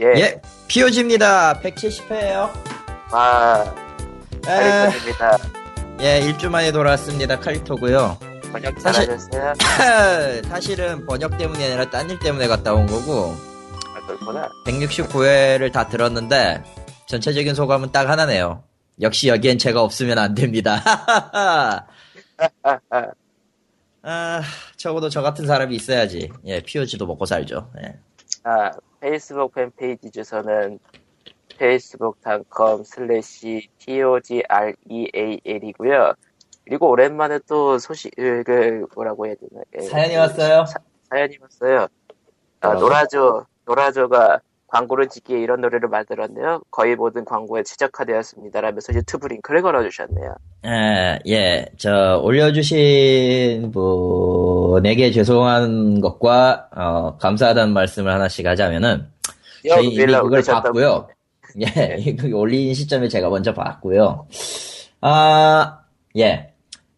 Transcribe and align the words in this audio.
예. 0.00 0.06
예, 0.20 0.42
POG입니다. 0.68 1.60
170회예요. 1.60 2.50
아, 3.12 3.64
에, 4.46 4.90
칼리토입니다. 4.90 5.38
예, 6.00 6.18
일주 6.20 6.50
만에 6.50 6.72
돌아왔습니다. 6.72 7.38
칼리토고요. 7.38 8.18
번역 8.52 8.80
사실- 8.80 9.06
잘하셨어요? 9.06 9.54
사실은 10.48 11.06
번역 11.06 11.38
때문이 11.38 11.64
아니라 11.64 11.88
딴 11.90 12.08
일 12.10 12.18
때문에 12.18 12.46
갔다 12.48 12.72
온 12.74 12.86
거고 12.86 13.34
아, 13.94 14.06
그렇구나. 14.06 14.48
169회를 14.66 15.72
다 15.72 15.88
들었는데 15.88 16.62
전체적인 17.06 17.54
소감은 17.54 17.92
딱 17.92 18.08
하나네요. 18.08 18.62
역시 19.00 19.28
여기엔 19.28 19.58
제가 19.58 19.82
없으면 19.82 20.18
안 20.18 20.34
됩니다. 20.34 20.80
아, 24.02 24.42
적어도 24.76 25.08
저 25.08 25.22
같은 25.22 25.46
사람이 25.46 25.74
있어야지. 25.74 26.30
예, 26.46 26.60
POG도 26.60 27.06
먹고 27.06 27.24
살죠. 27.26 27.70
예. 27.82 27.96
아, 28.44 28.70
페이스북 29.04 29.52
fan 29.52 29.77
page 29.77 30.10
주소는 30.10 30.78
facebook.com 31.56 32.84
슬래시 32.84 33.68
togreal이고요. 33.78 36.14
그리고 36.64 36.88
오랜만에 36.88 37.40
또 37.46 37.78
소식, 37.78 38.16
그, 38.16 38.42
그 38.44 38.86
뭐라고 38.94 39.26
해야 39.26 39.34
되나. 39.34 39.60
예, 39.76 39.82
사연이 39.82 40.16
왔어요. 40.16 40.64
사, 40.64 40.78
사연이 41.10 41.36
왔어요. 41.38 41.88
아, 42.60 42.68
뭐라고? 42.68 42.80
노라조, 42.80 43.44
노라조가 43.66 44.40
광고를 44.68 45.08
찍기에 45.08 45.38
이런 45.38 45.60
노래를 45.60 45.88
만들었네요. 45.88 46.62
거의 46.70 46.96
모든 46.96 47.24
광고에 47.24 47.62
최적화되었습니다. 47.62 48.60
라면서 48.60 48.92
유튜브 48.94 49.28
링크를 49.28 49.62
걸어주셨네요. 49.62 50.34
예, 50.66 51.18
예, 51.28 51.66
저, 51.76 52.20
올려주신 52.22 53.70
분에게 53.72 55.12
죄송한 55.12 56.00
것과, 56.00 56.68
어, 56.74 57.16
감사하다는 57.18 57.72
말씀을 57.72 58.12
하나씩 58.12 58.46
하자면은, 58.46 59.06
저희 59.68 59.88
이미 59.88 60.06
그걸. 60.06 60.42
봤고요. 60.42 61.08
예, 61.60 61.96
이거 62.00 62.36
올린 62.36 62.74
시점에 62.74 63.08
제가 63.08 63.28
먼저 63.28 63.54
봤고요. 63.54 64.26
아, 65.00 65.80
예. 66.16 66.52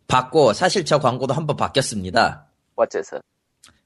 봤고, 0.09 0.53
사실 0.53 0.85
저 0.85 0.99
광고도 0.99 1.35
한번 1.35 1.57
바뀌었습니다. 1.57 2.47
어째서. 2.77 3.21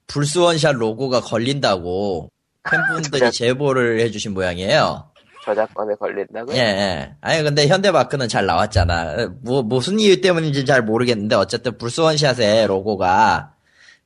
불스원샷 0.07 0.77
로고가 0.77 1.21
걸린다고 1.21 2.31
팬분들이 2.69 3.31
제보를 3.31 4.01
해주신 4.01 4.35
모양이에요. 4.35 5.11
저작권에 5.45 5.95
걸린다고요? 5.95 6.57
예, 6.57 6.61
예. 6.61 7.15
아니, 7.21 7.43
근데 7.43 7.67
현대마크는 7.67 8.29
잘 8.29 8.45
나왔잖아. 8.47 9.31
뭐, 9.41 9.63
무슨 9.63 9.99
이유 9.99 10.21
때문인지 10.21 10.67
잘 10.67 10.83
모르겠는데, 10.83 11.35
어쨌든 11.35 11.79
불스원샷에 11.79 12.67
로고가, 12.67 13.55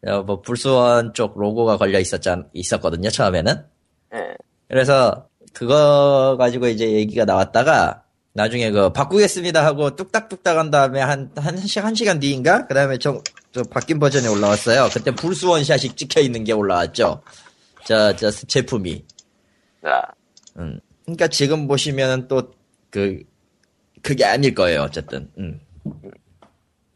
어, 0.06 0.22
뭐, 0.22 0.42
불스원 0.42 1.12
쪽 1.12 1.38
로고가 1.38 1.76
걸려 1.76 1.98
있었잖, 1.98 2.48
있었거든요, 2.52 3.10
처음에는. 3.10 3.64
예. 4.14 4.18
그래서, 4.68 5.26
그거 5.52 6.36
가지고 6.38 6.68
이제 6.68 6.92
얘기가 6.92 7.24
나왔다가, 7.24 8.02
나중에 8.32 8.70
그, 8.70 8.92
바꾸겠습니다 8.92 9.64
하고 9.64 9.94
뚝딱뚝딱 9.94 10.56
한 10.56 10.70
다음에 10.70 11.00
한, 11.00 11.30
한, 11.36 11.56
시, 11.56 11.80
한 11.80 11.94
시간 11.94 12.20
뒤인가? 12.20 12.66
그 12.66 12.74
다음에 12.74 12.98
좀, 12.98 13.20
저 13.52 13.62
바뀐 13.62 13.98
버전이 13.98 14.26
올라왔어요. 14.28 14.88
그때 14.92 15.12
불스원샷이 15.12 15.94
찍혀 15.94 16.20
있는 16.20 16.44
게 16.44 16.52
올라왔죠. 16.52 17.22
저, 17.84 18.14
저 18.16 18.30
제품이. 18.30 19.04
자, 19.82 20.02
음. 20.58 20.80
그러니까 21.04 21.28
지금 21.28 21.66
보시면은 21.68 22.28
또 22.28 22.54
그 22.94 23.24
그게 24.02 24.24
아닐 24.24 24.54
거예요. 24.54 24.82
어쨌든. 24.82 25.28
음. 25.36 25.58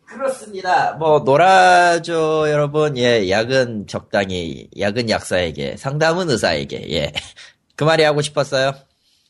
그렇습니다. 0.07 0.93
뭐 0.93 1.19
놀아줘 1.19 2.47
여러분. 2.51 2.97
예, 2.97 3.29
약은 3.29 3.89
적당히 3.89 4.69
약은 4.79 5.11
약사에게, 5.11 5.77
상담은 5.77 6.31
의사에게. 6.31 6.89
예. 6.93 7.13
그 7.75 7.83
말이 7.83 8.05
하고 8.05 8.23
싶었어요. 8.23 8.75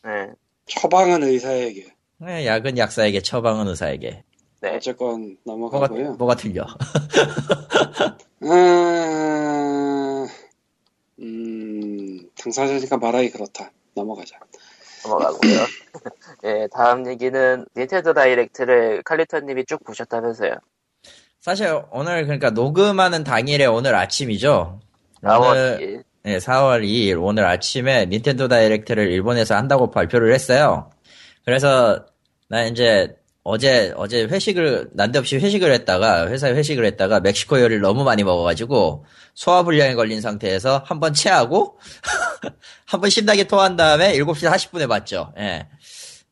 예. 0.07 0.29
처방은 0.67 1.23
의사에게. 1.23 1.87
예, 2.29 2.47
약은 2.47 2.77
약사에게, 2.77 3.23
처방은 3.23 3.67
의사에게. 3.69 4.23
네. 4.61 4.77
어쨌건 4.77 5.39
뭐가 5.47 5.89
넘어가고요. 5.89 6.13
뭐가 6.17 6.35
틀려? 6.35 6.67
음, 8.43 8.51
음, 8.51 9.58
당사자니까 12.43 12.97
말하기 12.97 13.31
그렇다. 13.31 13.71
넘어가자. 13.95 14.39
넘어가고요. 15.05 15.67
예, 16.45 16.69
다음 16.73 17.07
얘기는 17.07 17.67
닌텐도 17.77 18.15
다이렉트를 18.15 19.03
칼리터님이 19.03 19.65
쭉 19.67 19.83
보셨다면서요. 19.85 20.55
사실 21.41 21.83
오늘 21.91 22.25
그러니까 22.25 22.51
녹음하는 22.51 23.25
당일에 23.25 23.67
오늘 23.67 23.95
아침이죠. 23.95 24.81
4월 25.23 25.51
오늘 25.51 25.79
2일. 25.81 26.05
네, 26.25 26.39
4월 26.39 26.83
2일 26.85 27.23
오늘 27.23 27.47
아침에 27.47 28.07
닌텐도 28.07 28.49
다이렉트를 28.49 29.11
일본에서 29.11 29.55
한다고 29.55 29.91
발표를 29.91 30.35
했어요. 30.35 30.91
그래서 31.45 32.05
나 32.49 32.65
이제 32.65 33.17
어제 33.51 33.95
어제 33.97 34.25
회식을 34.25 34.91
난데없이 34.93 35.37
회식을 35.39 35.73
했다가 35.73 36.29
회사에 36.29 36.53
회식을 36.53 36.85
했다가 36.85 37.21
멕시코 37.21 37.59
요리를 37.61 37.81
너무 37.81 38.05
많이 38.05 38.23
먹어가지고 38.23 39.07
소화불량에 39.35 39.95
걸린 39.95 40.21
상태에서 40.21 40.83
한 40.85 41.01
번 41.01 41.15
체하고 41.15 41.79
한 42.85 43.01
번 43.01 43.09
신나게 43.09 43.45
토한 43.45 43.77
다음에 43.77 44.13
7시 44.19 44.51
40분에 44.51 44.87
봤죠. 44.89 45.33
예. 45.39 45.67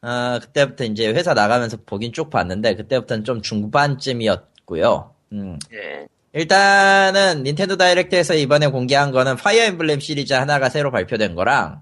아, 0.03 0.39
그때부터 0.43 0.85
이제 0.85 1.09
회사 1.09 1.33
나가면서 1.33 1.79
보긴 1.87 2.13
쭉 2.13 2.29
봤는데 2.29 2.77
그때부터는 2.77 3.25
좀 3.25 3.41
중반쯤이었고요. 3.43 5.15
음, 5.33 5.59
예. 5.73 6.07
일단은 6.35 7.45
닌텐도 7.45 7.77
다이렉트에서 7.79 8.35
이번에 8.35 8.67
공개한 8.67 9.11
거는 9.11 9.37
파이어 9.37 9.65
엠블렘 9.65 10.01
시리즈 10.01 10.35
하나가 10.35 10.69
새로 10.69 10.91
발표된 10.91 11.35
거랑 11.35 11.81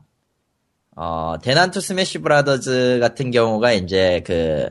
어 0.96 1.34
대난투 1.42 1.80
스매시 1.80 2.18
브라더즈 2.18 2.98
같은 3.00 3.32
경우가 3.32 3.72
이제 3.72 4.22
그 4.24 4.68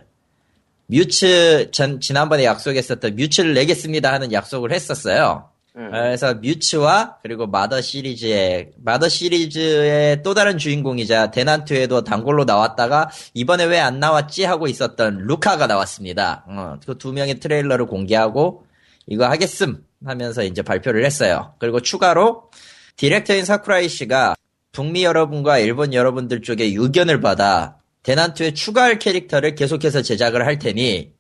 뮤츠 0.87 1.71
전 1.71 1.99
지난번에 1.99 2.43
약속했었던 2.45 3.15
뮤츠를 3.15 3.53
내겠습니다 3.53 4.11
하는 4.11 4.31
약속을 4.31 4.71
했었어요. 4.71 5.49
음. 5.75 5.89
그래서 5.89 6.35
뮤츠와 6.35 7.17
그리고 7.23 7.47
마더 7.47 7.81
시리즈의 7.81 8.71
마더 8.83 9.09
시리즈의 9.09 10.21
또 10.21 10.35
다른 10.35 10.59
주인공이자 10.59 11.31
대난투에도 11.31 12.03
단골로 12.03 12.43
나왔다가 12.45 13.09
이번에 13.33 13.65
왜 13.65 13.79
안 13.79 13.99
나왔지 13.99 14.43
하고 14.43 14.67
있었던 14.67 15.25
루카가 15.25 15.65
나왔습니다. 15.67 16.45
어, 16.47 16.77
그 16.85 17.01
두 17.01 17.11
명의 17.11 17.39
트레일러를 17.39 17.87
공개하고 17.87 18.65
이거 19.07 19.25
하겠음 19.25 19.83
하면서 20.05 20.43
이제 20.43 20.61
발표를 20.61 21.05
했어요. 21.05 21.53
그리고 21.59 21.79
추가로 21.81 22.51
디렉터인 22.97 23.43
사쿠라이 23.43 23.89
씨가 23.89 24.35
북미 24.71 25.03
여러분과 25.03 25.57
일본 25.57 25.93
여러분들 25.93 26.41
쪽에 26.43 26.65
의견을 26.65 27.19
받아 27.19 27.77
대난투에 28.03 28.53
추가할 28.53 28.99
캐릭터를 28.99 29.55
계속해서 29.55 30.01
제작을 30.01 30.45
할 30.45 30.59
테니 30.59 31.13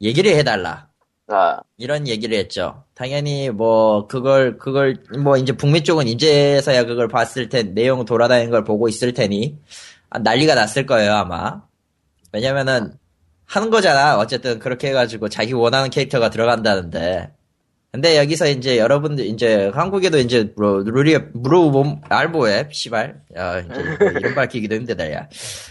얘기를 0.00 0.34
해달라. 0.36 0.88
아, 1.26 1.60
이런 1.76 2.08
얘기를 2.08 2.38
했죠. 2.38 2.84
당연히 2.94 3.50
뭐 3.50 4.06
그걸 4.06 4.56
그걸 4.56 5.02
뭐 5.22 5.36
이제 5.36 5.52
북미 5.52 5.84
쪽은 5.84 6.08
이제서야 6.08 6.84
그걸 6.84 7.08
봤을 7.08 7.48
텐 7.48 7.74
내용 7.74 8.04
돌아다니는 8.04 8.50
걸 8.50 8.64
보고 8.64 8.88
있을 8.88 9.12
테니 9.12 9.58
아, 10.10 10.18
난리가 10.18 10.54
났을 10.54 10.86
거예요 10.86 11.12
아마. 11.12 11.62
왜냐면은 12.32 12.94
하는 13.44 13.70
거잖아. 13.70 14.18
어쨌든 14.18 14.58
그렇게 14.58 14.88
해가지고 14.88 15.28
자기 15.28 15.52
원하는 15.54 15.90
캐릭터가 15.90 16.30
들어간다는데. 16.30 17.30
근데 17.90 18.18
여기서 18.18 18.48
이제 18.48 18.76
여러분들 18.76 19.24
이제 19.24 19.70
한국에도 19.72 20.18
이제 20.18 20.52
뭐 20.56 20.80
루리 20.84 21.16
무르봄 21.32 22.02
알모웹 22.10 22.68
시발 22.74 23.22
야 23.36 23.60
이제 23.60 23.96
이름 24.18 24.34
밝히기도 24.34 24.74
힘들다 24.74 25.10
야 25.12 25.28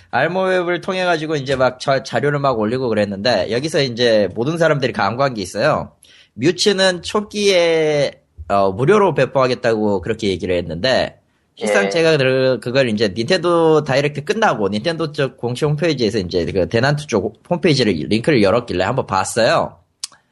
알모웹을 0.09 0.81
통해 0.81 1.05
가지고 1.05 1.35
이제 1.35 1.55
막 1.55 1.79
자, 1.79 2.01
자료를 2.01 2.39
막 2.39 2.57
올리고 2.57 2.89
그랬는데 2.89 3.51
여기서 3.51 3.81
이제 3.83 4.29
모든 4.33 4.57
사람들이 4.57 4.93
간과한 4.93 5.35
게 5.35 5.43
있어요. 5.43 5.91
뮤츠는 6.33 7.03
초기에 7.03 8.13
어, 8.49 8.71
무료로 8.71 9.13
배포하겠다고 9.13 10.01
그렇게 10.01 10.29
얘기를 10.29 10.55
했는데 10.57 11.19
실상 11.55 11.85
예. 11.85 11.89
제가 11.89 12.17
그- 12.17 12.59
그걸 12.61 12.89
이제 12.89 13.09
닌텐도 13.15 13.83
다이렉트 13.83 14.23
끝나고 14.23 14.69
닌텐도 14.69 15.11
쪽 15.11 15.37
공식 15.37 15.65
홈페이지에서 15.65 16.17
이제 16.19 16.45
그 16.45 16.67
대난투 16.67 17.05
쪽 17.07 17.41
홈페이지를 17.49 17.93
링크를 17.93 18.41
열었길래 18.41 18.83
한번 18.83 19.05
봤어요. 19.05 19.77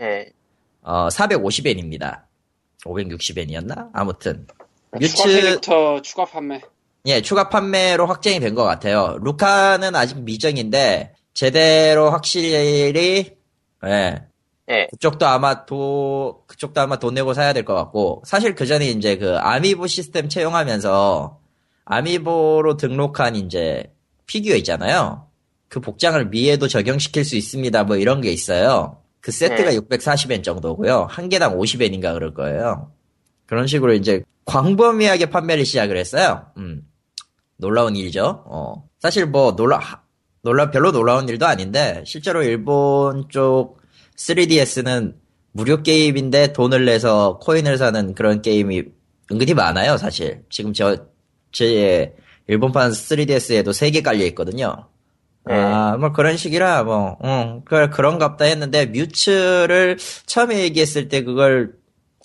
예. 0.01 0.27
어, 0.85 1.07
450엔입니다. 1.09 2.21
560엔이었나? 2.85 3.89
아무튼. 3.93 4.45
추가 4.91 4.99
뮤츠, 4.99 5.41
캐릭터 5.41 6.01
추가 6.01 6.25
판매. 6.25 6.61
예, 7.07 7.21
추가 7.21 7.49
판매로 7.49 8.05
확정이 8.07 8.39
된 8.39 8.55
것 8.55 8.63
같아요. 8.63 9.17
루카는 9.21 9.95
아직 9.95 10.19
미정인데, 10.19 11.13
제대로 11.33 12.11
확실히, 12.11 13.35
예, 13.83 14.25
예. 14.69 14.87
그쪽도 14.91 15.25
아마 15.27 15.65
도, 15.65 16.43
그쪽도 16.47 16.79
아마 16.81 16.97
돈 16.97 17.13
내고 17.15 17.33
사야 17.33 17.51
될 17.53 17.65
것 17.65 17.73
같고, 17.75 18.23
사실 18.25 18.55
그 18.55 18.65
전에 18.65 18.85
이제 18.87 19.17
그 19.17 19.37
아미보 19.37 19.87
시스템 19.87 20.29
채용하면서, 20.29 21.39
아미보로 21.85 22.77
등록한 22.77 23.35
이제 23.35 23.91
피규어 24.27 24.55
있잖아요. 24.57 25.27
그 25.67 25.79
복장을 25.81 26.23
미에도 26.29 26.67
적용시킬 26.67 27.25
수 27.25 27.35
있습니다. 27.35 27.83
뭐 27.83 27.97
이런 27.97 28.21
게 28.21 28.31
있어요. 28.31 29.01
그 29.25 29.31
세트가 29.31 29.71
네. 29.71 29.79
640엔 29.79 30.43
정도고요. 30.43 31.07
한 31.09 31.29
개당 31.29 31.57
50엔인가 31.57 32.13
그럴 32.13 32.35
거예요. 32.35 32.91
그런 33.47 33.65
식으로 33.65 33.93
이제 33.95 34.21
광범위하게 34.45 35.31
판매를 35.31 35.65
시작을 35.65 35.97
했어요. 35.97 36.45
음. 36.57 36.83
놀라운 37.57 37.95
일이죠. 37.95 38.43
어. 38.45 38.87
사실 38.99 39.25
뭐 39.25 39.55
놀라 39.55 39.79
하- 39.79 40.03
놀라 40.43 40.69
별로 40.69 40.91
놀라운 40.91 41.27
일도 41.27 41.47
아닌데 41.47 42.03
실제로 42.05 42.43
일본 42.43 43.27
쪽 43.29 43.79
3DS는 44.15 45.15
무료 45.53 45.81
게임인데 45.81 46.53
돈을 46.53 46.85
내서 46.85 47.39
코인을 47.41 47.79
사는 47.79 48.13
그런 48.13 48.43
게임이 48.43 48.83
은근히 49.31 49.55
많아요, 49.55 49.97
사실. 49.97 50.43
지금 50.51 50.71
저, 50.71 50.97
제 51.51 52.13
일본판 52.45 52.91
3DS에도 52.91 53.69
3개 53.69 54.03
깔려 54.03 54.23
있거든요. 54.25 54.87
네. 55.47 55.53
아, 55.53 55.97
뭐 55.97 56.11
그런 56.11 56.37
식이라 56.37 56.83
뭐, 56.83 57.17
응, 57.23 57.61
그, 57.65 57.89
그런갑다 57.89 58.45
했는데 58.45 58.87
뮤츠를 58.87 59.97
처음에 60.25 60.59
얘기했을 60.59 61.07
때 61.07 61.23
그걸 61.23 61.75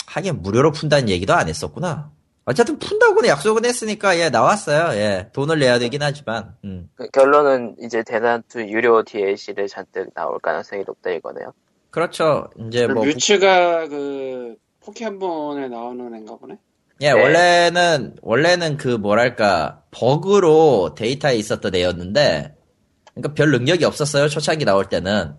하긴 0.07 0.43
무료로 0.43 0.73
푼다는 0.73 1.09
얘기도 1.09 1.35
안 1.35 1.49
했었구나. 1.49 2.11
어쨌든 2.47 2.79
푼다고는 2.79 3.29
약속은 3.29 3.65
했으니까 3.65 4.19
예 4.19 4.29
나왔어요. 4.31 4.99
예 4.99 5.29
돈을 5.33 5.61
내야 5.61 5.79
되긴 5.79 6.03
하지만. 6.03 6.55
음. 6.65 6.89
그 6.97 7.07
결론은 7.11 7.77
이제 7.81 8.03
대난투 8.03 8.63
유료 8.63 9.05
DLC를 9.05 9.69
잔뜩 9.69 10.13
나올 10.15 10.41
가능성이 10.41 10.83
높다 10.85 11.11
이거네요. 11.11 11.53
그렇죠. 11.91 12.49
이제 12.59 12.89
뭐 12.89 13.05
뮤츠가 13.05 13.87
그 13.87 14.57
포켓몬에 14.81 15.69
나오는 15.69 16.13
애인가 16.13 16.37
보네. 16.37 16.57
예, 17.03 17.13
네. 17.13 17.23
원래는, 17.23 18.17
원래는 18.21 18.77
그 18.77 18.89
뭐랄까, 18.89 19.83
버그로 19.91 20.95
데이터에 20.95 21.35
있었던 21.37 21.75
애였는데, 21.75 22.55
그러니까 23.15 23.35
별 23.35 23.51
능력이 23.51 23.85
없었어요, 23.85 24.29
초창기 24.29 24.65
나올 24.65 24.89
때는. 24.89 25.35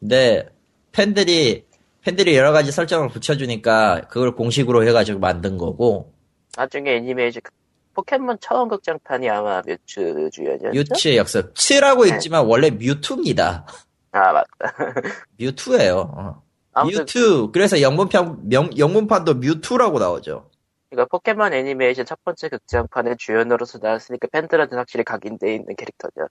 근데, 0.00 0.48
팬들이, 0.92 1.64
팬들이 2.02 2.36
여러 2.36 2.52
가지 2.52 2.72
설정을 2.72 3.08
붙여주니까, 3.08 4.02
그걸 4.08 4.34
공식으로 4.34 4.86
해가지고 4.86 5.18
만든 5.18 5.58
거고, 5.58 6.12
나중에 6.56 6.96
애니메이션 6.96 7.42
그 7.42 7.52
포켓몬 7.96 8.36
처음 8.40 8.68
극장판이 8.68 9.28
아마 9.28 9.62
뮤츠 9.62 10.28
주연이었죠? 10.30 10.70
뮤츠의 10.70 11.16
역사. 11.16 11.40
7라고 11.40 12.08
네. 12.08 12.14
있지만 12.14 12.44
원래 12.44 12.70
뮤투입니다. 12.70 13.66
아 14.12 14.32
맞다. 14.32 14.46
뮤투예요. 15.38 16.12
어. 16.14 16.42
아무튼 16.74 17.00
뮤투. 17.00 17.50
그래서 17.52 17.80
영문판, 17.80 18.48
명, 18.48 18.70
영문판도 18.76 19.34
뮤투라고 19.34 19.98
나오죠. 19.98 20.50
그러니까 20.90 21.08
포켓몬 21.10 21.54
애니메이션 21.54 22.04
첫 22.04 22.22
번째 22.22 22.50
극장판의 22.50 23.16
주연으로서 23.18 23.78
나왔으니까 23.82 24.28
팬들한테는 24.30 24.78
확실히 24.78 25.02
각인돼 25.02 25.54
있는 25.54 25.74
캐릭터죠. 25.74 26.28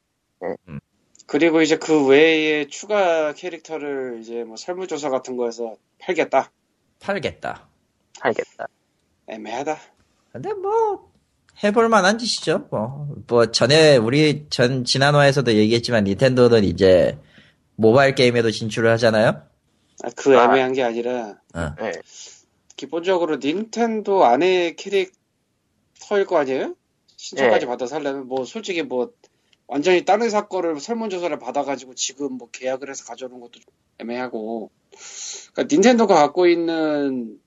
그리고 1.25 1.61
이제 1.61 1.77
그 1.77 2.05
외에 2.07 2.67
추가 2.67 3.33
캐릭터를 3.33 4.19
이제 4.21 4.43
뭐 4.43 4.57
설문조사 4.57 5.09
같은 5.09 5.37
거에서 5.37 5.75
팔겠다. 5.99 6.51
팔겠다. 6.99 7.67
알겠다. 8.21 8.67
애매하다. 9.27 9.77
근데 10.31 10.53
뭐 10.53 11.11
해볼 11.63 11.89
만한 11.89 12.17
짓이죠. 12.17 12.67
뭐, 12.69 13.07
뭐 13.27 13.51
전에 13.51 13.97
우리 13.97 14.47
전 14.49 14.83
지난화에서도 14.83 15.53
얘기했지만 15.53 16.03
닌텐도는 16.03 16.63
이제 16.63 17.17
모바일 17.75 18.15
게임에도 18.15 18.51
진출을 18.51 18.91
하잖아요. 18.91 19.41
아, 20.03 20.09
그 20.15 20.37
아. 20.37 20.45
애매한 20.45 20.73
게 20.73 20.83
아니라 20.83 21.39
어. 21.53 21.75
네. 21.79 21.93
기본적으로 22.75 23.37
닌텐도 23.37 24.25
안에 24.25 24.75
캐릭터일 24.75 26.25
거 26.27 26.37
아니에요? 26.37 26.75
신청까지 27.15 27.65
네. 27.65 27.69
받아서 27.69 27.95
하려면 27.95 28.27
뭐 28.27 28.45
솔직히 28.45 28.83
뭐 28.83 29.13
완전히 29.67 30.05
다른 30.05 30.29
거를 30.49 30.79
설문조사를 30.79 31.37
받아가지고 31.39 31.95
지금 31.95 32.33
뭐 32.33 32.49
계약을 32.51 32.89
해서 32.89 33.03
가져오는 33.05 33.39
것도 33.39 33.59
좀 33.59 33.63
애매하고 33.99 34.69
그러니까 35.53 35.73
닌텐도가 35.75 36.15
갖고 36.15 36.47
있는 36.47 37.39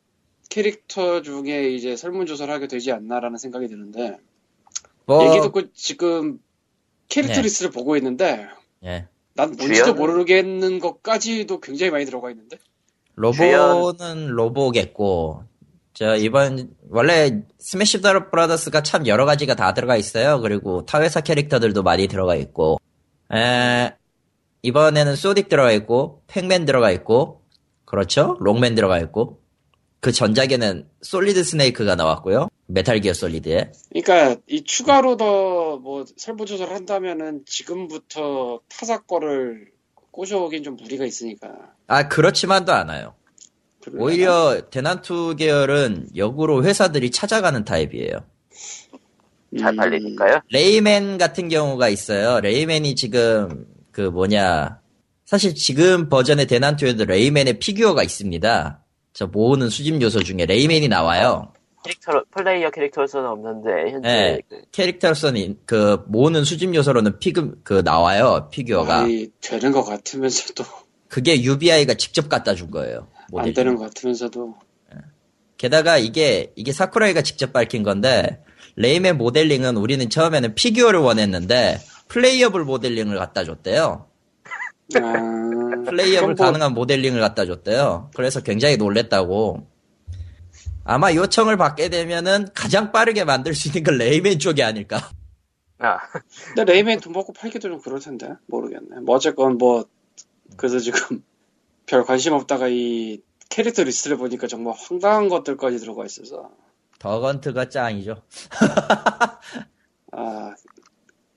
캐릭터 0.50 1.22
중에 1.22 1.70
이제 1.70 1.96
설문조사를 1.96 2.52
하게 2.52 2.66
되지 2.68 2.90
않나라는 2.92 3.38
생각이 3.38 3.68
드는데 3.68 4.18
뭐 5.04 5.24
얘기 5.26 5.40
듣고 5.40 5.72
지금 5.72 6.40
캐릭터 7.08 7.36
네. 7.36 7.42
리스트를 7.42 7.70
보고 7.70 7.96
있는데 7.96 8.48
예. 8.84 9.06
난 9.34 9.54
뭔지도 9.56 9.92
주연은- 9.92 9.96
모르겠는 9.96 10.78
것까지도 10.80 11.60
굉장히 11.60 11.90
많이 11.90 12.04
들어가 12.04 12.30
있는데 12.30 12.58
로보는 13.14 14.28
로보겠고 14.28 15.44
저 15.98 16.14
이번 16.14 16.70
원래 16.90 17.42
스매시 17.58 18.00
브라더스가 18.00 18.84
참 18.84 19.08
여러 19.08 19.24
가지가 19.24 19.56
다 19.56 19.74
들어가 19.74 19.96
있어요. 19.96 20.40
그리고 20.40 20.86
타회사 20.86 21.20
캐릭터들도 21.20 21.82
많이 21.82 22.06
들어가 22.06 22.36
있고 22.36 22.78
에, 23.34 23.90
이번에는 24.62 25.14
소닉 25.14 25.48
들어가 25.48 25.72
있고 25.72 26.22
팩맨 26.28 26.66
들어가 26.66 26.92
있고 26.92 27.42
그렇죠? 27.84 28.36
록맨 28.38 28.76
들어가 28.76 29.00
있고 29.00 29.42
그 29.98 30.12
전작에는 30.12 30.88
솔리드 31.02 31.42
스네이크가 31.42 31.96
나왔고요. 31.96 32.48
메탈 32.66 33.00
기어 33.00 33.12
솔리드에 33.12 33.72
그러니까 33.90 34.40
이 34.46 34.62
추가로 34.62 35.16
더 35.16 35.80
뭐 35.82 36.04
설문조사를 36.16 36.72
한다면은 36.72 37.42
지금부터 37.44 38.60
타사 38.68 39.02
거를 39.02 39.72
꼬셔오긴 40.12 40.62
좀 40.62 40.76
무리가 40.76 41.04
있으니까 41.04 41.50
아 41.88 42.06
그렇지만도 42.06 42.72
않아요. 42.72 43.14
오히려 43.94 44.62
대난투 44.70 45.36
계열은 45.36 46.08
역으로 46.16 46.64
회사들이 46.64 47.10
찾아가는 47.10 47.64
타입이에요. 47.64 48.24
잘 49.58 49.72
음, 49.72 49.76
팔리니까요. 49.76 50.40
레이맨 50.50 51.18
같은 51.18 51.48
경우가 51.48 51.88
있어요. 51.88 52.40
레이맨이 52.40 52.94
지금 52.96 53.66
그 53.92 54.02
뭐냐 54.02 54.80
사실 55.24 55.54
지금 55.54 56.08
버전의 56.08 56.46
대난투에도 56.46 57.04
레이맨의 57.04 57.58
피규어가 57.58 58.02
있습니다. 58.02 58.84
저 59.12 59.26
모으는 59.26 59.68
수집 59.68 60.00
요소 60.00 60.22
중에 60.22 60.46
레이맨이 60.46 60.88
나와요. 60.88 61.52
캐릭터 61.84 62.22
플레이어 62.30 62.70
캐릭터로서는 62.70 63.28
없는데 63.28 63.90
현재 63.92 64.08
네. 64.08 64.40
그 64.48 64.62
캐릭터로서는 64.72 65.58
그 65.64 66.04
모으는 66.08 66.44
수집 66.44 66.74
요소로는 66.74 67.18
피그 67.18 67.60
그 67.62 67.82
나와요 67.84 68.48
피규어가. 68.50 69.06
되는 69.40 69.72
것 69.72 69.84
같으면서도 69.84 70.64
그게 71.08 71.42
UBI가 71.42 71.94
직접 71.94 72.28
갖다 72.28 72.54
준 72.54 72.70
거예요. 72.70 73.08
안. 73.36 73.52
되는 73.52 73.76
것 73.76 73.84
같으면서도 73.84 74.56
게다가 75.56 75.98
이게 75.98 76.52
이게 76.56 76.72
사쿠라이가 76.72 77.22
직접 77.22 77.52
밝힌 77.52 77.82
건데 77.82 78.42
레이맨 78.76 79.18
모델링은 79.18 79.76
우리는 79.76 80.08
처음에는 80.08 80.54
피규어를 80.54 81.00
원했는데 81.00 81.80
playable 82.08 82.64
모델링을 82.64 83.18
갖다 83.18 83.44
줬대요. 83.44 84.06
아, 84.94 85.00
playable 85.84 86.34
뭐 86.34 86.46
가능한 86.46 86.74
모델링을 86.74 87.20
갖다 87.20 87.44
줬대요. 87.44 88.10
그래서 88.14 88.40
굉장히 88.40 88.76
놀랬다고. 88.76 89.66
아마 90.84 91.12
요청을 91.12 91.58
받게 91.58 91.90
되면은 91.90 92.48
가장 92.54 92.92
빠르게 92.92 93.24
만들 93.24 93.52
수 93.54 93.68
있는 93.68 93.82
건 93.82 93.98
레이맨 93.98 94.38
쪽이 94.38 94.62
아닐까. 94.62 95.10
아, 95.78 95.98
근데 96.54 96.64
레이맨 96.72 97.00
돈 97.00 97.12
받고 97.12 97.32
팔기도 97.34 97.68
좀 97.68 97.80
그럴 97.80 98.00
텐데 98.00 98.30
모르겠네. 98.46 99.00
뭐 99.04 99.16
어쨌건 99.16 99.58
뭐 99.58 99.84
그래서 100.56 100.78
지금 100.78 101.22
별 101.88 102.04
관심 102.04 102.34
없다가 102.34 102.68
이 102.68 103.20
캐릭터 103.48 103.82
리스트를 103.82 104.18
보니까 104.18 104.46
정말 104.46 104.74
황당한 104.76 105.28
것들까지 105.28 105.78
들어가 105.78 106.04
있어서 106.04 106.50
덕헌트가 106.98 107.68
짱이죠. 107.70 108.22
아 110.12 110.54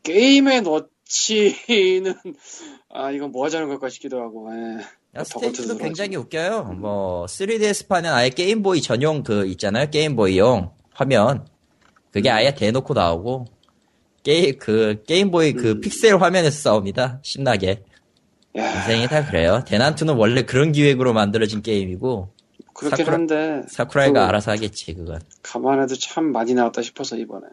게임에 0.03 0.61
넣지는 0.61 2.15
아 2.89 3.11
이건 3.11 3.31
뭐 3.31 3.45
하자는 3.45 3.69
걸까 3.69 3.89
싶기도 3.89 4.21
하고 4.21 4.49
예. 4.53 4.81
야, 5.15 5.23
더건트도 5.23 5.63
스테이지도. 5.63 5.77
굉장히 5.77 6.15
웃겨요. 6.17 6.63
뭐 6.79 7.25
3DS판은 7.25 8.11
아예 8.11 8.29
게임보이 8.29 8.81
전용 8.81 9.23
그 9.23 9.45
있잖아요. 9.47 9.89
게임보이용 9.89 10.71
화면. 10.93 11.47
그게 12.11 12.29
아예 12.29 12.53
대놓고 12.53 12.93
나오고 12.93 13.45
게임 14.23 14.57
그 14.57 15.03
게임보이 15.07 15.53
그 15.53 15.71
음. 15.71 15.81
픽셀 15.81 16.21
화면에서 16.21 16.57
싸웁니다. 16.59 17.19
신나게. 17.23 17.83
야 18.57 18.75
인생이 18.75 19.07
다 19.07 19.25
그래요. 19.25 19.63
대난투는 19.65 20.15
원래 20.15 20.43
그런 20.43 20.71
기획으로 20.71 21.13
만들어진 21.13 21.61
게임이고 21.61 22.33
그렇긴 22.73 23.05
사쿠라- 23.05 23.11
한데 23.11 23.61
사쿠라이가 23.69 24.13
그- 24.21 24.25
알아서 24.27 24.51
하겠지 24.51 24.93
그건. 24.93 25.21
감안해도 25.43 25.95
참 25.95 26.31
많이 26.31 26.53
나왔다 26.53 26.81
싶어서 26.81 27.15
이번에 27.17 27.47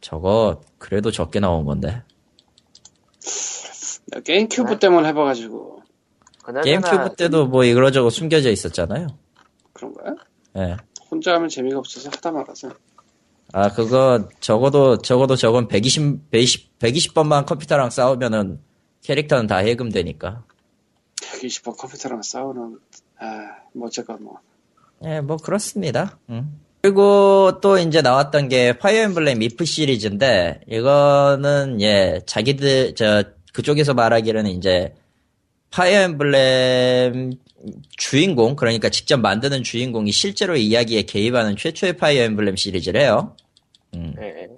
저거 0.00 0.60
그래도 0.78 1.10
적게 1.10 1.40
나온 1.40 1.64
건데. 1.64 2.02
게임큐브 4.24 4.78
때문에 4.78 5.08
해봐가지고 5.08 5.82
게임큐브 6.62 7.16
때도 7.16 7.46
뭐 7.46 7.64
이거저거 7.64 8.10
숨겨져 8.10 8.50
있었잖아요. 8.50 9.08
그런 9.72 9.94
거야? 9.94 10.14
예. 10.58 10.76
혼자 11.10 11.34
하면 11.34 11.48
재미가 11.48 11.78
없어서 11.78 12.10
하다 12.10 12.30
말아서 12.32 12.70
아, 13.52 13.72
그거, 13.72 14.28
적어도, 14.40 14.98
적어도 14.98 15.36
저건 15.36 15.68
120, 15.68 16.30
120, 16.30 16.78
120번만 16.80 17.46
컴퓨터랑 17.46 17.90
싸우면은 17.90 18.60
캐릭터는 19.04 19.46
다 19.46 19.58
해금되니까. 19.58 20.42
120번 21.16 21.76
컴퓨터랑 21.76 22.22
싸우는 22.22 22.78
아 23.18 23.64
뭐 23.74 23.88
어쨌건 23.88 24.22
뭐 24.22 24.38
예, 25.04 25.20
뭐, 25.20 25.36
그렇습니다. 25.36 26.18
음. 26.30 26.60
그리고 26.80 27.58
또 27.60 27.76
이제 27.78 28.00
나왔던 28.00 28.48
게 28.48 28.78
파이어 28.78 29.02
엠블렘 29.02 29.38
이프 29.40 29.64
시리즈인데, 29.66 30.60
이거는, 30.66 31.82
예, 31.82 32.20
자기들, 32.24 32.94
저, 32.94 33.24
그쪽에서 33.52 33.92
말하기로는 33.92 34.50
이제, 34.52 34.94
파이어 35.70 36.02
엠블렘 36.02 37.32
주인공, 37.98 38.56
그러니까 38.56 38.88
직접 38.88 39.18
만드는 39.18 39.62
주인공이 39.62 40.10
실제로 40.12 40.56
이야기에 40.56 41.02
개입하는 41.02 41.56
최초의 41.56 41.96
파이어 41.98 42.22
엠블렘 42.22 42.56
시리즈래요. 42.56 43.36
음. 43.94 44.14
예, 44.20 44.48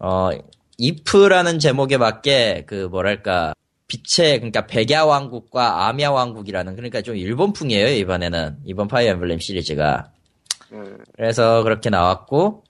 어, 0.00 0.30
이프라는 0.76 1.60
제목에 1.60 1.96
맞게 1.96 2.64
그 2.66 2.88
뭐랄까 2.90 3.54
빛의 3.86 4.38
그러니까 4.38 4.66
백야 4.66 5.04
왕국과 5.04 5.88
암야 5.88 6.10
왕국이라는 6.10 6.74
그러니까 6.76 7.02
좀 7.02 7.16
일본풍이에요 7.16 7.88
이번에는 7.88 8.58
이번 8.64 8.88
파이어 8.88 9.10
엠블렘 9.12 9.38
시리즈가 9.38 10.10
음, 10.72 10.98
그래서 11.16 11.62
그렇게 11.62 11.90
나왔고 11.90 12.64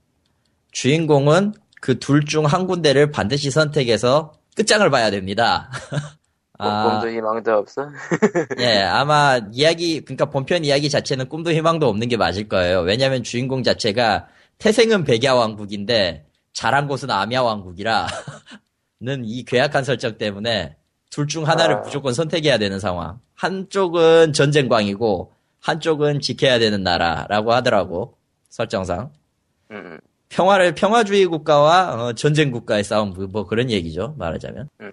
주인공은 0.72 1.54
그 1.80 1.98
둘 1.98 2.24
중 2.24 2.46
한 2.46 2.66
군데를 2.66 3.10
반드시 3.10 3.50
선택해서 3.50 4.32
끝장을 4.56 4.88
봐야 4.90 5.10
됩니다. 5.10 5.70
아, 6.58 7.00
꿈도 7.00 7.14
희망도 7.14 7.52
없어. 7.52 7.88
예, 8.60 8.78
아마 8.82 9.40
이야기, 9.52 10.00
그러니까 10.00 10.26
본편 10.30 10.64
이야기 10.64 10.88
자체는 10.88 11.28
꿈도 11.28 11.52
희망도 11.52 11.86
없는 11.88 12.08
게 12.08 12.16
맞을 12.16 12.48
거예요. 12.48 12.80
왜냐면 12.80 13.22
주인공 13.22 13.62
자체가 13.62 14.28
태생은 14.58 15.04
백야 15.04 15.34
왕국인데 15.34 16.26
자란 16.52 16.86
곳은 16.88 17.10
암야 17.10 17.42
왕국이라 17.42 18.06
는 19.00 19.24
이 19.26 19.44
괴악한 19.44 19.84
설정 19.84 20.16
때문에 20.16 20.76
둘 21.14 21.28
중 21.28 21.46
하나를 21.46 21.76
아. 21.76 21.78
무조건 21.78 22.12
선택해야 22.12 22.58
되는 22.58 22.80
상황. 22.80 23.20
한쪽은 23.34 24.32
전쟁광이고 24.32 25.32
한쪽은 25.60 26.20
지켜야 26.20 26.58
되는 26.58 26.82
나라라고 26.82 27.52
하더라고. 27.52 28.16
설정상. 28.48 29.10
음, 29.70 29.98
평화를 30.28 30.74
평화주의 30.74 31.26
국가와 31.26 31.94
어, 31.94 32.12
전쟁 32.14 32.50
국가의 32.50 32.82
싸움 32.82 33.10
뭐, 33.10 33.26
뭐 33.30 33.46
그런 33.46 33.70
얘기죠 33.70 34.14
말하자면 34.18 34.68
음. 34.80 34.92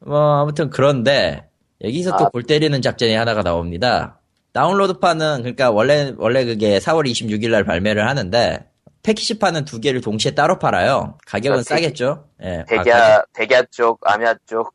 뭐 0.00 0.40
아무튼 0.40 0.70
그런데 0.70 1.48
여기서 1.82 2.16
또 2.16 2.24
아. 2.26 2.28
골 2.30 2.42
때리는 2.42 2.80
작전이 2.80 3.14
하나가 3.14 3.42
나옵니다 3.42 4.18
다운로드판은 4.52 5.42
그러니까 5.42 5.70
원래 5.70 6.14
원래 6.16 6.44
그게 6.44 6.78
4월 6.78 7.08
26일 7.08 7.50
날 7.50 7.64
발매를 7.64 8.08
하는데 8.08 8.66
패키지판은 9.08 9.64
두 9.64 9.80
개를 9.80 10.00
동시에 10.02 10.32
따로 10.32 10.58
팔아요 10.58 11.16
가격은 11.26 11.60
아, 11.60 11.62
싸겠죠 11.62 12.26
예, 12.42 12.60
아, 12.60 12.82
백야, 12.82 13.22
백야 13.34 13.62
쪽, 13.70 14.00
암야 14.04 14.34
쪽. 14.46 14.74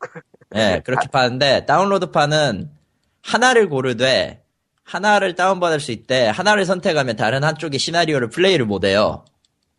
예, 0.56 0.82
그렇게 0.84 1.08
파는데 1.08 1.66
다운로드판은 1.66 2.70
하나를 3.22 3.70
고르되 3.70 4.42
하나를 4.84 5.36
다운받을 5.36 5.80
수 5.80 5.92
있대 5.92 6.28
하나를 6.28 6.66
선택하면 6.66 7.16
다른 7.16 7.44
한쪽의 7.44 7.78
시나리오를 7.80 8.30
플레이를 8.30 8.66
못해요 8.66 9.24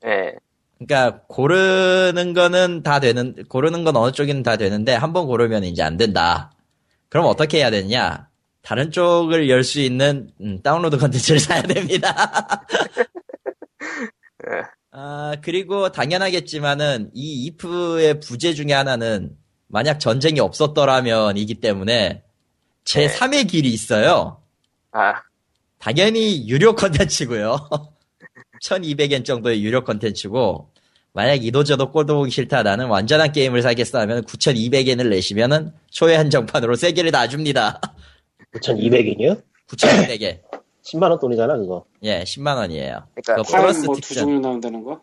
예, 0.06 0.34
그러니까 0.78 1.22
고르는 1.28 2.32
거는 2.34 2.82
다 2.84 3.00
되는 3.00 3.34
고르는 3.48 3.82
건 3.84 3.96
어느 3.96 4.12
쪽이든 4.12 4.42
다 4.44 4.56
되는데 4.56 4.94
한 4.94 5.12
번 5.12 5.26
고르면 5.26 5.64
이제 5.64 5.82
안 5.82 5.96
된다. 5.96 6.50
그럼 7.08 7.26
어떻게 7.26 7.58
해야 7.58 7.70
되냐? 7.70 8.28
다른 8.62 8.90
쪽을 8.90 9.48
열 9.48 9.62
수 9.62 9.80
있는 9.80 10.30
음, 10.40 10.60
다운로드 10.62 10.98
컨텐츠를 10.98 11.38
사야 11.40 11.62
됩니다. 11.62 12.66
아 14.90 15.36
그리고 15.42 15.90
당연하겠지만은 15.90 17.10
이 17.14 17.50
if의 17.50 18.20
부재 18.20 18.54
중에 18.54 18.72
하나는 18.72 19.36
만약 19.66 19.98
전쟁이 19.98 20.40
없었더라면이기 20.40 21.54
때문에 21.54 22.22
제 22.84 23.08
3의 23.08 23.48
길이 23.48 23.70
있어요. 23.70 24.40
아, 24.92 25.14
당연히 25.78 26.48
유료 26.48 26.74
컨텐츠고요. 26.74 27.68
1200엔 28.62 29.24
정도의 29.24 29.64
유료 29.64 29.82
컨텐츠고 29.84 30.70
만약 31.12 31.44
이도저도 31.44 31.90
꼴도 31.92 32.16
보기 32.16 32.30
싫다 32.30 32.62
나는 32.62 32.86
완전한 32.86 33.32
게임을 33.32 33.62
사겠어 33.62 34.00
하면 34.00 34.24
9200엔을 34.24 35.08
내시면은 35.08 35.72
초회 35.90 36.16
한정판으로 36.16 36.74
3개를 36.74 37.12
다 37.12 37.28
줍니다. 37.28 37.80
9,200이요? 38.54 39.42
9200엔. 39.68 40.40
10만원 40.84 41.20
돈이잖아, 41.20 41.56
그거. 41.56 41.84
예, 42.02 42.22
10만 42.24 42.56
원이에요. 42.56 43.04
그러니까 43.14 43.36
그거 43.36 43.42
파일 43.44 43.62
플러스 43.62 43.84
뭐두 43.86 44.00
특전. 44.02 44.24
종류 44.24 44.40
나온다는 44.40 44.84
거? 44.84 45.00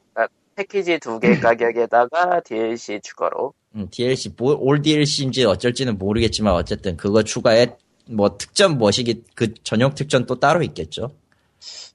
패키지 0.55 0.99
두 0.99 1.19
개 1.19 1.39
가격에다가 1.39 2.41
DLC 2.41 2.99
추가로. 3.01 3.53
음, 3.75 3.87
DLC 3.89 4.33
뭐, 4.37 4.55
all 4.59 4.81
DLC인지 4.81 5.45
어쩔지는 5.45 5.97
모르겠지만 5.97 6.53
어쨌든 6.53 6.97
그거 6.97 7.23
추가에 7.23 7.67
뭐 8.09 8.37
특전 8.37 8.77
뭐시기 8.77 9.23
그 9.33 9.53
전용 9.63 9.95
특전 9.95 10.25
또 10.25 10.39
따로 10.39 10.61
있겠죠. 10.63 11.11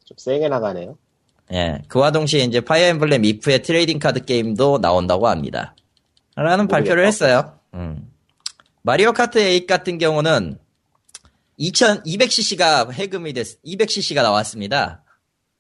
좀 0.05 0.17
세게 0.17 0.49
나가네요. 0.49 0.97
예, 1.53 1.79
그와 1.87 2.11
동시에 2.11 2.41
이제 2.45 2.61
파이어 2.61 2.87
엠블렘 2.87 3.25
이프의 3.25 3.63
trading 3.63 3.99
card 3.99 4.25
game도 4.25 4.79
나온다고 4.79 5.29
합니다. 5.29 5.77
라는 6.35 6.67
발표를 6.67 7.07
했어요. 7.07 7.59
음. 7.75 8.11
마리오 8.83 9.13
카트 9.13 9.39
8 9.39 9.67
같은 9.67 9.99
경우는 9.99 10.59
2200cc가 11.59 12.93
해금이 12.93 13.33
됐, 13.33 13.63
200cc가 13.65 14.23
나왔습니다. 14.23 15.05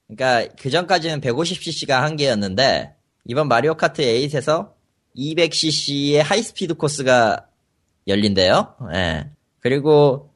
그러니까 0.08 0.54
그 0.60 0.70
전까지는 0.70 1.20
150cc가 1.20 2.00
한계였는데 2.00 2.94
이번 3.24 3.48
마리오 3.48 3.74
카트 3.74 4.02
8에서 4.02 4.72
200cc의 5.16 6.22
high 6.22 6.45
speed 6.45 6.74
코스가 6.74 7.46
열린대요. 8.06 8.76
예. 8.94 9.30
그리고 9.58 10.30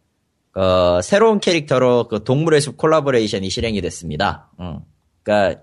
어, 0.54 1.00
새로운 1.02 1.38
캐릭터로 1.38 2.08
그 2.08 2.24
동물의 2.24 2.60
숲 2.60 2.76
콜라보레이션이 2.76 3.48
실행이 3.50 3.80
됐습니다. 3.80 4.50
음. 4.58 4.80
그러니까 5.22 5.62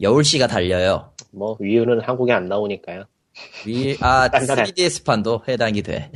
여울씨가 0.00 0.46
달려요. 0.46 1.12
뭐, 1.32 1.56
위유는 1.60 2.00
한국에 2.00 2.32
안 2.32 2.48
나오니까요. 2.48 3.04
위, 3.66 3.96
아, 4.00 4.28
딴딴해. 4.30 4.64
3DS판도 4.64 5.46
해당이 5.46 5.82
돼. 5.82 6.10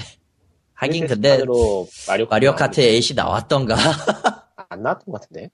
하긴 0.81 1.07
근데 1.07 1.45
로 1.45 1.87
마리오, 2.09 2.27
마리오 2.27 2.55
카트 2.55 2.81
8이 2.81 3.15
나왔던가? 3.15 3.77
안 4.71 4.83
나왔던 4.83 5.13
것 5.13 5.21
같은데. 5.21 5.51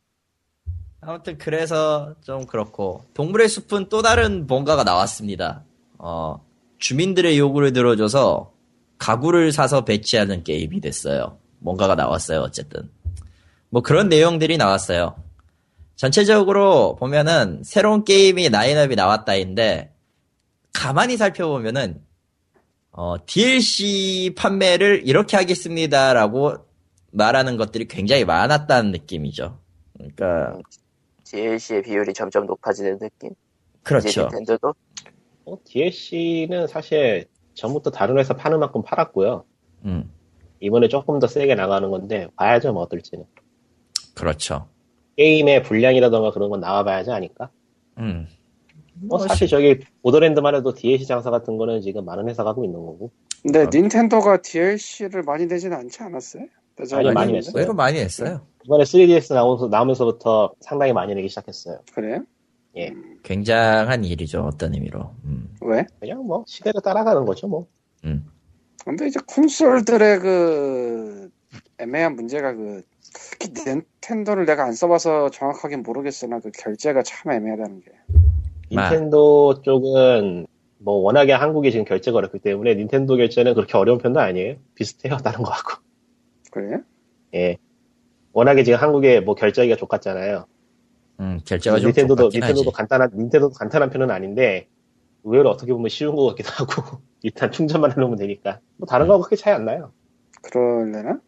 아무튼 1.00 1.36
그래서 1.36 2.14
좀 2.22 2.46
그렇고 2.46 3.04
동물의 3.14 3.48
숲은 3.48 3.88
또 3.88 4.02
다른 4.02 4.46
뭔가가 4.46 4.84
나왔습니다. 4.84 5.64
어, 5.98 6.44
주민들의 6.78 7.38
요구를 7.38 7.72
들어줘서 7.72 8.52
가구를 8.98 9.50
사서 9.50 9.84
배치하는 9.84 10.44
게임이 10.44 10.80
됐어요. 10.80 11.38
뭔가가 11.58 11.96
나왔어요. 11.96 12.42
어쨌든 12.42 12.88
뭐 13.68 13.82
그런 13.82 14.08
내용들이 14.08 14.56
나왔어요. 14.58 15.16
전체적으로 15.96 16.94
보면은 17.00 17.62
새로운 17.64 18.04
게임이 18.04 18.50
라인업이 18.50 18.94
나왔다인데 18.94 19.92
가만히 20.72 21.16
살펴보면은 21.16 22.05
어, 22.96 23.16
DLC 23.26 24.34
판매를 24.36 25.06
이렇게 25.06 25.36
하겠습니다라고 25.36 26.54
말하는 27.12 27.58
것들이 27.58 27.88
굉장히 27.88 28.24
많았다는 28.24 28.90
느낌이죠. 28.90 29.58
그러니까 29.92 30.58
DLC의 31.24 31.82
비율이 31.82 32.14
점점 32.14 32.46
높아지는 32.46 32.98
느낌? 32.98 33.30
그렇죠. 33.82 34.22
닌텐도도? 34.22 34.74
어, 35.44 35.58
DLC는 35.64 36.66
사실 36.68 37.26
전부터 37.54 37.90
다른 37.90 38.18
회사 38.18 38.34
파는 38.34 38.58
만큼 38.60 38.82
팔았고요. 38.82 39.44
음, 39.84 40.10
이번에 40.60 40.88
조금 40.88 41.18
더 41.18 41.26
세게 41.26 41.54
나가는 41.54 41.90
건데, 41.90 42.28
봐야죠, 42.36 42.72
뭐 42.72 42.82
어떨지는. 42.82 43.26
그렇죠. 44.14 44.68
게임의 45.16 45.64
분량이라던가 45.64 46.30
그런 46.30 46.48
건 46.48 46.60
나와봐야지 46.60 47.10
아니까. 47.10 47.50
음, 47.98 48.26
뭐 49.00 49.18
사실 49.18 49.48
저기 49.48 49.80
보더랜드만 50.02 50.54
해도 50.54 50.72
DLC 50.72 51.06
장사 51.06 51.30
같은 51.30 51.56
거는 51.56 51.80
지금 51.80 52.04
많은 52.04 52.28
회사가 52.28 52.50
하고 52.50 52.64
있는 52.64 52.78
거고. 52.78 53.10
근데 53.42 53.60
아. 53.60 53.70
닌텐도가 53.72 54.42
DLC를 54.42 55.22
많이 55.22 55.46
내지는 55.46 55.76
않지 55.76 56.02
않았어요? 56.02 56.46
아니, 56.92 57.12
많이. 57.12 57.32
냈어요. 57.32 57.52
의외로 57.54 57.74
많이 57.74 57.98
했어요. 57.98 58.46
이번에 58.64 58.84
3DS 58.84 59.32
나오면서, 59.34 59.68
나오면서부터 59.68 60.54
상당히 60.60 60.92
많이 60.92 61.14
내기 61.14 61.28
시작했어요. 61.28 61.80
그래요? 61.94 62.24
예. 62.76 62.92
굉장한 63.22 64.04
일이죠. 64.04 64.42
어떤 64.42 64.74
의미로. 64.74 65.14
음, 65.24 65.54
왜? 65.62 65.86
그냥 66.00 66.26
뭐 66.26 66.44
시대를 66.46 66.82
따라가는 66.82 67.24
거죠, 67.24 67.48
뭐. 67.48 67.66
음. 68.04 68.26
근데 68.84 69.06
이제 69.06 69.18
콘솔들의 69.26 70.18
그 70.20 71.30
애매한 71.78 72.14
문제가 72.14 72.54
그 72.54 72.82
특히 73.14 73.50
닌텐도를 73.66 74.44
내가 74.44 74.64
안 74.64 74.72
써봐서 74.72 75.30
정확하게 75.30 75.78
모르겠으나 75.78 76.40
그 76.40 76.50
결제가 76.50 77.02
참 77.02 77.32
애매하다는 77.32 77.80
게. 77.80 77.90
마. 78.70 78.90
닌텐도 78.90 79.62
쪽은 79.62 80.46
뭐 80.78 80.94
워낙에 80.96 81.32
한국이 81.32 81.70
지금 81.72 81.84
결제가 81.84 82.18
어렵기 82.18 82.38
때문에 82.40 82.74
닌텐도 82.74 83.16
결제는 83.16 83.54
그렇게 83.54 83.76
어려운 83.78 83.98
편도 83.98 84.20
아니에요. 84.20 84.56
비슷해요, 84.74 85.16
다른 85.24 85.42
거하고. 85.42 85.82
그래요? 86.50 86.80
예. 87.34 87.56
워낙에 88.32 88.64
지금 88.64 88.78
한국에 88.78 89.20
뭐 89.20 89.34
결제하기가 89.34 89.76
족같잖아요. 89.76 90.46
음, 91.20 91.40
결제가 91.46 91.78
좀 91.78 91.88
닌텐도도. 91.88 92.30
닌텐도도 92.32 92.70
간단한 92.72 93.10
닌텐도도 93.14 93.54
간단한 93.54 93.90
편은 93.90 94.10
아닌데 94.10 94.68
의외로 95.24 95.48
어떻게 95.50 95.72
보면 95.72 95.88
쉬운 95.88 96.14
것 96.14 96.26
같기도 96.26 96.50
하고 96.50 97.00
일단 97.22 97.50
충전만 97.50 97.92
해놓으면 97.92 98.18
되니까 98.18 98.60
뭐 98.76 98.86
다른 98.86 99.06
거하고 99.06 99.24
크게 99.24 99.36
차이 99.36 99.54
안 99.54 99.64
나요. 99.64 99.92
그럴래나? 100.42 101.18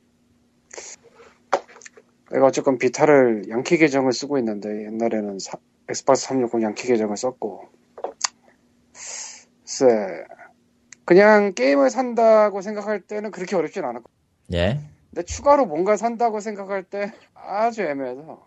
내가 2.30 2.46
어쨌건 2.46 2.76
비타를 2.78 3.44
양키 3.48 3.78
계정을 3.78 4.12
쓰고 4.12 4.36
있는데 4.38 4.84
옛날에는 4.84 5.38
사- 5.38 5.58
엑스박스 5.88 6.24
360 6.26 6.62
양키 6.62 6.86
계정을 6.86 7.16
썼고 7.16 7.62
글쎄 9.62 10.24
그냥 11.04 11.54
게임을 11.54 11.90
산다고 11.90 12.60
생각할 12.60 13.00
때는 13.00 13.30
그렇게 13.30 13.56
어렵진 13.56 13.84
않았고 13.84 14.10
예. 14.52 14.80
근데 15.10 15.22
추가로 15.24 15.66
뭔가 15.66 15.96
산다고 15.96 16.40
생각할 16.40 16.82
때 16.84 17.12
아주 17.34 17.82
애매해서 17.82 18.46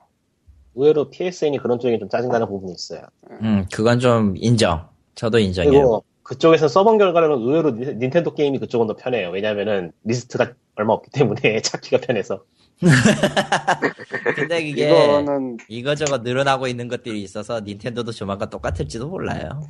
의외로 0.75 1.09
PSN이 1.09 1.57
그런 1.57 1.79
쪽에 1.79 1.97
좀 1.99 2.07
짜증나는 2.07 2.47
부분이 2.47 2.71
있어요. 2.73 3.01
음, 3.41 3.65
그건 3.73 3.99
좀 3.99 4.35
인정. 4.37 4.87
저도 5.15 5.39
인정해요. 5.39 5.71
그리고 5.71 6.03
그쪽에서 6.23 6.67
써본 6.69 6.97
결과로는 6.97 7.45
의외로 7.45 7.71
닌- 7.71 7.99
닌텐도 7.99 8.35
게임이 8.35 8.59
그쪽은 8.59 8.87
더 8.87 8.95
편해요. 8.95 9.31
왜냐면은 9.31 9.91
리스트가 10.05 10.53
얼마 10.75 10.93
없기 10.93 11.09
때문에 11.11 11.61
찾기가 11.61 11.97
편해서. 12.01 12.45
근데 14.35 14.63
그게 14.63 14.87
이거는 14.87 15.57
이거저거 15.67 16.19
늘어나고 16.19 16.67
있는 16.67 16.87
것들이 16.87 17.21
있어서 17.21 17.59
닌텐도도 17.61 18.11
조만간 18.11 18.49
똑같을지도 18.49 19.07
몰라요. 19.07 19.63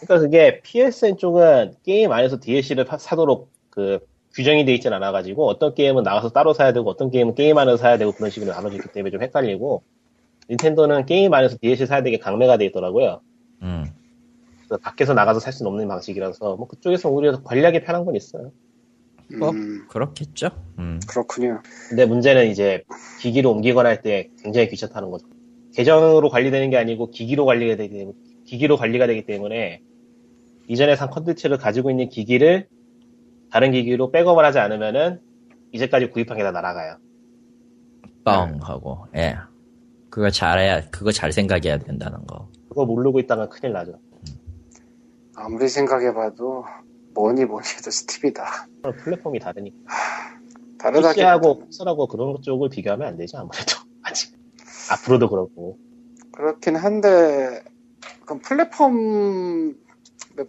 그러니까 0.00 0.18
그게 0.18 0.60
PSN 0.62 1.16
쪽은 1.16 1.74
게임 1.84 2.12
안에서 2.12 2.38
DLC를 2.40 2.86
사도록 2.98 3.50
그 3.70 3.98
규정이 4.34 4.64
돼 4.64 4.74
있진 4.74 4.92
않아가지고 4.92 5.48
어떤 5.48 5.74
게임은 5.74 6.04
나가서 6.04 6.30
따로 6.30 6.52
사야 6.54 6.72
되고 6.72 6.88
어떤 6.88 7.10
게임은 7.10 7.34
게임 7.34 7.58
안에서 7.58 7.76
사야 7.76 7.98
되고 7.98 8.12
그런 8.12 8.30
식으로 8.30 8.52
나눠져 8.52 8.76
있기 8.76 8.88
때문에 8.92 9.10
좀 9.10 9.22
헷갈리고 9.22 9.82
닌텐도는 10.50 11.06
게임 11.06 11.34
안에서 11.34 11.56
DLC 11.60 11.86
사야 11.86 12.02
되게 12.02 12.18
강매가 12.18 12.56
돼 12.56 12.66
있더라고요. 12.66 13.20
음. 13.62 13.86
그래서 14.58 14.80
밖에서 14.82 15.14
나가서 15.14 15.40
살 15.40 15.52
수는 15.52 15.70
없는 15.70 15.88
방식이라서 15.88 16.56
뭐 16.56 16.68
그쪽에서 16.68 17.08
오히려 17.08 17.42
관리하기 17.42 17.82
편한 17.82 18.04
건 18.04 18.14
있어요. 18.14 18.52
뭐 19.38 19.50
음, 19.50 19.86
그렇겠죠. 19.88 20.50
음. 20.78 21.00
그렇군요. 21.06 21.60
근데 21.88 22.06
문제는 22.06 22.48
이제 22.48 22.84
기기로 23.18 23.50
옮기거나 23.52 23.88
할 23.88 24.02
때 24.02 24.30
굉장히 24.42 24.68
귀찮다는 24.68 25.10
거죠. 25.10 25.26
계정으로 25.74 26.28
관리되는 26.30 26.70
게 26.70 26.76
아니고 26.76 27.10
기기로 27.10 27.44
관리가 27.44 27.76
되기 27.76 27.96
때문에 27.98 28.16
기기로 28.44 28.76
관리가 28.76 29.06
되기 29.06 29.26
때문에 29.26 29.82
이전에 30.68 30.96
산 30.96 31.10
컨텐츠를 31.10 31.58
가지고 31.58 31.90
있는 31.90 32.08
기기를 32.08 32.68
다른 33.50 33.72
기기로 33.72 34.10
백업을 34.10 34.44
하지 34.44 34.58
않으면은 34.58 35.20
이제까지 35.72 36.10
구입한 36.10 36.36
게 36.36 36.42
다 36.44 36.50
날아가요. 36.52 36.96
뻥 38.24 38.58
하고 38.62 39.06
예. 39.16 39.36
그거 40.10 40.30
잘해야 40.30 40.88
그거 40.90 41.12
잘 41.12 41.32
생각해야 41.32 41.78
된다는 41.78 42.26
거. 42.26 42.48
그거 42.68 42.84
모르고 42.86 43.18
있다가 43.20 43.48
큰일 43.48 43.72
나죠. 43.72 43.98
아무리 45.34 45.68
생각해봐도 45.68 46.64
뭐니 47.14 47.44
뭐니 47.44 47.66
해도 47.78 47.90
스팀이다. 47.90 48.66
플랫폼이 49.04 49.38
다르니까. 49.38 49.76
다르다. 50.78 51.12
PC하고 51.12 51.58
콘솔하고 51.60 52.06
그런 52.06 52.40
쪽을 52.42 52.68
비교하면 52.70 53.08
안 53.08 53.16
되죠 53.16 53.38
아무래도 53.38 53.74
아직. 54.02 54.32
앞으로도 54.90 55.28
그렇고. 55.28 55.78
그렇긴 56.32 56.76
한데 56.76 57.62
그럼 58.24 58.40
플랫폼 58.40 59.74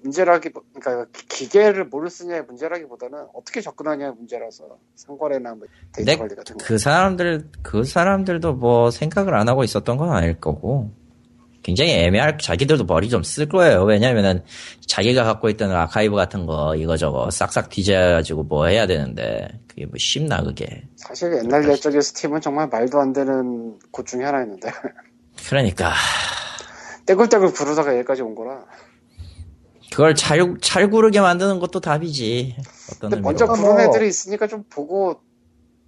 문제라기 0.03 0.49
그러니까 0.79 1.07
기계를 1.29 1.85
뭐를 1.85 2.09
쓰냐의 2.11 2.43
문제라기보다는 2.43 3.25
어떻게 3.33 3.59
접근하냐의 3.59 4.13
문제라서 4.13 4.77
상거래나 4.95 5.55
뭐 5.55 5.65
데이터 5.93 6.11
근데 6.11 6.15
관리 6.17 6.35
같은 6.35 6.57
거. 6.57 6.63
그 6.63 6.77
사람들 6.77 7.49
그 7.63 7.83
사람들도 7.83 8.53
뭐 8.53 8.91
생각을 8.91 9.33
안 9.33 9.49
하고 9.49 9.63
있었던 9.63 9.97
건 9.97 10.11
아닐 10.11 10.39
거고 10.39 10.91
굉장히 11.69 11.91
애매할 11.93 12.37
자기들도 12.37 12.85
머리 12.85 13.09
좀 13.09 13.21
쓸 13.23 13.47
거예요. 13.47 13.83
왜냐면은 13.83 14.43
자기가 14.87 15.23
갖고 15.23 15.49
있던 15.49 15.71
아카이브 15.71 16.15
같은 16.15 16.45
거 16.45 16.75
이거저거 16.75 17.29
싹싹 17.31 17.69
뒤져가지고 17.69 18.43
뭐 18.43 18.65
해야 18.67 18.87
되는데 18.87 19.47
그게 19.67 19.85
뭐 19.85 19.93
쉽나 19.97 20.41
그게. 20.43 20.83
사실 20.95 21.33
옛날 21.37 21.67
옛적의 21.69 22.01
스팀은 22.01 22.41
정말 22.41 22.67
말도 22.67 22.99
안 22.99 23.13
되는 23.13 23.77
곳 23.91 24.05
중에 24.07 24.23
하나였는데 24.23 24.71
그러니까 25.47 25.93
떼굴떼굴 27.05 27.53
구르다가 27.53 27.93
여기까지 27.97 28.21
온 28.21 28.35
거라. 28.35 28.63
그걸 29.91 30.13
잘, 30.13 30.55
잘 30.61 30.89
구르게 30.89 31.19
만드는 31.19 31.59
것도 31.59 31.79
답이지. 31.79 32.55
어떤 32.91 33.09
근데. 33.09 33.21
먼저 33.21 33.45
뭐- 33.47 33.55
구른 33.55 33.79
애들이 33.79 34.07
있으니까 34.07 34.45
좀 34.47 34.63
보고 34.69 35.19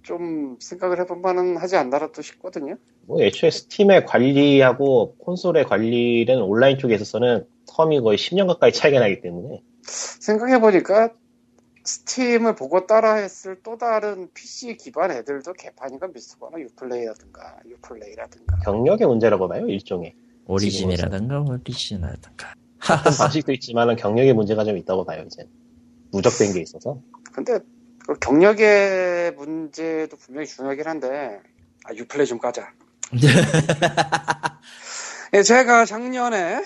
좀 0.02 0.56
생각을 0.60 1.00
해볼 1.00 1.18
만은 1.18 1.56
하지 1.56 1.76
않나라 1.76 2.10
또 2.12 2.22
싶거든요. 2.22 2.76
뭐 3.06 3.22
애초에 3.22 3.50
스팀의 3.50 4.06
관리하고 4.06 5.16
콘솔의 5.16 5.64
관리는 5.66 6.40
온라인 6.42 6.78
쪽에 6.78 6.94
있어서는 6.94 7.46
텀이 7.66 8.02
거의 8.02 8.18
10년 8.18 8.46
가까이 8.46 8.72
차이가 8.72 9.00
나기 9.00 9.20
때문에. 9.20 9.62
생각해보니까 9.82 11.10
스팀을 11.84 12.54
보고 12.54 12.86
따라했을 12.86 13.58
또 13.62 13.76
다른 13.76 14.28
PC 14.34 14.76
기반 14.76 15.10
애들도 15.10 15.52
개판이가 15.54 16.12
비슷하거나 16.12 16.60
유플레이라든가 16.60 17.56
유플레이라든가. 17.66 18.58
경력의 18.64 19.06
문제라고 19.06 19.48
봐요 19.48 19.66
일종의. 19.66 20.14
오리진이라든가 20.46 21.40
오리진이라든가. 21.40 22.54
같은 22.78 23.12
방식도 23.16 23.52
있지만 23.52 23.96
경력의 23.96 24.32
문제가 24.34 24.64
좀 24.64 24.76
있다고 24.76 25.04
봐요 25.04 25.24
이제. 25.26 25.48
누적된 26.12 26.52
게 26.52 26.60
있어서. 26.60 27.00
근데 27.32 27.58
그 28.06 28.18
경력의 28.18 29.34
문제도 29.34 30.16
분명히 30.16 30.46
중요하긴 30.46 30.86
한데 30.86 31.40
아 31.84 31.94
유플레이 31.94 32.26
좀 32.26 32.38
까자 32.38 32.72
예, 35.34 35.42
제가 35.42 35.84
작년에 35.84 36.64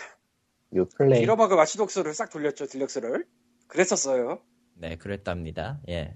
유플레이 0.73 1.23
이러박을 1.23 1.57
마치독스를 1.57 2.15
싹 2.15 2.31
돌렸죠 2.31 2.67
딜렉스를 2.67 3.27
그랬었어요 3.69 4.41
네, 4.79 4.97
그랬답니다. 4.97 5.81
예. 5.89 6.13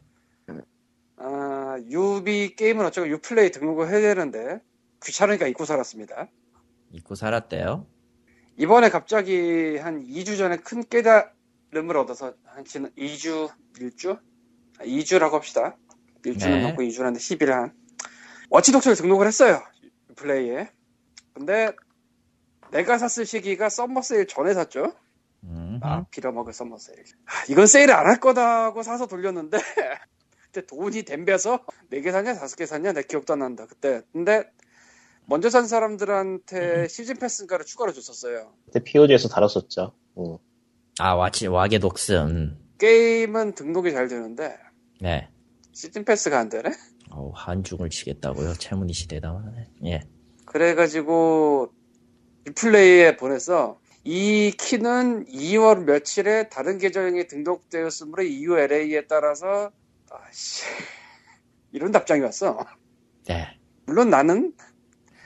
아 1.16 1.76
UBI 1.90 2.56
게임은 2.56 2.84
어쩌고 2.86 3.08
Uplay 3.08 3.50
등록을 3.50 3.88
해야 3.88 4.00
되는데 4.00 4.60
귀찮으니까 5.02 5.46
잊고 5.46 5.64
살았습니다 5.64 6.28
잊고 6.92 7.14
살았대요. 7.14 7.86
이번에 8.56 8.90
갑자기 8.90 9.78
한 9.78 10.04
2주 10.06 10.36
전에 10.36 10.58
큰 10.58 10.82
깨달음을 10.86 11.96
얻어서 11.96 12.34
한 12.44 12.64
지난 12.64 12.90
2주, 12.96 13.50
1주? 13.78 14.20
2주라고 14.84 15.32
합시다. 15.32 15.76
1주는 16.24 16.48
네. 16.50 16.62
넘고 16.62 16.82
2주라는데 16.82 17.16
10일 17.16 17.46
한. 17.48 17.72
워치독스를 18.50 18.96
등록을 18.96 19.26
했어요. 19.26 19.62
플레이에. 20.16 20.70
근데 21.32 21.72
내가 22.72 22.98
샀을 22.98 23.26
시기가 23.26 23.68
summer 23.68 24.02
sale 24.02 24.26
전에 24.26 24.54
샀죠. 24.54 24.92
음. 25.44 25.80
아, 25.82 26.04
빌어먹을 26.10 26.52
summer 26.52 26.78
sale. 26.78 26.98
아, 27.26 27.32
이건 27.48 27.66
세일을 27.66 27.94
안 27.94 28.06
할 28.06 28.20
거다고 28.20 28.82
사서 28.82 29.06
돌렸는데 29.06 29.58
그때 30.52 30.66
돈이 30.66 31.04
댐벼서 31.04 31.64
4개 31.92 32.10
샀냐 32.12 32.34
5개 32.34 32.66
샀냐 32.66 32.92
내 32.92 33.02
기억도 33.02 33.32
안 33.34 33.38
난다. 33.40 33.66
그때. 33.66 34.02
근데 34.12 34.44
먼저 35.26 35.48
산 35.48 35.66
사람들한테 35.66 36.88
시즌 36.88 37.16
패스인가를 37.16 37.64
추가로 37.64 37.92
줬었어요. 37.92 38.52
그때 38.66 38.80
POG에서 38.84 39.28
다뤘었죠 39.28 39.94
응. 40.18 40.38
아, 40.98 41.14
와치, 41.14 41.46
와게 41.46 41.78
독스. 41.78 42.12
음. 42.12 42.58
게임은 42.78 43.54
등록이 43.54 43.92
잘 43.92 44.08
되는데 44.08 44.58
네. 45.00 45.28
시즌 45.72 46.04
패스가 46.04 46.38
안 46.38 46.48
되네. 46.48 46.70
어우, 47.10 47.32
한중을 47.34 47.90
치겠다고요. 47.90 48.54
채무니 48.54 48.92
시대다. 48.92 49.42
예. 49.84 50.00
그래가지고 50.44 51.72
리플레이에 52.44 53.16
보내서 53.16 53.78
이 54.04 54.52
키는 54.58 55.26
2월 55.26 55.84
며칠에 55.84 56.48
다른 56.48 56.78
계정에 56.78 57.26
등록되었으므로 57.26 58.22
EU 58.22 58.58
LA에 58.58 59.06
따라서 59.06 59.70
아씨 60.10 60.64
이런 61.72 61.92
답장이 61.92 62.20
왔어. 62.22 62.64
네. 63.26 63.58
물론 63.86 64.10
나는 64.10 64.52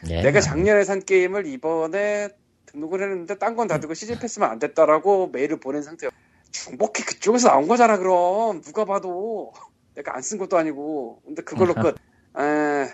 예. 0.08 0.22
내가 0.22 0.40
작년에 0.40 0.84
산 0.84 1.00
게임을 1.04 1.46
이번에 1.46 2.28
등록을 2.66 3.02
했는데 3.02 3.38
딴 3.38 3.56
건 3.56 3.68
다 3.68 3.78
되고 3.80 3.94
시즌 3.94 4.18
패스만 4.18 4.50
안 4.50 4.58
됐다라고 4.58 5.28
메일을 5.28 5.60
보낸 5.60 5.82
상태야. 5.82 6.10
중복해 6.54 7.04
그쪽에서 7.04 7.48
나온 7.48 7.66
거잖아 7.68 7.98
그럼 7.98 8.62
누가 8.62 8.84
봐도 8.84 9.52
내가 9.94 10.14
안 10.16 10.22
쓴 10.22 10.38
것도 10.38 10.56
아니고 10.56 11.20
근데 11.24 11.42
그걸로 11.42 11.74
끝. 11.74 11.96
에, 12.40 12.88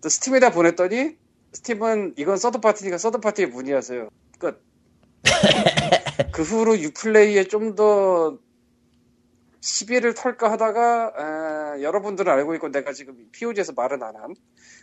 또 0.00 0.08
Steam에다 0.08 0.50
보냈더니 0.50 1.16
Steam은 1.52 2.14
이건 2.18 2.36
third 2.36 2.60
party니까 2.60 2.98
서드 2.98 3.18
파티에 3.18 3.46
문의하세요. 3.46 4.08
끝. 4.38 4.62
그 6.32 6.42
후로 6.42 6.78
Uplay에 6.78 7.44
좀 7.44 7.74
더 7.76 8.38
시비를 9.60 10.14
털까 10.14 10.52
하다가 10.52 11.76
에, 11.78 11.82
여러분들은 11.82 12.30
알고 12.32 12.54
있고 12.56 12.68
내가 12.70 12.92
지금 12.92 13.28
POG에서 13.32 13.72
말은 13.72 14.02
안한 14.02 14.34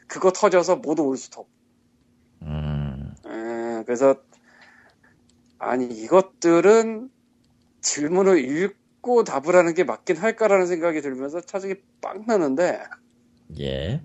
그거 0.07 0.31
터져서 0.31 0.77
모두 0.77 1.03
올스톱. 1.03 1.47
음. 2.41 3.13
에, 3.25 3.83
그래서 3.85 4.15
아니 5.57 5.85
이것들은 5.85 7.09
질문을 7.83 8.39
읽고 8.39 9.23
답을 9.23 9.55
하는 9.55 9.75
게 9.75 9.83
맞긴 9.83 10.17
할까라는 10.17 10.65
생각이 10.65 11.01
들면서 11.01 11.41
차중이 11.41 11.75
빵 12.01 12.25
나는데 12.25 12.81
예. 13.59 14.01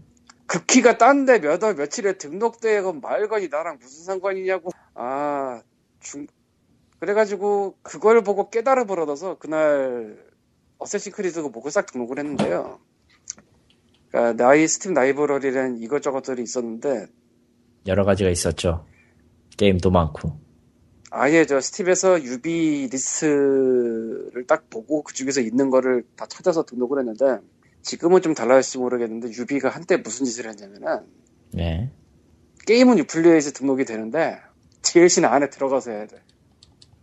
그 0.46 0.64
키가 0.66 0.98
딴 0.98 1.24
데 1.24 1.38
몇 1.40 1.62
월 1.62 1.74
며칠에 1.74 2.18
등록되건 2.18 3.00
말건이 3.00 3.48
나랑 3.48 3.78
무슨 3.80 4.04
상관이냐고 4.04 4.70
아 4.94 5.62
중... 6.00 6.26
그래가지고 7.00 7.76
그걸 7.82 8.22
보고 8.22 8.50
깨달음을 8.50 9.00
얻어서 9.00 9.38
그날 9.38 10.18
Assassin's 10.78 11.12
Creed가 11.12 11.48
보고 11.50 11.70
싹 11.70 11.86
등록을 11.92 12.18
했는데요 12.18 12.80
그러니까 14.10 14.42
나이 14.42 14.66
스팀 14.66 14.94
라이브러리라는 14.94 15.78
이것저것들이 15.80 16.42
있었는데 16.42 17.06
여러 17.86 18.04
가지가 18.04 18.30
있었죠. 18.30 18.86
게임도 19.56 19.90
많고. 19.90 20.47
아예 21.10 21.46
저 21.46 21.60
Steam에서 21.60 22.22
유비 22.22 22.88
리스트를 22.90 24.44
딱 24.46 24.68
보고 24.68 25.02
그 25.02 25.14
중에서 25.14 25.40
있는 25.40 25.70
거를 25.70 26.04
다 26.16 26.26
찾아서 26.26 26.64
등록을 26.64 26.98
했는데 26.98 27.38
지금은 27.82 28.20
좀 28.20 28.34
달라질지 28.34 28.78
모르겠는데 28.78 29.30
유비가 29.30 29.70
한때 29.70 29.96
무슨 29.96 30.26
짓을 30.26 30.48
했냐면은 30.48 31.06
예. 31.56 31.90
게임은 32.66 32.98
유플레이에서 32.98 33.52
등록이 33.52 33.86
되는데 33.86 34.38
DLC는 34.82 35.28
안에 35.28 35.48
들어가서 35.48 35.90
해야 35.90 36.06
돼. 36.06 36.22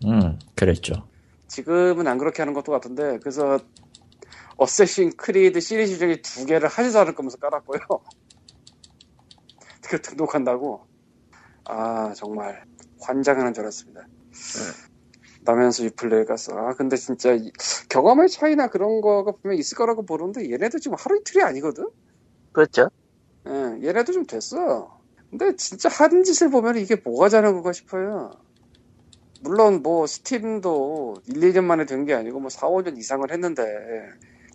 음, 0.06 0.38
그랬죠. 0.56 1.08
지금은 1.48 2.08
안 2.08 2.18
그렇게 2.18 2.42
하는 2.42 2.54
것도 2.54 2.72
같은데 2.72 3.18
그래서 3.20 3.60
어쌔신 4.58 5.18
크리드 5.18 5.60
시리즈 5.60 5.98
중에 5.98 6.22
두 6.22 6.46
개를 6.46 6.68
하지도 6.68 7.00
않을 7.00 7.16
거면서 7.16 7.38
깔았고요. 7.38 7.80
그 9.82 10.02
등록한다고. 10.02 10.86
아 11.68 12.14
정말 12.16 12.64
환장하는 13.08 13.54
줄 13.54 13.64
알았습니다. 13.64 14.08
나면서 15.42 15.84
유플레이 15.86 16.26
갔어. 16.26 16.54
아 16.58 16.74
근데 16.76 16.96
진짜 16.98 17.34
이- 17.34 17.52
경험의 17.90 18.30
차이나 18.30 18.68
그런 18.68 19.02
거가 19.02 19.34
보면 19.34 19.58
있을 19.58 19.78
거라고 19.78 20.06
보는데 20.06 20.50
얘네도 20.52 20.80
지금 20.80 20.98
하루 21.00 21.18
이틀이 21.20 21.44
아니거든. 21.44 21.86
그렇죠. 22.54 22.90
예, 23.48 23.52
얘네도 23.88 24.14
좀 24.14 24.26
됐어. 24.26 25.00
근데 25.30 25.56
진짜 25.58 25.90
하는 25.90 26.24
짓을 26.24 26.50
보면 26.50 26.78
이게 26.78 26.96
뭐가 27.04 27.30
자는 27.30 27.54
건가 27.54 27.74
싶어요. 27.74 28.32
물론 29.42 29.82
뭐 29.84 30.08
스팀도 30.08 31.16
1, 31.28 31.42
2년 31.54 31.66
만에 31.66 31.86
된 31.86 32.06
게 32.06 32.14
아니고 32.14 32.40
뭐 32.40 32.50
4, 32.50 32.68
5년 32.68 32.98
이상을 32.98 33.30
했는데 33.32 33.64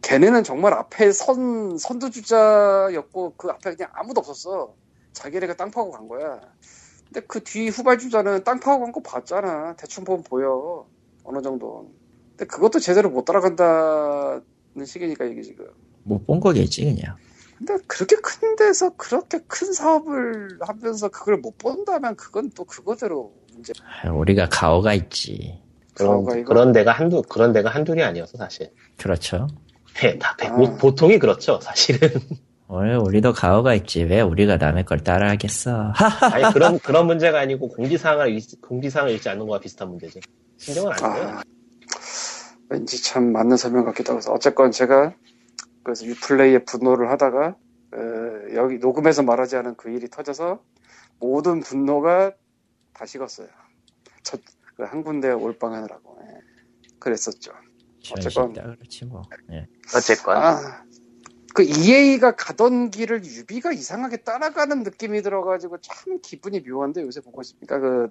걔네는 0.03 0.45
정말 0.45 0.73
앞에 0.75 1.13
선 1.13 1.79
선두주자였고 1.79 3.37
그 3.37 3.49
앞에 3.51 3.77
그냥 3.77 3.91
아무도 3.95 4.21
없었어. 4.21 4.75
자기네가 5.13 5.55
땅 5.57 5.71
파고 5.71 5.91
간 5.93 6.09
거야. 6.09 6.41
근데 7.13 7.27
그 7.27 7.43
뒤 7.43 7.69
후발주자는 7.69 8.45
땅 8.45 8.61
파고 8.61 8.83
간 8.85 8.93
거 8.93 9.01
봤잖아. 9.03 9.75
대충 9.77 10.05
보면 10.05 10.23
보여. 10.25 10.87
어느 11.25 11.43
정도. 11.43 11.91
근데 12.31 12.47
그것도 12.47 12.79
제대로 12.79 13.11
못 13.11 13.25
따라간다는 13.25 14.85
시기니까 14.87 15.25
이게 15.25 15.43
지금. 15.43 15.67
못 16.05 16.25
본 16.27 16.41
거겠지 16.41 16.85
그냥. 16.85 17.17
근데 17.59 17.77
그렇게 17.87 18.17
큰 18.17 18.57
데서 18.57 18.91
그렇게 18.97 19.39
큰 19.47 19.73
사업을 19.73 20.59
하면서 20.63 21.09
그걸 21.09 21.37
못 21.39 21.59
본다면 21.59 22.17
그건 22.17 22.51
또 22.55 22.65
그거대로 22.65 23.35
문제. 23.53 23.73
아, 24.03 24.11
우리가 24.11 24.49
가오가 24.49 24.95
있지. 24.95 25.61
그런, 25.95 26.25
가오가 26.25 26.43
그런 26.45 26.73
데가 26.73 26.93
한두, 26.93 27.21
그런 27.29 27.53
데가 27.53 27.69
한둘이 27.71 28.03
아니어서 28.03 28.39
사실. 28.39 28.73
그렇죠. 28.97 29.47
네, 30.01 30.19
다, 30.19 30.35
대- 30.39 30.47
아. 30.47 30.57
보- 30.57 30.75
보통이 30.77 31.19
그렇죠, 31.19 31.61
사실은. 31.61 32.09
원래 32.73 32.95
우리도 32.95 33.33
가오가 33.33 33.75
있지. 33.75 34.05
왜 34.05 34.21
우리가 34.21 34.57
남의 34.57 34.85
걸 34.85 35.03
따라하겠어? 35.03 35.91
하! 35.93 36.35
아니, 36.35 36.55
그런, 36.55 36.79
그런 36.79 37.07
문제가 37.07 37.41
아니고 37.41 37.69
공지사항을, 37.69 38.31
읽- 38.31 38.61
공지사항을 38.61 39.13
읽지 39.15 39.29
않는 39.29 39.45
거와 39.47 39.59
비슷한 39.59 39.89
문제지. 39.89 40.21
신경을 40.57 40.93
안 40.93 40.99
써요. 40.99 41.29
아, 41.39 41.43
왠지 42.69 43.03
참 43.03 43.33
맞는 43.33 43.57
설명 43.57 43.85
같기도 43.87 44.13
하고. 44.17 44.33
어쨌건 44.33 44.71
제가 44.71 45.15
그래서 45.83 46.07
유플레이의 46.07 46.65
분노를 46.65 47.11
하다가 47.11 47.57
어, 47.93 48.55
여기 48.55 48.79
녹음해서 48.79 49.25
말하지 49.25 49.57
않은 49.57 49.75
그 49.77 49.91
일이 49.91 50.09
터져서 50.09 50.63
모든 51.19 51.59
분노가 51.61 52.33
다 52.93 53.05
식었어요. 53.05 53.49
저한 54.23 55.03
군데 55.03 55.33
올빵하느라고 55.33 56.19
예. 56.23 56.39
그랬었죠. 57.01 57.51
어쨌건- 58.13 58.53
그렇지 58.53 59.07
뭐. 59.07 59.23
예. 59.51 59.67
어쨌건 59.97 60.37
아, 60.37 60.85
그 61.61 61.65
EA가 61.65 62.37
가던 62.37 62.91
길을 62.91 63.23
유비가 63.23 63.71
이상하게 63.71 64.19
따라가는 64.19 64.83
느낌이 64.83 65.21
들어가지고 65.21 65.77
참 65.83 66.19
기분이 66.23 66.61
묘한데 66.61 67.03
요새 67.03 67.21
보고 67.21 67.43
있으니까 67.43 67.79
그 67.79 68.09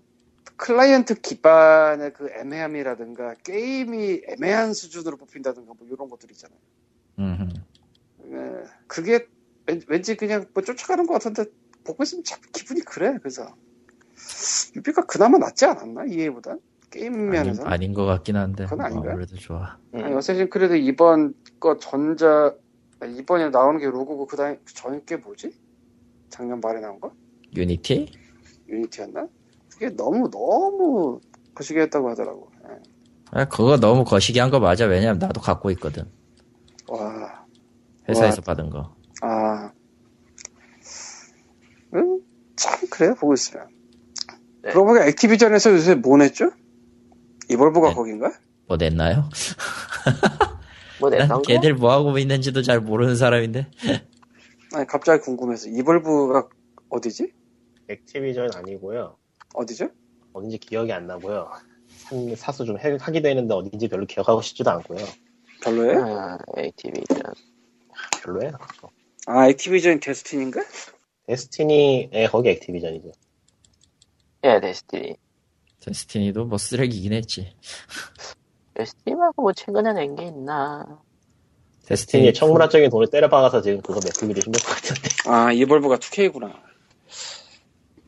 클라이언트 0.58 1.16
기반의 1.22 2.14
그 2.14 2.30
애매함이라든가 2.30 3.34
게임이 3.44 4.22
애매한 4.28 4.74
수준으로 4.76 5.18
뽑힌다든가 5.18 5.74
뭐 5.80 5.88
이런 5.92 6.10
것들 6.12 6.30
있잖아요. 6.30 6.60
음흠. 7.18 7.48
예, 8.34 8.64
그게 8.86 9.28
왠- 9.66 9.82
왠지 9.88 10.16
그냥 10.16 10.46
뭐 10.54 10.62
쫓아가는 10.62 11.08
것 11.08 11.14
같은데 11.14 11.46
보고 11.84 12.04
있으면 12.04 12.24
참 12.24 12.40
기분이 12.54 12.82
그래. 12.82 13.18
그래서 13.20 13.56
유비가 14.76 15.08
그나마 15.08 15.40
낫지 15.40 15.66
않았나 15.66 16.06
EA보다 16.06 16.56
게임 16.92 17.32
면에서. 17.32 17.64
아닌 17.64 17.96
것 17.96 18.06
같긴 18.06 18.36
한데. 18.36 18.66
그건 18.66 18.82
아닌가요? 18.82 19.12
아무래도 19.14 19.36
좋아. 19.38 19.80
음, 19.96 20.04
아니, 20.04 20.14
Assassin's 20.14 20.52
Creed 20.52 20.76
이번 20.76 21.34
거 21.60 21.80
전작 21.80 22.54
이번에 23.08 23.50
나오는 23.50 23.80
게 23.80 23.86
Rogue고 23.86 24.26
그다음 24.28 24.58
그 24.66 24.74
전에 24.74 25.02
게 25.06 25.16
뭐지? 25.16 25.52
작년 26.30 26.60
말에 26.60 26.80
나온 26.80 27.00
거? 27.00 27.12
Unity? 27.56 28.12
Unity였나? 28.68 29.28
그게 29.72 29.90
너무 29.96 30.30
너무 30.30 31.20
거시기 31.56 31.80
했다고 31.80 32.10
하더라고. 32.10 32.52
예. 32.70 32.76
아, 33.32 33.46
그거 33.46 33.78
너무 33.78 34.04
거시기 34.04 34.40
한 34.40 34.50
거 34.52 34.60
맞아. 34.60 34.86
왜냐면 34.86 35.20
나도 35.20 35.40
갖고 35.42 35.72
있거든. 35.72 36.04
와, 36.88 37.46
회사에서 38.08 38.42
받은 38.42 38.70
거. 38.70 38.96
아, 39.22 39.72
음, 41.94 42.20
참 42.56 42.88
그래요 42.90 43.16
보고 43.16 43.34
있으면. 43.34 43.68
네. 44.64 44.72
그러고 44.72 44.88
보니까 44.88 45.06
Activision에서 45.08 45.72
요새 45.72 45.96
뭐 45.96 46.18
냈죠? 46.18 46.52
이볼브가 47.50 47.90
네. 47.90 47.96
거긴가? 47.96 48.32
뭐 48.68 48.78
냈나요? 48.78 49.30
뭐 51.00 51.10
난? 51.10 51.42
걔들 51.44 51.74
뭐 51.76 51.92
하고 51.92 52.18
있는지도 52.18 52.62
잘 52.62 52.80
모르는 52.80 53.16
사람인데. 53.16 53.68
아니 54.74 54.86
갑자기 54.88 55.22
궁금해서 55.24 55.70
이볼브가 55.70 56.48
어디지? 56.90 57.32
액티비전 57.88 58.52
아니고요. 58.56 59.18
어디죠? 59.54 59.90
어딘지 60.34 60.58
기억이 60.60 60.92
안 60.94 61.08
나고요. 61.08 61.50
산- 61.98 62.36
사수 62.36 62.66
좀 62.66 62.78
해- 62.80 62.98
하기도 63.00 63.28
했는데 63.30 63.54
어딘지 63.54 63.88
별로 63.88 64.06
기억하고 64.06 64.42
싶지도 64.42 64.70
않고요. 64.72 65.00
별로예요? 65.64 66.06
아, 66.06 66.38
ATV전. 66.58 67.22
별로예요. 68.24 68.52
아 69.26 69.48
액티비전 69.50 70.00
데스티니인가? 70.00 70.62
데스티니, 71.28 72.10
예, 72.14 72.28
거기 72.28 72.50
액티비전이죠. 72.50 73.12
예, 74.46 74.60
Destiny. 74.62 75.16
Destiny도 75.82 76.46
뭐 76.46 76.58
쓰레기긴 76.58 77.14
했지. 77.14 77.56
Destiny 78.80 79.16
말고 79.16 79.42
뭐 79.42 79.54
최근에 79.54 79.94
낸 79.94 80.16
게 80.16 80.26
있나? 80.28 80.86
Destiny에 81.86 82.34
천문학적인 82.34 82.90
돈을 82.90 83.08
때려박아서 83.08 83.62
지금 83.62 83.82
그거 83.82 84.00
메꾸기도 84.04 84.40
힘들 84.46 84.62
것 84.62 84.68
같은데. 84.76 85.10
아 85.28 85.52
Evolve가 85.52 85.98
2K구나. 85.98 86.54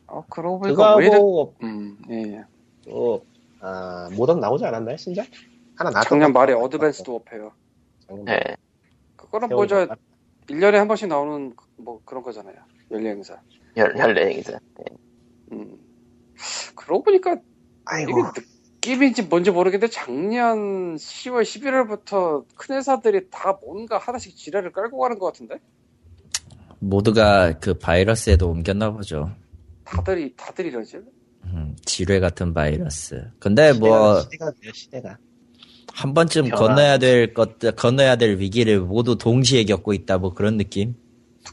어 0.06 0.24
그러고 0.30 0.60
보니까 0.60 0.74
그거 0.74 0.96
왜 0.96 1.06
이래? 1.06 1.14
하고, 1.16 1.54
음, 1.62 1.98
예. 2.10 2.44
또, 2.84 3.24
아, 3.60 4.08
모던 4.14 4.40
나오지 4.40 4.64
않았나요, 4.64 4.96
신작? 4.96 5.26
하나 5.76 5.90
나왔던 5.90 6.08
작년 6.10 6.32
것 6.32 6.38
말에. 6.40 6.52
Advanced 6.52 7.10
Warfare. 7.10 7.50
말에. 8.24 8.56
그거는 9.16 9.48
뭐저 9.48 9.86
나- 9.86 9.96
1년에 10.48 10.72
한 10.74 10.86
번씩 10.88 11.08
나오는 11.08 11.54
뭐 11.76 12.00
그런 12.04 12.22
거잖아요. 12.22 12.54
연례 12.90 13.10
행사. 13.10 13.40
열, 13.76 13.96
열레행이죠. 13.98 14.58
음. 15.52 15.78
그러고 16.76 17.02
보니까 17.04 17.36
아이고, 17.86 18.20
이게 18.20 18.46
느낌인지 18.86 19.22
뭔지 19.22 19.50
모르겠는데 19.52 19.92
작년 19.92 20.96
10월, 20.96 21.42
11월부터 21.42 22.44
큰 22.56 22.76
회사들이 22.76 23.30
다 23.30 23.56
뭔가 23.64 23.96
하나씩 23.98 24.36
지뢰를 24.36 24.72
깔고 24.72 24.98
가는 24.98 25.18
것 25.18 25.26
같은데? 25.26 25.56
모두가 26.80 27.58
그 27.60 27.74
바이러스에도 27.74 28.48
옮겼나 28.50 28.90
보죠. 28.90 29.30
다들, 29.84 30.18
이- 30.20 30.34
다들 30.36 30.66
이러지? 30.66 30.98
음, 31.44 31.76
지뢰 31.84 32.18
같은 32.18 32.52
바이러스. 32.52 33.30
근데 33.38 33.72
뭐, 33.72 34.20
시대가, 34.20 34.22
시대가 34.22 34.50
돼요, 34.60 34.72
시대가. 34.74 35.18
한 35.92 36.12
번쯤 36.14 36.48
변화. 36.48 36.56
건너야 36.56 36.98
될 36.98 37.34
것들, 37.34 37.72
건너야 37.76 38.16
될 38.16 38.38
위기를 38.38 38.80
모두 38.80 39.16
동시에 39.16 39.62
겪고 39.64 39.92
있다, 39.92 40.18
뭐 40.18 40.34
그런 40.34 40.56
느낌? 40.56 40.96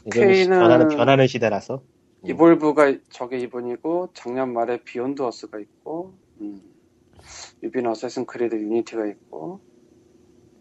이제는 0.08 0.34
시- 0.34 0.44
K는- 0.48 0.58
변하는, 0.60 0.88
변하는 0.88 1.26
시대라서. 1.28 1.82
Evolve가 2.26 2.96
저게 3.10 3.38
이번이고 3.38 4.10
작년 4.14 4.52
말에 4.52 4.82
Beyond 4.84 5.22
Earth가 5.22 5.58
있고 5.60 6.12
음. 6.40 6.60
유비나 7.62 7.90
Assassin's 7.90 8.26
Creed 8.26 8.54
Unity가 8.54 9.06
있고 9.06 9.60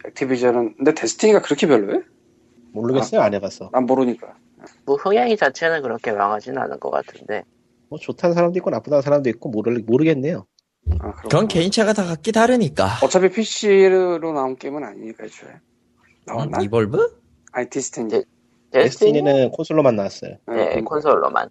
Activision은 0.06 0.78
근데 0.78 0.94
Destiny가 0.94 1.42
그렇게 1.42 1.68
별로해? 1.68 2.02
모르겠어요, 2.72 3.22
안 3.22 3.34
해봤어. 3.34 3.70
난 3.72 3.86
모르니까 3.86 4.38
뭐 4.86 4.96
흥행이 4.96 5.38
자체는 5.38 5.82
그렇게 5.82 6.12
망하진 6.12 6.58
않을 6.58 6.80
것 6.80 6.90
같은데. 6.90 7.44
뭐 7.90 7.98
좋다는 7.98 8.36
사람도 8.36 8.60
있고 8.60 8.70
나쁘다는 8.70 9.02
사람도 9.02 9.30
있고 9.32 9.50
모르, 9.50 9.78
모르겠네요. 9.86 10.46
아. 11.00 11.12
그건 11.14 11.48
개인차가 11.48 11.94
다 11.94 12.06
각기 12.06 12.32
다르니까. 12.32 12.88
어차피 13.04 13.30
PC로 13.30 14.20
나온 14.34 14.56
게임은 14.56 14.84
아니니까 14.84 15.26
애초에 15.26 15.50
나왔나? 16.26 16.60
음, 16.60 16.64
이볼브? 16.64 17.20
아니 17.52 17.70
디스티니 17.70 18.10
네. 18.10 18.24
데스티니? 18.72 19.14
데스티니는 19.14 19.52
콘솔로만 19.52 19.96
나왔어요. 19.96 20.38
예, 20.52 20.82
콘솔로만. 20.82 21.50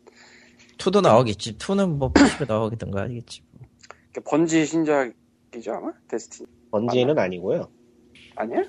2도 0.78 1.02
나오겠지. 1.02 1.58
2는 1.58 1.96
뭐 1.96 2.12
PC로 2.12 2.46
나오겠던가 2.48 3.02
하겠지. 3.02 3.42
번지 4.24 4.64
신작 4.66 5.12
이죠 5.56 5.72
아마? 5.72 5.92
데스티니 6.08 6.46
번지는 6.70 7.18
아니고요. 7.18 7.70
아니야? 8.36 8.62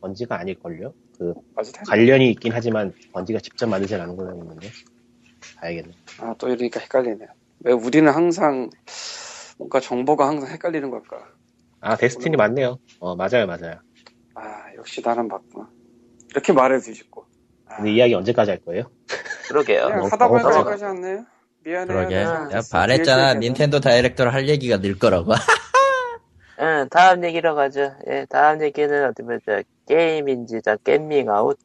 번지가 0.00 0.38
아닐걸요. 0.40 0.94
그 1.18 1.34
관련이 1.86 2.30
있긴 2.32 2.52
하지만 2.52 2.92
번지가 3.12 3.40
직접 3.40 3.66
만들진 3.68 4.00
않은 4.00 4.16
걸로 4.16 4.30
알고 4.30 4.42
있는데 4.42 4.70
봐야겠네. 5.60 5.92
아또 6.18 6.48
이러니까 6.48 6.80
헷갈리네요 6.80 7.28
왜 7.60 7.72
우리는 7.72 8.10
항상 8.12 8.70
뭔가 9.58 9.80
정보가 9.80 10.26
항상 10.28 10.50
헷갈리는 10.50 10.90
걸까 10.90 11.26
아 11.80 11.96
데스티니 11.96 12.36
맞네요. 12.36 12.78
어 13.00 13.16
맞아요 13.16 13.46
맞아요. 13.46 13.80
아 14.34 14.74
역시 14.76 15.02
나는 15.04 15.28
맞구나 15.28 15.70
이렇게 16.30 16.52
말해도 16.52 16.84
뒤집고 16.84 17.26
아, 17.66 17.76
근데 17.76 17.92
이야기 17.92 18.14
언제까지 18.14 18.50
할 18.50 18.58
거예요? 18.60 18.90
그러게요. 19.48 19.86
하다 20.10 20.28
보니까 20.28 20.54
여기까지 20.56 20.84
않네요 20.84 21.26
미안해요 21.60 21.86
그러게. 21.86 22.14
내가 22.16 22.48
내가. 22.48 22.62
말했잖아. 22.72 23.34
닌텐도 23.34 23.80
다이렉터로 23.80 24.30
할 24.30 24.48
얘기가 24.48 24.78
늘 24.80 24.98
거라고. 24.98 25.32
응, 26.60 26.88
다음 26.90 27.24
얘기로 27.24 27.54
가죠. 27.54 27.92
예, 28.08 28.26
다음 28.28 28.62
얘기는 28.62 29.08
어디 29.08 29.22
보자. 29.22 29.62
게임인지다 29.86 30.76
게밍아웃 30.76 31.58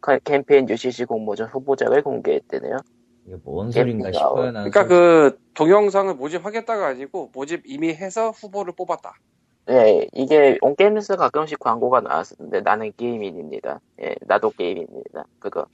카- 0.00 0.18
캠페인 0.18 0.68
UCC 0.68 1.04
공모전 1.06 1.48
후보작을 1.48 2.02
공개했대네요. 2.02 2.76
이게 3.26 3.36
뭔 3.44 3.70
소린가. 3.70 4.12
싶어요. 4.12 4.50
난 4.52 4.70
그러니까 4.70 4.86
그 4.86 5.38
동영상을 5.54 6.14
모집하겠다가 6.14 6.86
아니고 6.86 7.30
모집 7.34 7.62
이미 7.66 7.88
해서 7.92 8.30
후보를 8.30 8.72
뽑았다. 8.76 9.12
예, 9.70 10.06
이게 10.14 10.56
온게임에서 10.62 11.16
가끔씩 11.16 11.58
광고가 11.58 12.00
나왔었는데 12.00 12.60
나는 12.62 12.92
게임인입니다. 12.96 13.80
예, 14.02 14.14
나도 14.22 14.50
게임입니다. 14.50 15.24
그거. 15.40 15.66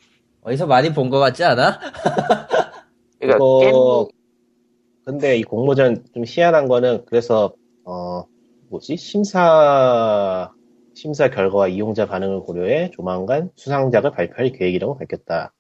어디서 0.42 0.66
많이 0.66 0.92
본 0.92 1.10
것 1.10 1.18
같지 1.20 1.44
않아? 1.44 1.78
그러니까 3.20 3.36
이거 3.36 3.60
게임 3.60 3.74
근데 5.04 5.36
이 5.36 5.42
공모전 5.42 6.04
좀 6.14 6.24
희한한 6.26 6.66
거는 6.66 7.04
그래서 7.06 7.52
어 7.84 8.24
뭐지 8.74 8.96
심사 8.96 10.52
심사 10.94 11.30
결과와 11.30 11.68
이용자 11.68 12.06
반응을 12.06 12.40
고려해 12.40 12.90
조만간 12.90 13.50
수상작을 13.54 14.10
발표할 14.10 14.50
계획이라고 14.50 14.96
밝혔다. 14.96 15.52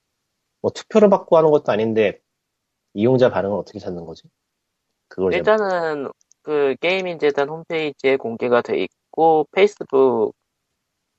뭐 0.60 0.72
투표를 0.72 1.10
받고 1.10 1.36
하는 1.36 1.50
것도 1.50 1.70
아닌데 1.70 2.20
이용자 2.94 3.30
반응을 3.30 3.56
어떻게 3.56 3.78
찾는 3.78 4.04
거지? 4.04 4.24
그걸 5.08 5.30
잘 5.30 5.38
일단은 5.38 6.10
그 6.42 6.74
게이밍 6.80 7.18
재단 7.18 7.48
홈페이지에 7.48 8.16
공개가 8.16 8.62
돼 8.62 8.82
있고 8.82 9.46
페이스북 9.52 10.34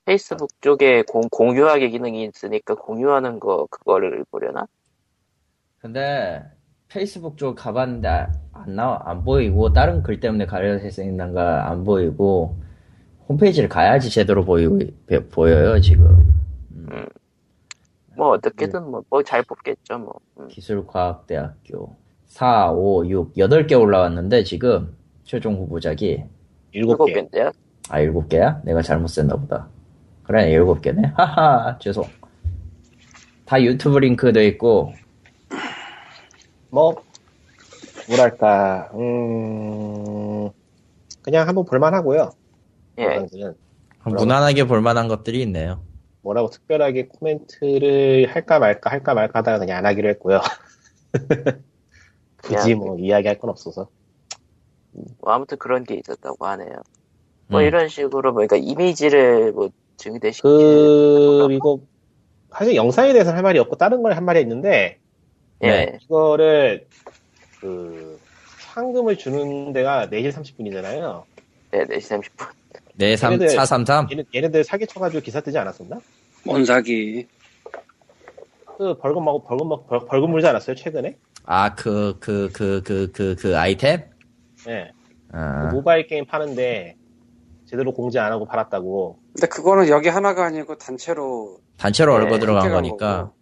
페이스북 0.04 0.50
쪽에 0.62 1.04
공, 1.04 1.22
공유하기 1.32 1.90
기능이 1.92 2.26
있으니까 2.26 2.76
공유하는 2.76 3.40
거 3.40 3.68
그거를 3.72 4.26
보려나? 4.30 4.68
근데 5.78 6.44
페이스북 7.00 7.38
쪽 7.38 7.56
가봤는데 7.56 8.08
아- 8.08 8.32
안 8.54 8.74
나와 8.74 9.02
안 9.04 9.22
보이고 9.26 9.74
다른 9.74 10.02
글 10.02 10.22
때문에 10.22 10.46
가려져 10.46 11.04
있는가 11.04 11.70
안 11.70 11.84
보이고 11.84 12.56
홈페이지를 13.28 13.68
가야지 13.68 14.10
제대로 14.10 14.46
보이고 14.46 14.80
보여요 15.32 15.82
지금 15.82 16.34
뭐 18.16 18.30
어떻게든 18.30 18.90
뭐뭐잘 18.90 19.44
뽑겠죠 19.44 20.00
뭐. 20.00 20.14
음. 20.40 20.48
기술과학대학교 20.48 21.98
4, 22.28 22.72
5, 22.72 23.10
6, 23.10 23.34
8개 23.34 23.78
올라왔는데 23.80 24.44
지금 24.46 24.96
최종 25.26 25.56
후보작이 25.56 26.24
일곱 26.72 26.92
일곱 26.94 27.06
개. 27.08 27.14
개인데요. 27.14 27.52
아 27.90 28.00
7개야? 28.00 28.64
내가 28.64 28.82
잘못 28.82 29.08
썼나 29.08 29.36
보다 29.36 29.68
그래 30.24 30.50
7개네 30.58 31.12
하하 31.18 31.78
죄송 31.80 32.06
다 33.46 33.62
유튜브 33.62 34.00
링크도 34.00 34.42
있고 34.44 34.94
뭐 36.70 36.96
뭐랄까 38.08 38.90
음 38.94 40.50
그냥 41.22 41.48
한번 41.48 41.66
볼만하고요. 41.66 42.32
예. 43.00 43.26
무난하게 44.06 44.66
볼만한 44.68 45.08
것들이 45.08 45.42
있네요 45.44 45.82
뭐라고 46.22 46.50
특별하게 46.50 47.08
코멘트를 47.08 48.28
할까 48.34 48.60
말까 48.60 48.90
할까 48.92 49.14
말까 49.14 49.40
하다가 49.40 49.60
그냥 49.60 49.78
안 49.80 49.86
하기로 49.86 50.10
했고요. 50.10 50.40
굳이 52.44 52.74
그냥- 52.74 52.80
뭐 52.80 52.98
이야기할 53.00 53.40
건 53.40 53.50
없어서. 53.50 53.88
뭐 54.92 55.34
아무튼 55.34 55.58
그런 55.58 55.84
게 55.84 55.96
있었다고 55.96 56.46
하네요. 56.46 56.70
뭐 57.48 57.60
음. 57.62 57.66
이런 57.66 57.90
식으로 57.90 58.32
뭐 58.34 58.46
그러니까 58.48 58.56
이미지를 58.58 59.52
뭐 59.52 59.70
증대시키는 59.98 61.48
그리고 61.48 61.86
사실 62.52 62.76
영상에 62.76 63.12
대해서는 63.14 63.36
할 63.36 63.44
말이 63.44 63.60
없고 63.60 63.76
다른 63.76 64.02
걸 64.04 64.14
한 64.14 64.24
말이 64.26 64.40
있는데 64.42 65.00
예. 65.64 65.68
네. 65.68 65.98
이거를 66.04 66.88
그 67.60 68.20
상금을 68.60 69.18
주는 69.18 69.74
데가 69.74 70.08
4시 70.10 70.32
30분이잖아요. 70.32 71.24
네, 71.72 71.86
4시 71.86 72.22
30분. 72.22 72.48
네, 72.96 73.16
3, 73.18 73.34
얘네들- 73.34 73.50
433 73.56 74.08
얘네, 74.12 74.24
얘네들 74.34 74.64
사기 74.64 74.86
쳐가지고 74.88 75.22
기사 75.22 75.42
뜨지 75.42 75.58
않았었나? 75.58 76.00
뭔 76.46 76.64
사기. 76.66 77.28
그 78.78 78.98
벌금 78.98 79.24
먹고 79.24 79.44
벌금 79.44 79.70
먹 79.70 79.88
벌- 79.88 80.06
벌금 80.06 80.32
물지 80.32 80.48
않았어요 80.48 80.76
최근에? 80.76 81.16
아 81.46 81.74
그 81.76 82.18
그 82.20 82.50
그 82.52 82.82
그 82.84 83.12
그 83.14 83.36
그 83.40 83.58
아이템? 83.58 84.04
네. 84.66 84.92
아, 85.32 85.70
그 85.70 85.76
모바일 85.76 86.08
게임 86.08 86.26
파는데 86.26 86.96
제대로 87.70 87.94
공지 87.94 88.20
안 88.20 88.32
하고 88.32 88.46
팔았다고. 88.46 89.18
근데 89.34 89.48
그거는 89.48 89.88
여기 89.90 90.10
하나가 90.10 90.46
아니고 90.46 90.78
단체로 90.78 91.58
단체로 91.78 92.18
네, 92.18 92.24
얼고 92.26 92.40
들어간 92.40 92.64
간 92.64 92.72
거니까 92.74 93.18
거고. 93.26 93.36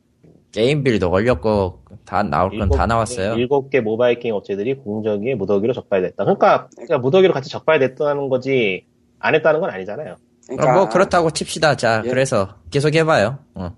게임빌도 0.51 1.09
걸렸고 1.09 1.82
다 2.05 2.21
나올 2.23 2.57
건 2.57 2.69
다 2.69 2.85
나왔어요. 2.85 3.33
일곱 3.35 3.69
개 3.69 3.79
모바일 3.81 4.19
게임 4.19 4.35
업체들이 4.35 4.75
공정위에 4.75 5.35
무더기로 5.35 5.73
적발됐다. 5.73 6.23
그러니까, 6.23 6.67
그러니까 6.75 6.97
무더기로 6.99 7.33
같이 7.33 7.49
적발됐다는 7.49 8.29
거지 8.29 8.85
안 9.19 9.35
했다는 9.35 9.59
건 9.61 9.69
아니잖아요. 9.69 10.15
그러니까 10.45 10.61
그럼 10.65 10.75
뭐 10.75 10.89
그렇다고 10.89 11.31
칩시다. 11.31 11.75
자, 11.75 12.01
예. 12.05 12.09
그래서 12.09 12.55
계속 12.71 12.93
해봐요. 12.95 13.37
어. 13.55 13.71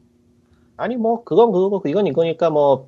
아니 0.77 0.95
뭐 0.97 1.23
그건 1.23 1.51
그거고 1.51 1.81
이건 1.87 2.07
이거니까 2.07 2.49
뭐 2.49 2.87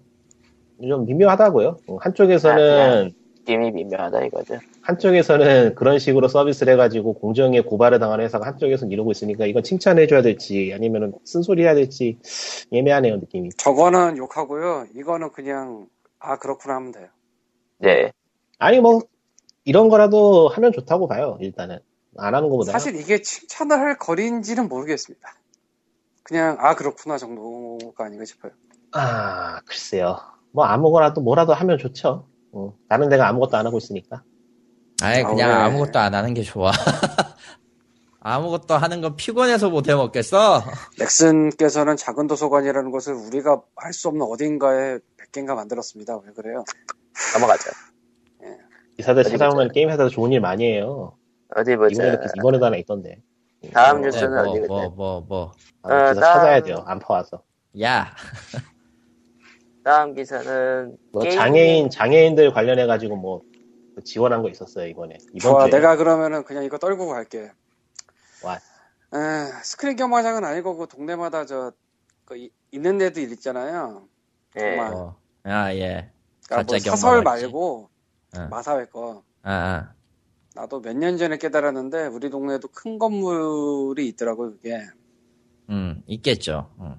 좀 0.80 1.06
미묘하다고요. 1.08 1.78
한쪽에서는 2.02 3.12
게임이 3.47 3.71
미묘하다 3.71 4.26
이거죠. 4.26 4.56
한쪽에서는 4.88 5.76
그런 5.76 6.00
식으로 6.00 6.30
서비스를 6.30 6.71
해가지고 6.73 7.15
공정위에 7.15 7.62
고발을 7.62 8.00
당하는 8.00 8.23
회사가 8.23 8.47
한쪽에서는 8.47 8.89
이러고 8.89 9.12
있으니까 9.12 9.45
이건 9.45 9.62
칭찬해줘야 9.62 10.21
될지 10.21 10.71
아니면 10.73 11.13
쓴소리 11.26 11.63
해야 11.63 11.76
될지 11.76 12.17
예매하네요 12.71 13.17
느낌이. 13.17 13.50
저거는 13.58 14.15
욕하고요. 14.17 14.86
이거는 14.95 15.34
그냥 15.34 15.88
아 16.19 16.39
그렇구나 16.39 16.76
하면 16.76 16.93
돼요. 16.93 17.08
네. 17.80 18.13
아니 18.60 18.80
뭐 18.80 19.02
이런 19.65 19.89
거라도 19.89 20.47
하면 20.47 20.71
좋다고 20.71 21.08
봐요 21.10 21.38
일단은 21.41 21.80
안 22.17 22.34
하는 22.34 22.47
것보다. 22.47 22.71
사실 22.71 22.95
이게 22.95 23.21
칭찬을 23.21 23.78
할 23.78 23.97
거리인지는 23.97 24.69
모르겠습니다. 24.69 25.36
그냥 26.23 26.56
아 26.62 26.76
그렇구나 26.76 27.17
정도가 27.17 28.06
아닌가 28.06 28.23
싶어요. 28.23 28.54
아 28.93 29.60
글쎄요. 29.65 30.17
뭐 30.54 30.63
아무거나도 30.63 31.19
뭐라도 31.19 31.54
하면 31.54 31.78
좋죠. 31.78 32.26
어, 32.54 32.73
다른 32.88 33.10
데가 33.10 33.28
아무것도 33.28 33.58
안 33.58 33.65
하고 33.65 33.78
있으니까. 33.78 34.23
아예 35.02 35.24
그냥 35.24 35.52
아, 35.52 35.58
왜? 35.60 35.64
아무것도 35.66 36.00
안 36.00 36.14
하는 36.16 36.34
게 36.34 36.42
좋아. 36.42 36.72
아무것도 38.20 38.74
하는 38.76 39.00
건 39.02 39.16
피곤해서 39.16 39.70
못 39.70 39.88
해먹겠어. 39.88 40.64
넥슨께서는 41.00 41.96
작은 41.96 42.28
도서관이라는 42.28 42.92
것을 42.92 43.14
우리가 43.14 43.62
할 43.76 43.94
수 43.94 44.08
없는 44.10 44.26
어딘가에 44.26 44.98
100개인가 45.32 45.56
만들었습니다. 45.56 46.18
왜 46.26 46.32
그래요? 46.34 46.64
넘어가죠. 47.34 47.70
기사들 48.98 49.22
어디 49.22 49.30
찾아보면 49.32 49.68
보자. 49.68 49.74
게임 49.74 49.90
회사도 49.90 50.10
좋은 50.10 50.32
일 50.32 50.42
많이 50.42 50.66
해요. 50.66 51.14
어디 51.56 51.76
보자. 51.78 51.94
이번에도 51.94 52.24
이번에도 52.38 52.66
하나 52.66 52.78
있던데. 52.78 53.22
다음 53.74 53.98
어, 53.98 54.00
뉴스- 54.02 54.18
뉴스는 54.26 54.44
뭐, 54.44 54.52
어디 54.52 54.60
뭐? 54.68 54.90
뭐, 54.90 55.22
뭐. 55.28 55.52
아, 55.84 55.94
어, 56.10 56.14
기사 56.14 56.20
나- 56.22 56.34
찾아야 56.34 56.62
돼요. 56.62 56.84
안 56.88 57.00
파와서. 57.00 57.42
야, 57.82 58.08
다음 59.86 60.14
기사는 60.14 60.98
뭐 61.14 61.22
게임- 61.24 61.36
장애인 61.36 61.90
장애인들 61.90 62.52
관련해 62.52 62.88
가지고 62.88 63.16
뭐 63.16 63.42
지원한 64.04 64.42
거 64.42 64.50
있었어요 64.50 64.88
이번에. 64.88 65.18
이번 65.34 65.40
좋아, 65.40 65.62
주에. 65.70 65.72
내가 65.72 65.96
그러면은 65.98 66.44
그냥 66.44 66.64
이거 66.64 66.78
털고 66.78 67.08
갈게. 67.08 67.52
와. 68.44 68.56
에, 68.56 69.52
스크린 69.64 69.96
경마장은 69.96 70.44
아니고 70.44 70.78
그 70.78 70.88
동네마다 70.88 71.46
저 71.46 71.72
그 72.26 72.36
이- 72.36 72.52
있는 72.72 72.98
데도 72.98 73.22
있잖아요. 73.22 74.06
예. 74.58 74.60
정말. 74.60 74.94
어. 74.94 75.16
아, 75.44 75.74
예. 75.74 76.12
그러니까 76.46 76.56
뭐 76.56 76.74
가짜 76.74 76.78
경마 76.84 76.96
사설 76.98 77.24
맞지? 77.24 77.44
말고 77.46 77.90
응. 78.38 78.50
마사회 78.50 78.86
거. 78.86 79.24
아, 79.44 79.52
아. 79.54 79.94
나도 80.54 80.82
몇 80.82 80.94
년 80.98 81.18
전에 81.18 81.38
깨달았는데 81.38 82.08
우리 82.08 82.30
동네에도 82.30 82.68
큰 82.68 83.00
건물이 83.00 84.06
있더라고요. 84.10 84.52
그게 84.52 84.78
음, 85.70 86.04
있겠죠. 86.08 86.70
음. 86.82 86.96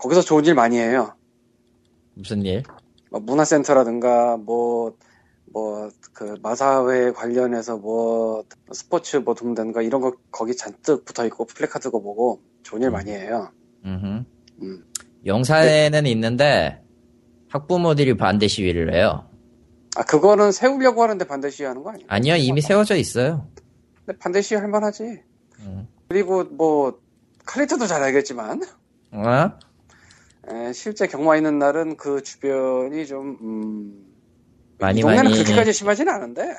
거기서 0.00 0.22
좋은 0.22 0.46
일 0.46 0.54
많이 0.54 0.78
해요. 0.78 1.14
무슨 2.14 2.42
일? 2.46 2.62
뭐 3.10 3.20
문화센터라든가 3.20 4.38
뭐 4.38 4.96
뭐 5.52 5.90
그 6.18 6.36
마사회 6.42 7.12
관련해서 7.12 7.76
뭐 7.76 8.42
스포츠 8.72 9.18
뭐 9.18 9.34
동단가 9.34 9.82
이런 9.82 10.00
거 10.00 10.16
거기 10.32 10.56
잔뜩 10.56 11.04
붙어 11.04 11.24
있고 11.26 11.44
플래카드고 11.44 12.02
보고 12.02 12.42
좋은 12.64 12.82
일 12.82 12.90
많이 12.90 13.12
해요. 13.12 13.52
음흠. 13.84 14.24
음. 14.62 14.84
용산에는 15.24 16.06
있는데 16.06 16.82
학부모들이 17.50 18.16
반대 18.16 18.48
시위를 18.48 18.92
해요. 18.92 19.30
아 19.96 20.02
그거는 20.02 20.50
세우려고 20.50 21.04
하는데 21.04 21.24
반대 21.24 21.50
시위하는 21.50 21.84
거 21.84 21.90
아니에요? 21.90 22.06
아니요, 22.08 22.34
이미 22.34 22.60
세워져 22.60 22.96
있어요. 22.96 23.46
근데 24.04 24.18
반대 24.18 24.42
시위 24.42 24.58
할 24.58 24.66
만하지. 24.66 25.22
음. 25.60 25.86
그리고 26.08 26.42
뭐 26.42 26.98
칼리터도 27.46 27.86
잘 27.86 28.02
알겠지만 28.02 28.62
어? 29.12 29.52
에, 30.50 30.72
실제 30.72 31.06
경마 31.06 31.36
있는 31.36 31.60
날은 31.60 31.96
그 31.96 32.24
주변이 32.24 33.06
좀 33.06 33.38
음, 33.40 34.07
많이 34.78 34.98
이 35.00 35.02
동네는 35.02 35.24
많이 35.24 35.34
그렇게까지 35.36 35.72
심하진 35.72 36.08
않은데 36.08 36.54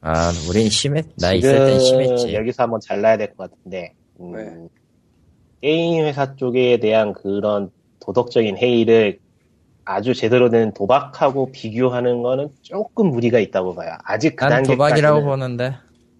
아, 0.00 0.30
우린 0.48 0.68
심했, 0.70 1.06
나 1.18 1.32
있을 1.32 1.52
땐 1.56 1.80
심했지. 1.80 2.34
여기서 2.34 2.62
한번 2.62 2.80
잘라야 2.80 3.16
될 3.16 3.34
것 3.34 3.50
같은데 3.50 3.94
음, 4.20 4.32
왜? 4.34 4.68
게임 5.60 6.04
회사 6.04 6.36
쪽에 6.36 6.78
대한 6.78 7.12
그런 7.12 7.70
도덕적인 8.00 8.56
해이를 8.58 9.18
아주 9.84 10.14
제대로 10.14 10.50
된 10.50 10.72
도박하고 10.72 11.50
비교하는 11.50 12.22
거는 12.22 12.50
조금 12.62 13.10
무리가 13.10 13.38
있다고 13.40 13.74
봐요. 13.74 13.94
아직 14.04 14.36
그 14.36 14.44
난 14.44 14.62
도박이라고 14.62 15.24
보는데. 15.24 15.74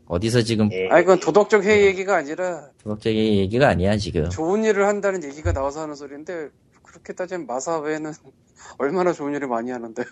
어디서 0.07 0.40
지금 0.40 0.70
예. 0.72 0.88
아니 0.88 1.05
그건 1.05 1.20
도덕적 1.20 1.64
해이 1.64 1.85
얘기가 1.85 2.16
아니라 2.16 2.68
도덕적인 2.83 3.14
얘기가 3.37 3.68
아니야 3.68 3.96
지금. 3.98 4.29
좋은 4.31 4.64
일을 4.64 4.87
한다는 4.87 5.22
얘기가 5.22 5.53
나와서 5.53 5.83
하는 5.83 5.94
소리인데 5.94 6.48
그렇게 6.83 7.12
따지면 7.12 7.46
마사 7.46 7.79
외에는 7.79 8.12
얼마나 8.79 9.12
좋은 9.12 9.35
일을 9.35 9.48
많이 9.48 9.70
하는데 9.70 10.03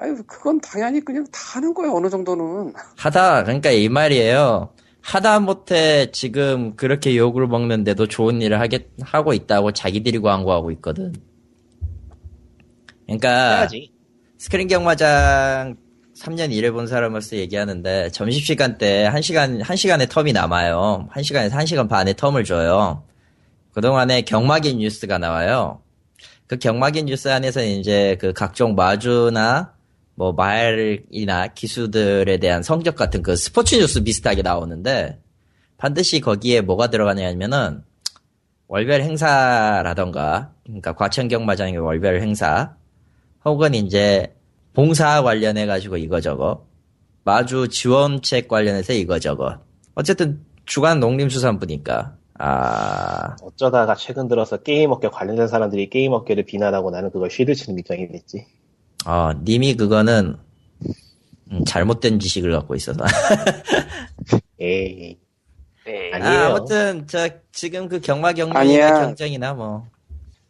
아유 0.00 0.22
그건 0.26 0.60
당연히 0.60 1.04
그냥 1.04 1.24
다 1.32 1.56
하는 1.56 1.74
거야 1.74 1.90
어느 1.92 2.08
정도는 2.08 2.72
하다 2.96 3.44
그러니까 3.44 3.70
이 3.70 3.88
말이에요. 3.88 4.72
하다 5.00 5.40
못해 5.40 6.10
지금 6.12 6.76
그렇게 6.76 7.16
욕을 7.16 7.46
먹는데도 7.46 8.06
좋은 8.06 8.42
일을 8.42 8.60
하겠 8.60 8.86
하고 9.00 9.32
있다고 9.32 9.72
자기들이 9.72 10.20
광고하고 10.20 10.70
있거든. 10.72 11.14
그러니까 13.06 13.56
해야지. 13.56 13.92
스크린 14.36 14.68
경마장 14.68 15.76
3년 16.14 16.52
일해본 16.52 16.86
사람으로서 16.86 17.36
얘기하는데 17.36 18.10
점심시간 18.10 18.76
때 18.76 19.08
1시간, 19.12 19.62
1시간의 19.62 20.08
텀이 20.08 20.32
남아요. 20.32 21.08
1시간에서 21.12 21.52
1시간 21.52 21.88
반의 21.88 22.14
텀을 22.14 22.44
줘요. 22.44 23.04
그동안에 23.72 24.22
경마긴 24.22 24.78
뉴스가 24.78 25.18
나와요. 25.18 25.80
그 26.46 26.56
경마긴 26.58 27.06
뉴스 27.06 27.28
안에서 27.28 27.62
이제 27.62 28.16
그 28.20 28.32
각종 28.32 28.74
마주나 28.74 29.77
뭐 30.18 30.32
말이나 30.32 31.46
기수들에 31.46 32.38
대한 32.38 32.64
성적 32.64 32.96
같은 32.96 33.22
그 33.22 33.36
스포츠 33.36 33.76
뉴스 33.76 34.02
비슷하게 34.02 34.42
나오는데 34.42 35.20
반드시 35.76 36.20
거기에 36.20 36.60
뭐가 36.60 36.88
들어가냐면은 36.90 37.84
월별 38.66 39.02
행사라던가 39.02 40.54
그러니까 40.64 40.96
과천 40.96 41.28
경 41.28 41.46
마장의 41.46 41.78
월별 41.78 42.20
행사 42.20 42.74
혹은 43.44 43.74
이제 43.74 44.34
봉사 44.74 45.22
관련해 45.22 45.66
가지고 45.66 45.96
이거 45.96 46.20
저거 46.20 46.66
마주 47.22 47.68
지원책 47.68 48.48
관련해서 48.48 48.94
이거 48.94 49.20
저거. 49.20 49.58
어쨌든 49.94 50.40
주간 50.66 50.98
농림수산부니까. 50.98 52.16
아. 52.40 53.36
어쩌다가 53.42 53.94
최근 53.94 54.26
들어서 54.26 54.56
게임 54.56 54.90
업계 54.90 55.08
관련된 55.08 55.46
사람들이 55.46 55.90
게임 55.90 56.12
업계를 56.12 56.44
비난하고 56.44 56.90
나는 56.90 57.10
그걸 57.12 57.30
쉴드치는 57.30 57.78
입장이 57.78 58.08
됐지. 58.08 58.46
어, 59.06 59.32
님이 59.44 59.74
그거는 59.76 60.36
음, 61.50 61.64
잘못된 61.64 62.20
지식을 62.20 62.52
갖고 62.52 62.74
있어서 62.74 63.04
에이. 64.60 65.18
네. 65.86 66.10
아니, 66.12 66.22
아, 66.22 66.28
아니에요. 66.28 66.42
아무튼 66.44 67.06
저 67.06 67.28
지금 67.52 67.88
그 67.88 68.00
경마 68.00 68.32
아니야. 68.54 69.00
경쟁이나 69.00 69.54
뭐 69.54 69.86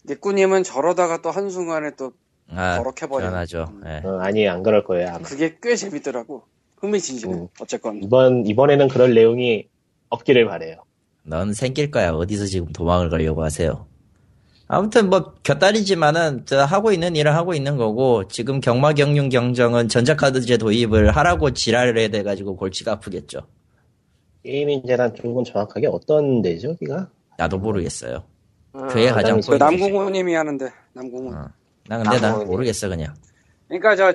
니꾸님은 0.07 0.65
저러다가 0.65 1.23
또 1.23 1.31
한순간에 1.31 1.93
또 1.97 2.13
아, 2.51 2.79
버럭해버려. 2.79 3.27
변하죠. 3.27 3.67
음. 3.71 3.83
예. 3.87 4.07
어, 4.07 4.19
아니 4.21 4.49
안 4.49 4.63
그럴 4.63 4.83
거예요. 4.85 5.11
아마. 5.11 5.19
그게 5.21 5.57
꽤 5.63 5.77
재밌더라고 5.77 6.43
흥미진진해 6.79 7.35
음. 7.35 7.49
어쨌건 7.61 8.03
이번 8.03 8.47
이번에는 8.47 8.89
그럴 8.89 9.15
내용이 9.15 9.69
없기를 10.09 10.47
바래요. 10.47 10.83
넌 11.23 11.53
생길 11.53 11.91
거야. 11.91 12.11
어디서 12.13 12.47
지금 12.47 12.73
도망을 12.73 13.11
가려고 13.11 13.45
하세요? 13.45 13.87
아무튼 14.69 15.09
뭐 15.09 15.35
곁다리지만은 15.43 16.45
저 16.45 16.63
하고 16.63 16.93
있는 16.93 17.17
일을 17.17 17.35
하고 17.35 17.55
있는 17.55 17.79
거고 17.79 18.29
지금 18.29 18.61
경마 18.61 18.93
경륜 18.93 19.31
경정은 19.31 19.89
전자카드제 19.89 20.59
도입을 20.59 21.17
하라고 21.17 21.53
지랄을 21.53 21.97
해야 21.99 22.09
돼가지고 22.09 22.57
골치가 22.57 22.93
아프겠죠. 22.93 23.41
게임인재란 24.45 25.15
쪽은 25.15 25.45
정확하게 25.45 25.89
어떤 25.89 26.43
데죠, 26.43 26.69
여기가? 26.71 27.09
나도 27.39 27.59
모르겠어요. 27.59 28.25
음, 28.75 28.89
그게 28.89 29.09
가장 29.11 29.41
그. 29.41 29.55
남궁호님이 29.55 30.35
하는데 30.35 30.71
남궁호 30.93 31.31
어. 31.35 31.49
나 31.89 31.99
근데 32.03 32.21
난 32.21 32.35
아무리. 32.35 32.47
모르겠어 32.47 32.89
그냥. 32.91 33.15
그러니까 33.69 33.97
저 33.97 34.15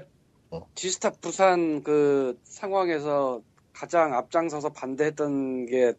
어. 0.52 0.68
G스타 0.76 1.12
부산 1.20 1.82
그 1.82 2.38
상황에서 2.44 3.42
가장 3.74 4.14
앞장서서 4.14 4.70
반대했던 4.70 5.66
게 5.66 5.94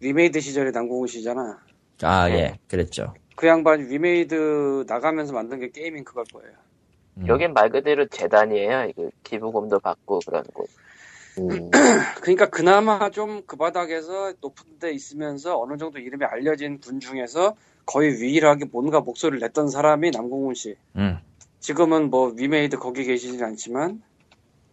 위메이드 0.00 0.40
시절의 0.40 0.72
남궁훈 0.72 1.06
씨잖아 1.06 1.58
아 2.02 2.28
네. 2.28 2.34
예, 2.34 2.58
그랬죠. 2.68 3.12
그 3.36 3.46
양반 3.46 3.80
위메이드 3.88 4.84
나가면서 4.88 5.32
만든 5.32 5.60
게 5.60 5.70
게임인 5.70 6.04
그걸 6.04 6.24
거예요 6.32 6.52
음. 7.18 7.26
여긴 7.28 7.52
말 7.52 7.70
그대로 7.70 8.06
재단이에요. 8.06 8.86
이거 8.90 9.10
기부금도 9.22 9.80
받고 9.80 10.20
그런 10.26 10.44
곳. 10.54 10.68
음, 11.38 11.70
그러니까 12.22 12.48
그나마 12.50 13.10
좀 13.10 13.42
그 13.46 13.56
바닥에서 13.56 14.32
높은 14.40 14.78
데 14.78 14.92
있으면서 14.92 15.60
어느 15.60 15.76
정도 15.76 15.98
이름이 15.98 16.24
알려진 16.24 16.80
분 16.80 17.00
중에서 17.00 17.54
거의 17.86 18.12
유일하게 18.12 18.66
뭔가 18.72 19.00
목소리를 19.00 19.40
냈던 19.40 19.68
사람이 19.68 20.10
남궁훈 20.12 20.54
씨. 20.54 20.76
음. 20.96 21.18
지금은 21.60 22.10
뭐 22.10 22.28
위메이드 22.36 22.78
거기 22.78 23.04
계시진 23.04 23.42
않지만 23.44 24.02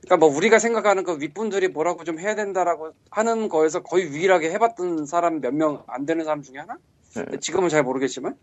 그러니까 0.02 0.17
뭐 0.26 0.36
우리가 0.36 0.60
생각하는 0.60 1.04
그 1.04 1.19
윗분들이 1.19 1.67
뭐라고 1.69 2.04
좀 2.06 2.19
해야 2.19 2.36
된다라고 2.36 2.91
하는 3.12 3.50
거에서 3.50 3.84
거의 3.84 4.06
유일하게 4.08 4.52
해봤던 4.52 5.06
사람 5.06 5.41
몇 5.41 5.54
명 5.54 5.84
안 5.88 6.06
되는 6.06 6.24
사람 6.26 6.41
중에 6.41 6.58
하나? 6.58 6.78
음. 7.17 7.39
지금은 7.39 7.69
잘 7.69 7.84
모르겠지만 7.84 8.36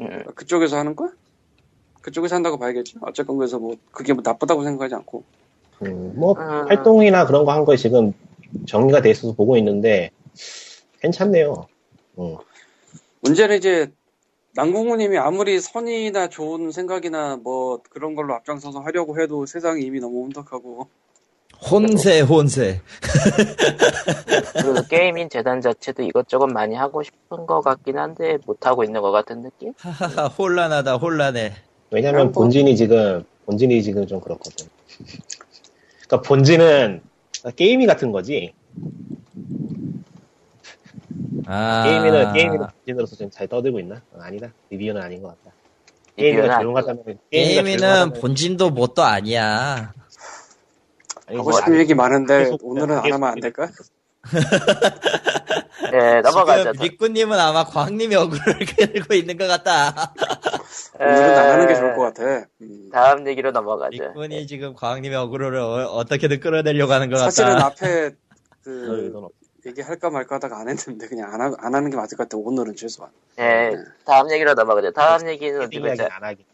음. 0.00 0.24
그쪽에서 0.34 0.76
하는 0.76 0.96
거? 0.96 1.10
그쪽에서 2.00 2.36
한다고 2.36 2.58
봐야겠죠. 2.58 3.00
어쨌건 3.02 3.38
그래서 3.38 3.58
뭐 3.58 3.76
그게 3.90 4.12
뭐 4.12 4.22
나쁘다고 4.24 4.62
생각하지 4.62 4.94
않고 4.96 5.24
음, 5.82 6.12
뭐 6.16 6.32
음. 6.32 6.68
활동이나 6.68 7.26
그런 7.26 7.44
거 7.44 7.52
한거 7.52 7.76
지금 7.76 8.12
정리가 8.66 9.02
돼 9.02 9.10
있어서 9.10 9.34
보고 9.34 9.56
있는데 9.56 10.10
괜찮네요. 11.00 11.66
음, 12.18 12.36
문제는 13.20 13.56
이제 13.56 13.90
남궁우님이 14.54 15.18
아무리 15.18 15.60
선이나 15.60 16.28
좋은 16.28 16.70
생각이나 16.70 17.36
뭐 17.36 17.80
그런 17.90 18.14
걸로 18.14 18.34
앞장서서 18.34 18.80
하려고 18.80 19.20
해도 19.20 19.46
세상이 19.46 19.82
이미 19.82 19.98
너무 19.98 20.22
혼탁하고 20.24 20.88
혼세 21.60 22.20
혼세. 22.20 22.80
그리고 24.54 24.82
게이밍 24.88 25.28
재단 25.28 25.60
자체도 25.60 26.02
이것저것 26.02 26.46
많이 26.46 26.74
하고 26.74 27.02
싶은 27.02 27.46
것 27.46 27.60
같긴 27.62 27.98
한데 27.98 28.38
못 28.46 28.66
하고 28.66 28.84
있는 28.84 29.00
것 29.00 29.10
같은 29.10 29.42
느낌? 29.42 29.72
하하하 29.78 30.26
혼란하다 30.28 30.96
혼란해. 30.96 31.54
왜냐면 31.90 32.24
뭐- 32.26 32.32
본진이 32.32 32.76
지금 32.76 33.24
본진이 33.46 33.82
지금 33.82 34.06
좀 34.06 34.20
그렇거든. 34.20 34.66
그러니까 36.06 36.28
본진은 36.28 37.02
게임이 37.56 37.86
같은 37.86 38.10
거지. 38.12 38.52
아 41.46 41.84
게임이는 41.84 42.32
게임이는 42.32 42.66
본진으로서 42.66 43.16
지금 43.16 43.30
잘 43.30 43.46
떠들고 43.48 43.80
있나? 43.80 43.96
어, 44.12 44.18
아니다. 44.20 44.52
리뷰는 44.70 45.00
아닌 45.00 45.22
것 45.22 45.28
같다. 45.28 45.54
아니고. 46.16 46.42
조용하다면 46.60 47.18
게임이는 47.30 48.12
본진도 48.14 48.70
뭣도 48.70 49.02
아니야. 49.02 49.92
하고 51.26 51.42
뭐 51.42 51.52
싶은 51.52 51.76
얘기 51.78 51.94
많은데 51.94 52.44
계속- 52.44 52.60
오늘은 52.64 52.96
안 52.96 53.02
계속 53.02 53.14
하면 53.14 53.28
안 53.30 53.40
될까? 53.40 53.68
네, 55.90 56.20
넘어가죠. 56.22 56.72
지금 56.72 56.84
리꾸님은 56.86 57.38
아마 57.38 57.64
광님이 57.64 58.14
억울을 58.16 58.40
끌고 58.76 59.14
있는 59.14 59.36
것 59.36 59.46
같다. 59.46 60.12
오늘은 60.98 61.38
안 61.38 61.50
하는 61.50 61.66
게 61.66 61.72
에, 61.72 61.76
좋을 61.76 61.94
것 61.94 62.02
같아. 62.14 62.46
음. 62.62 62.88
다음 62.92 63.26
얘기로 63.28 63.50
넘어가죠. 63.50 63.90
리꾼이 64.02 64.46
지금 64.46 64.74
광님의 64.74 65.16
억울을 65.18 65.56
어, 65.56 66.04
떻게든 66.04 66.40
끌어내려고 66.40 66.92
하는 66.92 67.10
것 67.10 67.18
사실은 67.18 67.52
같다. 67.54 67.66
앞에 67.66 68.06
어, 68.06 68.12
그 68.62 69.30
얘기할까 69.66 70.10
말까 70.10 70.36
하다가 70.36 70.58
안 70.60 70.68
했는데 70.68 71.06
그냥 71.08 71.32
안, 71.32 71.40
하, 71.40 71.52
안 71.58 71.74
하는 71.74 71.90
게 71.90 71.96
맞을 71.96 72.16
것 72.16 72.24
같아. 72.24 72.36
오늘은 72.38 72.76
최소한. 72.76 73.12
네, 73.36 73.72
다음 74.06 74.30
얘기로 74.30 74.54
넘어가죠. 74.54 74.92
다음 74.92 75.28
얘기는 75.28 75.58
보자. 75.70 76.08
안 76.10 76.24
하기. 76.24 76.44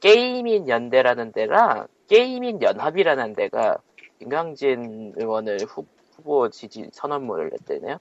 게임인 0.00 0.68
연대라는 0.68 1.32
데랑 1.32 1.86
게임인 2.08 2.60
연합이라는 2.62 3.34
데가 3.34 3.78
김광진 4.18 5.12
의원을 5.16 5.58
후, 5.68 5.86
후보 6.16 6.48
지지 6.50 6.88
선언문을 6.92 7.50
냈대네요. 7.50 7.98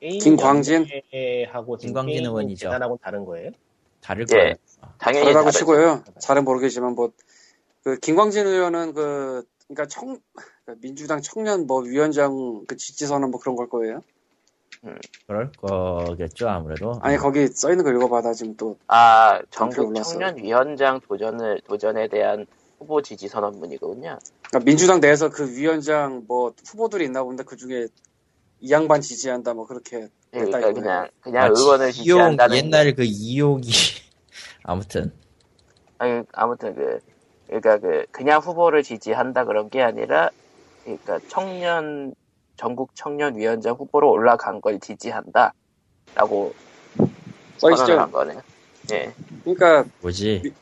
김광진? 0.00 0.86
하고 1.50 1.76
김광진 1.76 2.24
의원이죠. 2.26 2.66
대단하고 2.66 2.98
다른 3.02 3.24
거예요? 3.24 3.50
다를 4.00 4.26
예. 4.32 4.36
거예요. 4.36 4.54
당연히 4.98 5.24
다르다고 5.24 5.44
다르죠. 5.44 5.58
치고요. 5.58 6.04
잘은 6.18 6.44
모르겠지만 6.44 6.94
뭐 6.94 7.12
그 7.84 7.98
김광진 7.98 8.46
의원은 8.46 8.94
그 8.94 9.44
그러니까 9.68 9.86
청그 9.86 10.20
민주당 10.80 11.20
청년 11.20 11.66
뭐 11.66 11.82
위원장 11.82 12.64
그 12.66 12.76
지지 12.76 13.06
선언 13.06 13.30
뭐 13.30 13.38
그런 13.38 13.56
걸 13.56 13.68
거예요. 13.68 14.00
그럴 15.26 15.52
거겠죠 15.52 16.48
아무래도. 16.48 16.94
아니 17.02 17.16
거기 17.18 17.46
써 17.46 17.70
있는 17.70 17.84
거 17.84 17.90
읽어봐. 17.90 18.22
나 18.22 18.32
지금 18.32 18.56
또 18.56 18.78
아, 18.86 19.40
전국. 19.50 19.94
청년 20.02 20.36
위원장 20.38 21.00
도전을 21.00 21.60
도전에 21.66 22.08
대한 22.08 22.46
후보 22.84 23.00
지지 23.00 23.28
선언문이거든요. 23.28 24.18
그러니까 24.48 24.58
민주당 24.64 25.00
내에서 25.00 25.30
그 25.30 25.56
위원장 25.56 26.24
뭐 26.28 26.52
후보들이 26.66 27.06
있나 27.06 27.22
본데 27.24 27.42
그 27.42 27.56
중에 27.56 27.86
이 28.60 28.70
양반 28.70 29.00
지지한다 29.00 29.54
뭐 29.54 29.66
그렇게 29.66 30.08
그러니까 30.30 30.58
했다 30.58 30.72
그냥 30.72 31.08
그냥 31.20 31.48
마치 31.48 31.62
의원을 31.62 31.86
이용 31.86 31.92
지지한다는 31.92 32.56
옛날 32.56 32.94
그 32.94 33.02
이용이 33.04 33.68
아무튼 34.62 35.12
아니, 35.98 36.22
아무튼 36.32 36.74
그 36.74 36.98
그러니까 37.46 37.78
그 37.78 38.04
그냥 38.10 38.40
후보를 38.40 38.82
지지한다 38.82 39.44
그런 39.44 39.70
게 39.70 39.82
아니라 39.82 40.30
그러니까 40.84 41.18
청년 41.28 42.14
전국 42.56 42.90
청년 42.94 43.36
위원장 43.36 43.74
후보로 43.74 44.10
올라간 44.10 44.60
걸 44.60 44.78
지지한다라고 44.78 46.54
써 47.56 47.74
선언을 47.74 47.82
있죠. 47.82 48.00
한 48.00 48.12
거네요. 48.12 48.42
예. 48.92 49.12
그러니까 49.42 49.84
뭐지? 50.02 50.52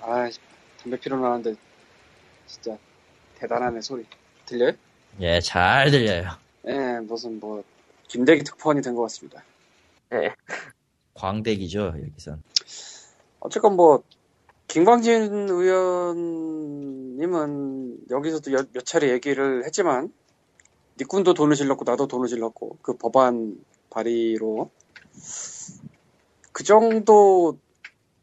아 0.00 0.30
담배 0.82 0.98
피러 0.98 1.16
나는데 1.18 1.54
진짜 2.46 2.76
대단하네 3.36 3.80
소리 3.80 4.04
들려요? 4.46 4.72
예, 5.20 5.40
잘 5.40 5.90
들려요. 5.90 6.30
예, 6.66 6.98
무슨 7.00 7.38
뭐 7.40 7.62
김대기 8.08 8.44
특파원이 8.44 8.82
된 8.82 8.94
것 8.94 9.02
같습니다. 9.02 9.42
예. 10.12 10.34
광대기죠, 11.14 11.94
여기선. 12.06 12.42
어쨌건 13.40 13.76
뭐 13.76 14.02
김광진 14.68 15.48
의원님은 16.40 17.18
여기서도 18.10 18.52
여- 18.52 18.64
몇 18.72 18.84
차례 18.86 19.10
얘기를 19.10 19.64
했지만 19.64 20.12
니꾼도 20.98 21.34
돈을 21.34 21.56
질렀고 21.56 21.84
나도 21.84 22.06
돈을 22.06 22.28
질렀고 22.28 22.78
그 22.82 22.96
법안 22.96 23.56
발의로 23.90 24.70
그 26.52 26.64
정도 26.64 27.58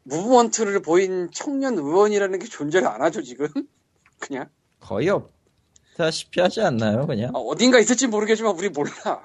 무브먼트를 0.04 0.80
보인 0.82 1.28
청년 1.32 1.76
의원이라는 1.78 2.38
게 2.38 2.46
존재를 2.46 2.88
안 2.88 3.02
하죠 3.02 3.22
지금 3.22 3.48
그냥 4.18 4.48
거의 4.80 5.08
없다시피 5.10 6.40
하지 6.40 6.60
않나요, 6.62 7.06
그냥? 7.06 7.30
아, 7.34 7.38
어딘가 7.38 7.78
있을지 7.78 8.06
모르겠지만 8.06 8.56
우리 8.56 8.68
몰라 8.70 9.22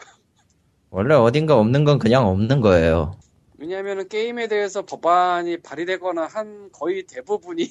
원래 0.89 1.15
어딘가 1.15 1.57
없는 1.57 1.83
건 1.83 1.99
그냥 1.99 2.27
없는 2.27 2.61
거예요. 2.61 3.17
왜냐하면 3.57 4.07
게임에 4.07 4.47
대해서 4.47 4.85
법안이 4.85 5.57
발의되거나 5.61 6.25
한 6.25 6.69
거의 6.71 7.03
대부분이 7.07 7.63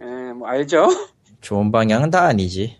에, 0.00 0.04
뭐 0.36 0.48
알죠? 0.48 0.88
좋은 1.40 1.70
방향은 1.70 2.10
다 2.10 2.24
아니지. 2.24 2.78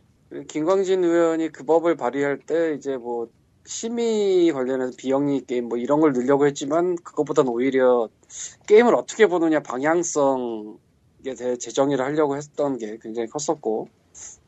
김광진 0.49 1.05
의원이 1.05 1.51
그 1.51 1.65
법을 1.65 1.97
발의할 1.97 2.41
때 2.41 2.75
이제 2.75 2.97
뭐 2.97 3.29
심의 3.67 4.53
관련해서 4.53 4.93
비영리 4.97 5.47
게임 5.47 5.69
뭐 5.69 5.79
이런 5.79 6.01
걸 6.01 6.13
넣으려고 6.13 6.47
했지만 6.47 6.97
그것보단 6.97 7.49
오히려 7.49 8.09
게임을 8.67 8.95
어떻게 8.95 9.27
보느냐 9.27 9.61
방향성에 9.61 11.35
대해 11.39 11.57
재정의를 11.57 12.05
하려고 12.05 12.37
했던 12.37 12.77
게 12.77 12.99
굉장히 13.01 13.29
컸었고 13.29 13.89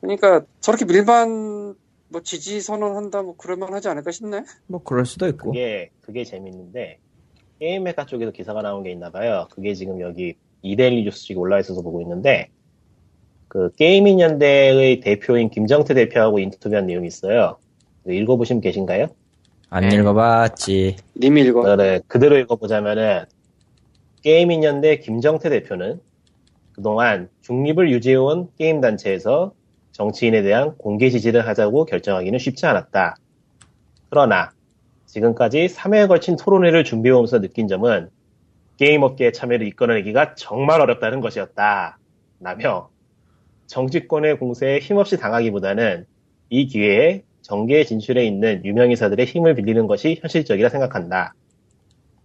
그러니까 0.00 0.44
저렇게 0.60 0.84
밀반 0.84 1.74
뭐 2.08 2.22
지지 2.22 2.60
선언한다 2.60 3.22
뭐 3.22 3.36
그럴만 3.36 3.72
하지 3.72 3.88
않을까 3.88 4.10
싶네 4.10 4.44
뭐 4.66 4.82
그럴 4.82 5.06
수도 5.06 5.26
있고. 5.28 5.50
그게 5.50 5.90
그게 6.02 6.24
재밌는데 6.24 6.98
게임 7.58 7.84
메카 7.84 8.04
쪽에서 8.04 8.32
기사가 8.32 8.60
나온 8.60 8.82
게 8.82 8.90
있나 8.92 9.10
봐요. 9.10 9.48
그게 9.50 9.74
지금 9.74 10.00
여기 10.00 10.34
이데일리 10.60 11.04
뉴스 11.04 11.24
쪽에 11.24 11.38
올라 11.38 11.58
있어서 11.58 11.80
보고 11.80 12.02
있는데 12.02 12.50
그 13.48 13.72
게임인 13.76 14.20
연대의 14.20 15.00
대표인 15.00 15.48
김정태 15.48 15.94
대표하고 15.94 16.38
인터뷰한 16.38 16.86
내용이 16.86 17.06
있어요. 17.06 17.56
이거 18.06 18.12
읽어보시면 18.12 18.60
계신가요? 18.60 19.08
안 19.68 19.88
네. 19.88 19.96
읽어봤지. 19.96 20.96
님이 21.20 21.42
읽어 21.42 21.62
그래, 21.62 22.00
그대로 22.06 22.38
읽어보자면은 22.38 23.24
게임인 24.22 24.62
연대 24.62 24.98
김정태 24.98 25.50
대표는 25.50 26.00
그동안 26.72 27.28
중립을 27.42 27.90
유지해온 27.90 28.48
게임 28.58 28.80
단체에서 28.80 29.52
정치인에 29.92 30.42
대한 30.42 30.76
공개 30.76 31.10
지지를 31.10 31.46
하자고 31.48 31.86
결정하기는 31.86 32.38
쉽지 32.38 32.66
않았다. 32.66 33.16
그러나 34.10 34.50
지금까지 35.06 35.66
3회에 35.66 36.06
걸친 36.06 36.36
토론회를 36.36 36.84
준비해오면서 36.84 37.40
느낀 37.40 37.66
점은 37.66 38.10
게임 38.76 39.02
업계의 39.02 39.32
참여를 39.32 39.66
이끌어내기가 39.68 40.34
정말 40.34 40.80
어렵다는 40.80 41.20
것이었다. 41.20 41.98
라며 42.40 42.90
정치권의 43.66 44.38
공세에 44.38 44.78
힘없이 44.78 45.16
당하기보다는 45.16 46.06
이 46.50 46.66
기회에 46.66 47.22
정계에 47.46 47.84
진출해 47.84 48.24
있는 48.24 48.64
유명인사들의 48.64 49.24
힘을 49.24 49.54
빌리는 49.54 49.86
것이 49.86 50.18
현실적이라 50.20 50.68
생각한다. 50.68 51.32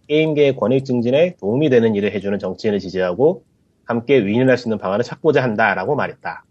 게임계의 0.08 0.56
권익 0.56 0.84
증진에 0.84 1.36
도움이 1.38 1.70
되는 1.70 1.94
일을 1.94 2.12
해주는 2.12 2.36
정치인을 2.40 2.80
지지하고 2.80 3.44
함께 3.84 4.18
윈윈할 4.18 4.58
수 4.58 4.66
있는 4.68 4.78
방안을 4.78 5.04
찾고자 5.04 5.40
한다라고 5.42 5.94
말했다. 5.94 6.44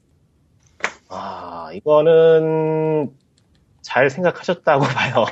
아, 1.10 1.70
이거는 1.74 3.12
잘 3.82 4.10
생각하셨다고 4.10 4.86
봐요. 4.88 5.26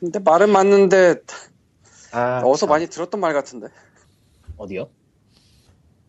근데 0.00 0.18
말은 0.18 0.50
맞는데 0.50 1.14
아, 2.10 2.40
어디서 2.44 2.66
참. 2.66 2.68
많이 2.70 2.86
들었던 2.88 3.20
말 3.20 3.32
같은데 3.32 3.68
어디요? 4.56 4.88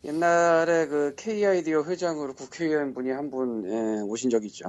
옛날에 0.04 0.88
그 0.88 1.14
KIDO 1.16 1.86
회장으로 1.86 2.34
국회의원 2.34 2.96
분이 2.96 3.12
한 3.12 3.30
분 3.30 4.02
오신 4.10 4.32
적이 4.32 4.48
있죠. 4.48 4.66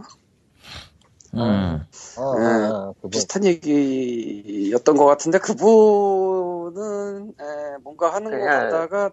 음. 1.36 1.84
어, 2.18 2.38
네. 2.38 2.44
어, 2.46 2.94
어. 3.02 3.08
비슷한 3.08 3.44
얘기였던 3.44 4.96
것 4.96 5.04
같은데 5.06 5.38
그분은 5.38 7.28
에, 7.40 7.76
뭔가 7.82 8.12
하는 8.14 8.30
거 8.30 8.36
그냥- 8.36 8.70
같다가 8.70 9.10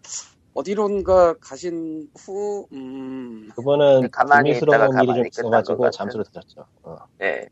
어디론가 0.53 1.35
가신 1.39 2.09
후 2.17 2.67
음, 2.73 3.49
그분은 3.55 4.05
있다가 4.07 4.37
비밀스러운 4.43 5.03
일이 5.03 5.13
좀 5.15 5.25
있어가지고 5.27 5.77
것. 5.77 5.91
잠수를 5.91 6.25
들었죠. 6.25 6.65
어. 6.83 6.97
예. 7.21 7.47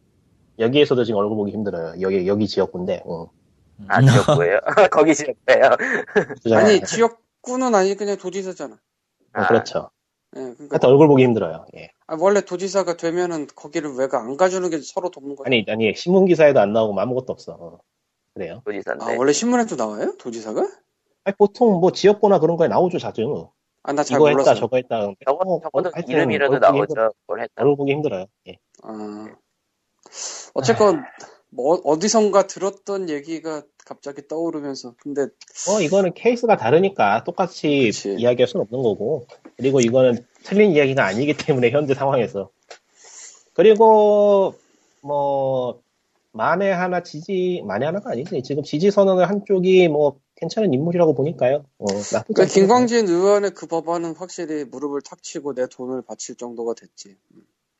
여기에서도 0.59 1.03
지금 1.05 1.19
얼굴 1.19 1.37
보기 1.37 1.51
힘들어요. 1.51 1.93
여기 2.01 2.27
여기 2.27 2.47
지역군데. 2.47 3.03
어. 3.05 3.29
안 3.87 4.05
지었고요. 4.05 4.59
거기 4.91 5.15
지었고요. 5.15 6.55
아니 6.57 6.81
지역구는 6.83 7.73
아니 7.73 7.95
그냥 7.95 8.17
도지사잖아. 8.17 8.75
어, 9.37 9.47
그렇죠. 9.47 9.89
예, 10.35 10.41
그러니까 10.41 10.67
하여튼 10.71 10.89
얼굴 10.89 11.07
보기 11.07 11.23
힘들어요. 11.23 11.65
예. 11.77 11.91
아, 12.09 12.17
원래 12.19 12.41
도지사가 12.41 12.97
되면은 12.97 13.47
거기를 13.55 13.93
왜가 13.93 14.19
안 14.19 14.35
가주는 14.35 14.67
게 14.71 14.79
서로 14.81 15.11
돕는 15.11 15.35
거야. 15.35 15.45
아니 15.45 15.63
아니 15.69 15.93
신문 15.95 16.25
기사에도 16.25 16.59
안 16.59 16.73
나오고 16.73 16.99
아무것도 16.99 17.31
없어. 17.31 17.51
어. 17.53 17.79
그래요. 18.33 18.63
도지사인데. 18.65 19.05
아 19.05 19.15
원래 19.15 19.31
신문에도 19.31 19.75
나와요? 19.75 20.15
도지사가? 20.17 20.67
아니, 21.25 21.35
보통 21.37 21.79
뭐 21.79 21.91
지역구나 21.91 22.39
그런 22.39 22.57
거에 22.57 22.67
나오죠 22.67 22.97
자주. 22.97 23.49
아나잘 23.83 24.15
이거 24.15 24.29
몰라서. 24.31 24.51
했다 24.51 24.59
저거 24.59 24.77
했다. 24.77 25.01
적어, 25.23 25.43
어, 25.45 25.61
적어도 25.61 25.91
하여튼 25.93 26.11
이름이라도 26.11 26.57
나오죠. 26.57 27.11
뭘 27.27 27.41
했다. 27.41 27.53
얼굴 27.57 27.77
보기 27.77 27.91
힘들어요. 27.91 28.25
예. 28.47 28.57
아, 28.81 29.27
어쨌건 30.55 31.03
뭐 31.51 31.79
어디선가 31.83 32.47
들었던 32.47 33.09
얘기가 33.09 33.61
갑자기 33.85 34.27
떠오르면서 34.27 34.95
근데 34.99 35.23
어 35.69 35.79
이거는 35.81 36.13
케이스가 36.13 36.57
다르니까 36.57 37.23
똑같이 37.23 37.85
그치. 37.85 38.15
이야기할 38.17 38.47
수는 38.47 38.63
없는 38.63 38.81
거고. 38.81 39.27
그리고 39.57 39.79
이거는 39.79 40.25
틀린 40.43 40.71
이야기가 40.71 41.05
아니기 41.05 41.35
때문에 41.35 41.69
현재 41.71 41.93
상황에서. 41.93 42.49
그리고 43.53 44.55
뭐 45.01 45.81
만에 46.31 46.71
하나 46.71 47.03
지지 47.03 47.63
만에 47.65 47.85
하나가 47.85 48.11
아니지. 48.11 48.41
지금 48.43 48.63
지지 48.63 48.91
선언을 48.91 49.29
한쪽이 49.29 49.87
뭐 49.89 50.19
괜찮은 50.35 50.73
인물이라고 50.73 51.13
보니까요. 51.15 51.65
어, 51.79 51.85
나쁘지 51.85 52.33
그러니까. 52.33 52.45
김광진 52.45 53.07
의원의 53.07 53.51
그 53.51 53.67
법안은 53.67 54.15
확실히 54.15 54.63
무릎을 54.65 55.01
탁 55.01 55.21
치고 55.21 55.53
내 55.53 55.65
돈을 55.67 56.01
바칠 56.03 56.35
정도가 56.35 56.73
됐지. 56.75 57.17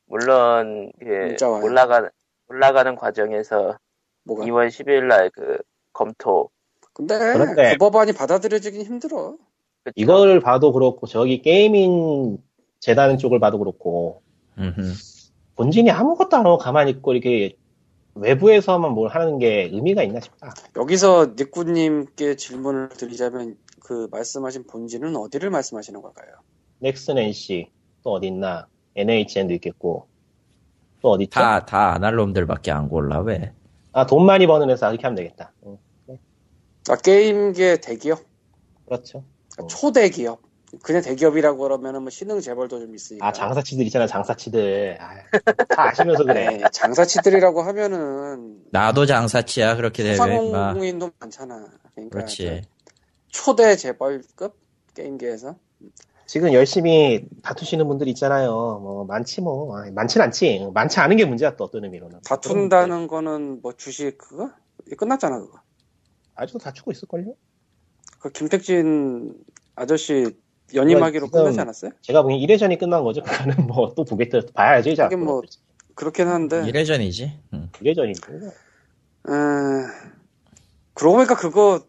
물론 0.06 0.92
와요. 1.00 1.60
올라가는 1.64 2.10
올라가는 2.48 2.94
과정에서 2.96 3.78
뭐가? 4.24 4.44
2월 4.44 4.68
10일 4.68 5.04
날 5.06 5.30
그 5.30 5.58
검토 5.92 6.50
근데 6.92 7.16
그런데- 7.18 7.72
그 7.72 7.78
법안이 7.78 8.12
받아들여지긴 8.12 8.82
힘들어. 8.82 9.36
그쵸? 9.84 9.92
이걸 9.96 10.40
봐도 10.40 10.72
그렇고 10.72 11.06
저기 11.06 11.40
게이밍 11.40 12.36
재단 12.80 13.18
쪽을 13.18 13.38
봐도 13.40 13.58
그렇고 13.58 14.22
음흠. 14.58 14.94
본진이 15.56 15.90
아무것도 15.90 16.36
안 16.36 16.46
하고 16.46 16.58
가만히 16.58 16.90
있고 16.92 17.12
이렇게 17.12 17.56
외부에서만 18.14 18.92
뭘 18.92 19.10
하는 19.10 19.38
게 19.38 19.64
의미가 19.72 20.02
있나 20.02 20.20
싶다. 20.20 20.52
여기서 20.76 21.34
니꾸님께 21.38 22.36
질문을 22.36 22.88
드리자면 22.90 23.56
그 23.84 24.08
말씀하신 24.10 24.66
본질은 24.66 25.14
어디를 25.16 25.50
말씀하시는 25.50 26.00
걸까요? 26.00 26.28
넥슨 26.78 27.18
NC 27.18 27.70
또 28.02 28.12
어디 28.12 28.28
있나? 28.28 28.66
NHN도 28.96 29.54
있겠고 29.54 30.06
또 31.02 31.10
어디 31.10 31.24
있죠? 31.24 31.38
다, 31.38 31.64
다 31.64 31.94
아날놈들밖에 31.94 32.70
안 32.72 32.88
골라, 32.88 33.20
왜? 33.20 33.52
아 33.92 34.06
돈 34.06 34.24
많이 34.26 34.46
버는 34.46 34.70
회사 34.70 34.88
이렇게 34.90 35.02
하면 35.04 35.16
되겠다. 35.16 35.52
응, 35.66 35.78
아, 36.88 36.96
게임계 36.96 37.80
대기업? 37.80 38.20
그렇죠. 38.86 39.24
그러니까 39.52 39.64
어. 39.64 39.66
초대기업. 39.66 40.40
그냥 40.82 41.02
대기업이라고 41.02 41.58
그러면은 41.58 42.02
뭐 42.02 42.10
신흥 42.10 42.40
재벌도 42.40 42.78
좀 42.80 42.94
있으니까. 42.94 43.26
아 43.26 43.32
장사치들 43.32 43.84
있잖아 43.86 44.06
장사치들. 44.06 44.98
아, 45.00 45.14
다 45.68 45.88
아시면서 45.88 46.24
그래. 46.24 46.58
네, 46.58 46.64
장사치들이라고 46.72 47.62
하면은 47.62 48.62
나도 48.70 49.06
장사치야, 49.06 49.76
그렇게 49.76 50.02
되면. 50.02 50.18
마. 50.18 50.40
소상공인도 50.40 51.10
많잖아. 51.18 51.66
그러니까 51.94 52.14
그렇지. 52.18 52.62
초대 53.28 53.76
재벌급 53.76 54.56
게임계에서 54.94 55.56
지금 56.26 56.52
열심히 56.52 57.26
다투시는 57.42 57.88
분들 57.88 58.06
있잖아요. 58.08 58.50
뭐 58.82 59.04
많지 59.04 59.40
뭐 59.40 59.76
아, 59.76 59.90
많진 59.90 60.22
않지. 60.22 60.70
많지 60.72 61.00
않은 61.00 61.16
게 61.16 61.24
문제야 61.24 61.56
또 61.56 61.64
어떤 61.64 61.84
의미로는. 61.84 62.20
다툰다는 62.24 63.08
거는 63.08 63.60
뭐 63.62 63.72
주식 63.72 64.16
그거 64.18 64.50
끝났잖아 64.96 65.38
그거. 65.40 65.60
아직도 66.36 66.60
다투고 66.60 66.92
있을걸요? 66.92 67.34
그 68.20 68.30
김택진 68.30 69.34
아저씨 69.74 70.36
연임하기로 70.74 71.26
지금- 71.26 71.40
끝나지 71.40 71.60
않았어요? 71.60 71.92
제가 72.02 72.22
보기엔 72.22 72.40
1회전이 72.40 72.78
끝난 72.78 73.02
거죠. 73.04 73.22
그거는 73.22 73.66
뭐 73.66 73.92
또 73.94 74.04
보겠다 74.04 74.40
봐야죠. 74.54 74.90
하긴 75.02 75.24
뭐- 75.24 75.42
그렇긴 75.94 76.28
한데. 76.28 76.64
이래전이지. 76.66 77.40
응. 77.54 77.68
1회전이고. 77.74 78.46
에... 78.48 78.50
그러고 80.94 81.16
보니까 81.16 81.36
그거 81.36 81.84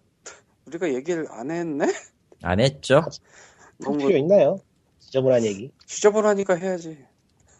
우리가 0.68 0.94
얘기를 0.94 1.28
안 1.32 1.52
했네? 1.52 1.86
안 2.44 2.60
했죠? 2.60 2.96
할 3.02 3.10
너무 3.80 3.98
필요 3.98 4.18
있나요? 4.18 4.60
지저분한 5.00 5.44
얘기. 5.44 5.72
지저분하니까 5.86 6.56
해야지. 6.56 6.98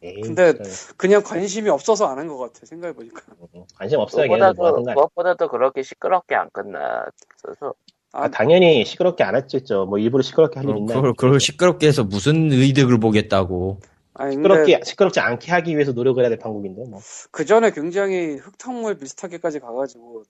에이, 0.04 0.22
근데 0.22 0.54
진짜, 0.54 0.94
그냥 0.98 1.22
관심이 1.22 1.70
없어서 1.70 2.08
안 2.08 2.18
한 2.18 2.28
것 2.28 2.38
같아 2.40 2.66
생각해보니까 2.66 3.22
음, 3.56 3.64
관심 3.76 4.00
없어야 4.00 4.24
걔네들 4.24 4.54
뭐 4.56 4.66
무엇보다도, 4.72 4.84
간에. 4.84 4.94
무엇보다도 4.96 5.48
그렇게 5.50 5.84
시끄럽게 5.84 6.34
안 6.36 6.50
끝났어서. 6.50 7.76
아, 8.14 8.24
아, 8.26 8.28
당연히 8.30 8.84
시끄럽게 8.86 9.24
안 9.24 9.36
했겠죠. 9.36 9.86
뭐 9.86 9.98
일부러 9.98 10.22
시끄럽게 10.22 10.60
할 10.60 10.68
일 10.70 10.78
있나? 10.78 10.94
그걸, 10.96 11.14
그걸 11.14 11.40
시끄럽게 11.40 11.88
해서 11.88 12.04
무슨 12.04 12.52
의득을 12.52 13.00
보겠다고. 13.00 13.80
아니 14.14 14.34
시끄럽게 14.34 14.80
시끄럽지 14.84 15.20
않게 15.22 15.52
하기 15.52 15.74
위해서 15.76 15.94
노력을 15.94 16.22
해야 16.22 16.30
될 16.30 16.38
판국인데 16.38 16.84
뭐. 16.90 17.00
그 17.32 17.46
전에 17.46 17.72
굉장히 17.72 18.36
흙탕물 18.36 18.98
비슷하게까지 18.98 19.60
가가지고 19.60 20.24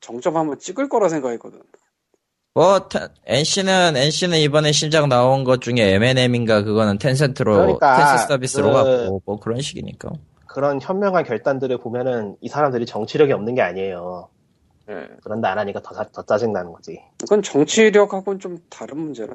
정점 0.00 0.36
한번 0.36 0.58
찍을 0.60 0.88
거라 0.88 1.08
생각했거든 1.08 1.60
뭐, 2.54 2.88
타- 2.88 3.08
NC는, 3.26 3.96
NC는 3.96 4.38
이번에 4.38 4.72
신작 4.72 5.06
나온 5.08 5.44
것 5.44 5.60
중에 5.60 5.94
M&M인가 5.94 6.62
그거는 6.62 6.98
텐센트로, 6.98 7.52
그러니까 7.54 7.96
텐센트 7.96 8.32
서비스로 8.32 8.68
그- 8.68 8.74
갖고, 8.74 9.22
뭐 9.26 9.38
그런 9.40 9.60
식이니까. 9.60 10.10
그런 10.46 10.80
현명한 10.80 11.24
결단들을 11.24 11.78
보면은 11.78 12.36
이 12.40 12.48
사람들이 12.48 12.86
정치력이 12.86 13.32
없는 13.32 13.54
게 13.54 13.62
아니에요. 13.62 14.28
음. 14.88 15.16
그런데 15.22 15.48
안 15.48 15.58
하니까 15.58 15.80
더, 15.82 15.94
자- 15.94 16.08
더 16.12 16.22
짜증나는 16.22 16.72
거지. 16.72 17.00
그건 17.20 17.42
정치력하고는 17.42 18.40
좀 18.40 18.58
다른 18.70 18.98
문제라 18.98 19.32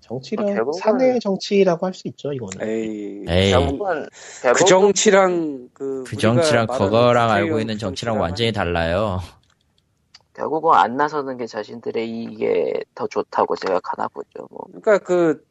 정치력, 0.00 0.48
아, 0.48 0.54
결국은- 0.54 0.78
사내 0.78 1.18
정치라고 1.18 1.86
할 1.86 1.94
수 1.94 2.08
있죠, 2.08 2.32
이거는. 2.32 2.66
에이 2.68 3.24
에이, 3.28 3.50
결국은, 3.52 4.06
그 4.10 4.42
결국은 4.42 4.66
정치랑 4.66 5.68
그그 5.72 6.00
우리가 6.12 6.20
정치랑 6.20 6.66
그거랑 6.66 7.30
알고 7.30 7.60
있는 7.60 7.78
정치랑 7.78 8.18
완전히 8.20 8.52
달라요. 8.52 9.20
결국은 10.34 10.74
안 10.74 10.96
나서는 10.96 11.36
게 11.36 11.46
자신들의 11.46 12.08
이익에 12.08 12.72
더 12.94 13.06
좋다고 13.06 13.56
생각하나 13.56 14.08
보죠. 14.08 14.46
뭐. 14.50 14.60
그러니까 14.68 14.98
그 14.98 15.44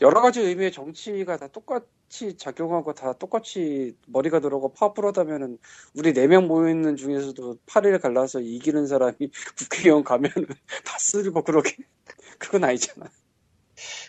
여러 0.00 0.20
가지 0.20 0.40
의미의 0.40 0.72
정치가 0.72 1.36
다 1.36 1.46
똑같이 1.48 2.36
작용하고 2.36 2.94
다 2.94 3.12
똑같이 3.12 3.96
머리가 4.08 4.40
들어가고 4.40 4.72
파워풀하다면은 4.72 5.58
우리 5.94 6.12
네 6.12 6.26
명 6.26 6.48
모여 6.48 6.68
있는 6.70 6.96
중에서도 6.96 7.58
팔을 7.66 7.98
갈라서 8.00 8.40
이기는 8.40 8.86
사람이 8.86 9.16
국회의원 9.56 10.02
가면은 10.02 10.32
다 10.84 10.98
쓰고 10.98 11.42
그러게 11.42 11.76
그건 12.38 12.64
아니잖아. 12.64 13.06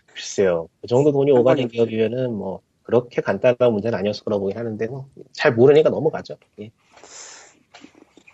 글쎄요. 0.08 0.70
그 0.82 0.88
정도 0.88 1.12
돈이 1.12 1.32
한 1.32 1.42
오가는. 1.42 1.68
기업이면은 1.68 2.34
뭐, 2.34 2.62
그렇게 2.84 3.22
간단한 3.22 3.72
문제는 3.74 3.98
아니었을 4.00 4.24
거라고 4.24 4.44
보긴 4.44 4.58
하는데, 4.58 4.88
뭐, 4.88 5.10
잘 5.34 5.54
모르니까 5.54 5.90
넘어가죠. 5.90 6.38
예. 6.62 6.72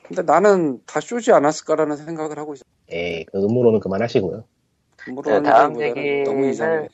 근데 0.04 0.22
나는 0.24 0.82
다 0.86 1.00
쇼지 1.00 1.32
않았을까라는 1.32 1.98
생각을 1.98 2.38
하고 2.38 2.54
있어. 2.54 2.64
에이, 2.90 3.26
그 3.26 3.44
음모론은 3.44 3.80
그만하시고요. 3.80 4.44
물론 5.08 5.44
다음 5.44 5.74
너무 5.74 5.84
얘기는 5.84 6.50
이상해. 6.50 6.90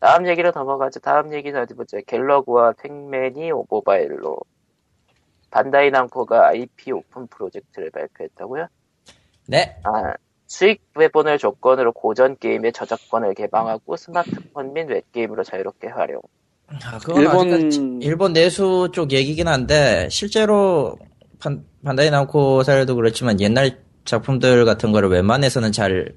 다음 0.00 0.26
얘기로 0.26 0.52
넘어가죠. 0.54 1.00
다음 1.00 1.32
얘기는 1.32 1.60
어디 1.60 1.74
보자. 1.74 1.98
갤러그와 2.06 2.72
팩맨이 2.72 3.50
모바일로 3.68 4.38
반다이 5.50 5.90
남코가 5.90 6.48
IP 6.48 6.92
오픈 6.92 7.26
프로젝트를 7.28 7.90
발표했다고요? 7.90 8.68
네. 9.46 9.76
아, 9.84 10.14
수익 10.46 10.92
배분을 10.92 11.38
조건으로 11.38 11.92
고전 11.92 12.36
게임의 12.36 12.72
저작권을 12.72 13.34
개방하고 13.34 13.96
스마트폰 13.96 14.72
및 14.72 14.88
웹게임으로 14.88 15.44
자유롭게 15.44 15.88
활용. 15.88 16.20
아, 16.68 16.98
그건 16.98 17.22
일본 17.22 18.00
일본 18.02 18.32
내수 18.32 18.90
쪽 18.92 19.12
얘기긴 19.12 19.48
한데 19.48 20.08
실제로 20.10 20.98
반, 21.38 21.64
반다이 21.84 22.10
남코사도 22.10 22.96
그렇지만 22.96 23.40
옛날 23.40 23.78
작품들 24.04 24.64
같은 24.64 24.92
거를 24.92 25.08
웬만해서는 25.10 25.72
잘 25.72 26.14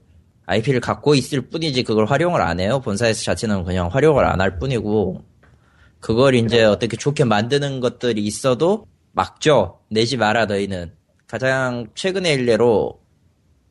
IP를 0.49 0.79
갖고 0.79 1.13
있을 1.13 1.41
뿐이지 1.41 1.83
그걸 1.83 2.05
활용을 2.05 2.41
안 2.41 2.59
해요. 2.59 2.79
본사에서 2.83 3.23
자체는 3.23 3.63
그냥 3.65 3.87
활용을 3.87 4.25
안 4.25 4.41
할 4.41 4.57
뿐이고 4.57 5.21
그걸 5.99 6.33
이제 6.33 6.63
어떻게 6.63 6.97
좋게 6.97 7.23
만드는 7.25 7.79
것들이 7.81 8.23
있어도 8.23 8.85
막죠. 9.11 9.79
내지 9.89 10.17
마라 10.17 10.45
너희는. 10.45 10.91
가장 11.27 11.87
최근의 11.93 12.33
일례로 12.35 12.99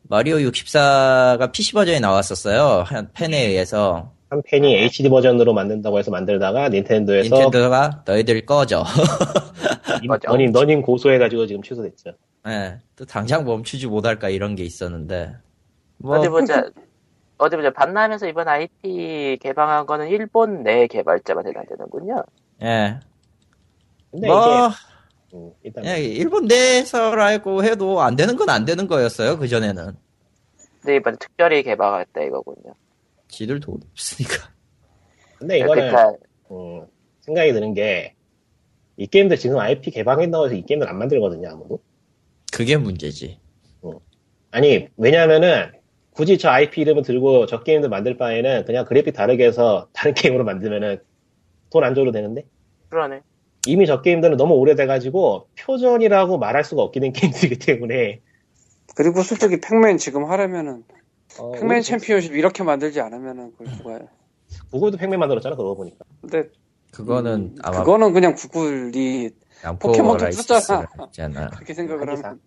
마리오 0.03 0.37
64가 0.37 1.51
PC 1.53 1.73
버전이 1.73 2.01
나왔었어요. 2.01 2.85
한 2.87 3.11
팬에 3.13 3.47
의해서. 3.49 4.13
한 4.31 4.41
팬이 4.47 4.75
HD 4.77 5.09
버전으로 5.09 5.53
만든다고 5.55 5.99
해서 5.99 6.11
만들다가 6.11 6.69
닌텐도에서 6.69 7.35
닌텐도가 7.35 8.03
너희들 8.07 8.45
꺼져. 8.47 8.85
너님, 10.27 10.53
너님 10.53 10.83
고소해가지고 10.83 11.47
지금 11.47 11.63
취소됐죠. 11.63 12.13
예, 12.47 12.77
또 12.95 13.05
당장 13.05 13.45
멈추지 13.45 13.87
못할까 13.89 14.29
이런 14.29 14.55
게 14.55 14.63
있었는데. 14.65 15.33
뭐, 15.99 16.19
어디 16.19 16.29
보자. 16.29 16.71
어디 17.39 17.57
보자. 17.57 17.71
반나면서 17.73 18.27
이번 18.29 18.49
IP 18.49 19.39
개방한 19.41 19.87
거는 19.87 20.09
일본 20.09 20.63
내 20.63 20.87
개발자만 20.87 21.47
해당되는군요. 21.47 22.25
예. 22.63 22.99
근데 24.11 24.27
뭐, 24.27 24.39
이게, 24.69 24.75
음, 25.37 25.53
일단, 25.63 25.85
예, 25.87 25.99
일본 26.03 26.47
내에서라고 26.47 27.63
해도 27.65 28.01
안 28.01 28.17
되는 28.17 28.37
건 28.37 28.49
안 28.49 28.65
되는 28.65 28.87
거였어요, 28.87 29.39
그전에는. 29.39 29.93
근데 30.81 30.97
이번에 30.97 31.17
특별히 31.21 31.63
개방했다 31.63 32.23
이거군요. 32.23 32.75
지들 33.29 33.61
돈 33.61 33.79
없으니까. 33.93 34.51
근데 35.39 35.59
이거는, 35.59 35.75
그러니까 35.93 36.13
음, 36.51 36.87
생각이 37.21 37.53
드는 37.53 37.75
게, 37.75 38.15
이 38.97 39.07
게임들 39.07 39.37
지금 39.37 39.59
IP 39.59 39.91
개방했다고 39.93 40.47
해서 40.47 40.55
이 40.55 40.63
게임들 40.63 40.89
안 40.89 40.99
만들거든요, 40.99 41.49
아무도. 41.51 41.79
그게 42.53 42.77
문제지. 42.77 43.39
아니, 44.51 44.89
왜냐면은, 44.97 45.71
굳이 46.19 46.37
저 46.37 46.49
IP 46.51 46.81
이름을 46.81 47.05
들고 47.05 47.47
저 47.47 47.63
게임들 47.63 47.89
만들 47.89 48.17
바에는 48.17 48.65
그냥 48.65 48.85
그래픽 48.85 49.15
다르게 49.15 49.47
해서 49.47 49.87
다른 49.95 50.15
게임으로 50.15 50.43
만들면은 50.45 50.99
돈 51.71 51.85
안 51.85 51.95
줘도 51.95 52.11
되는데? 52.11 52.45
그러네. 52.89 53.21
이미 53.69 53.87
저 53.87 54.03
게임들은 54.03 54.37
너무 54.37 54.55
오래돼가지고 54.55 55.47
표전이라고 55.57 56.39
말할 56.39 56.65
수가 56.65 56.83
없게 56.83 56.99
된 56.99 57.13
게임들이기 57.15 57.61
때문에 57.65 58.21
그리고 58.97 59.23
솔직히 59.23 59.61
팩맨 59.61 59.99
지금 59.99 60.25
하려면은 60.25 60.83
어, 61.39 61.53
팩맨 61.53 61.83
챔피언십 61.83 62.35
이렇게 62.35 62.65
만들지 62.65 63.01
않으면은 63.01 63.53
그걸 63.53 63.77
누가 63.77 63.93
해. 63.95 64.01
구글도 64.73 64.97
팩맨 64.97 65.21
만들었잖아 65.21 65.55
그러고 65.55 65.77
보니까 65.77 66.05
근데 66.21 66.49
그거는 66.91 67.33
음, 67.33 67.57
아마 67.63 67.79
그거는 67.79 68.13
그냥 68.13 68.35
구글이 68.35 69.31
포켓몬도. 69.79 70.27
했잖아. 70.27 70.87
그렇게 71.51 71.75
생각을. 71.75 72.09
하면 72.09 72.41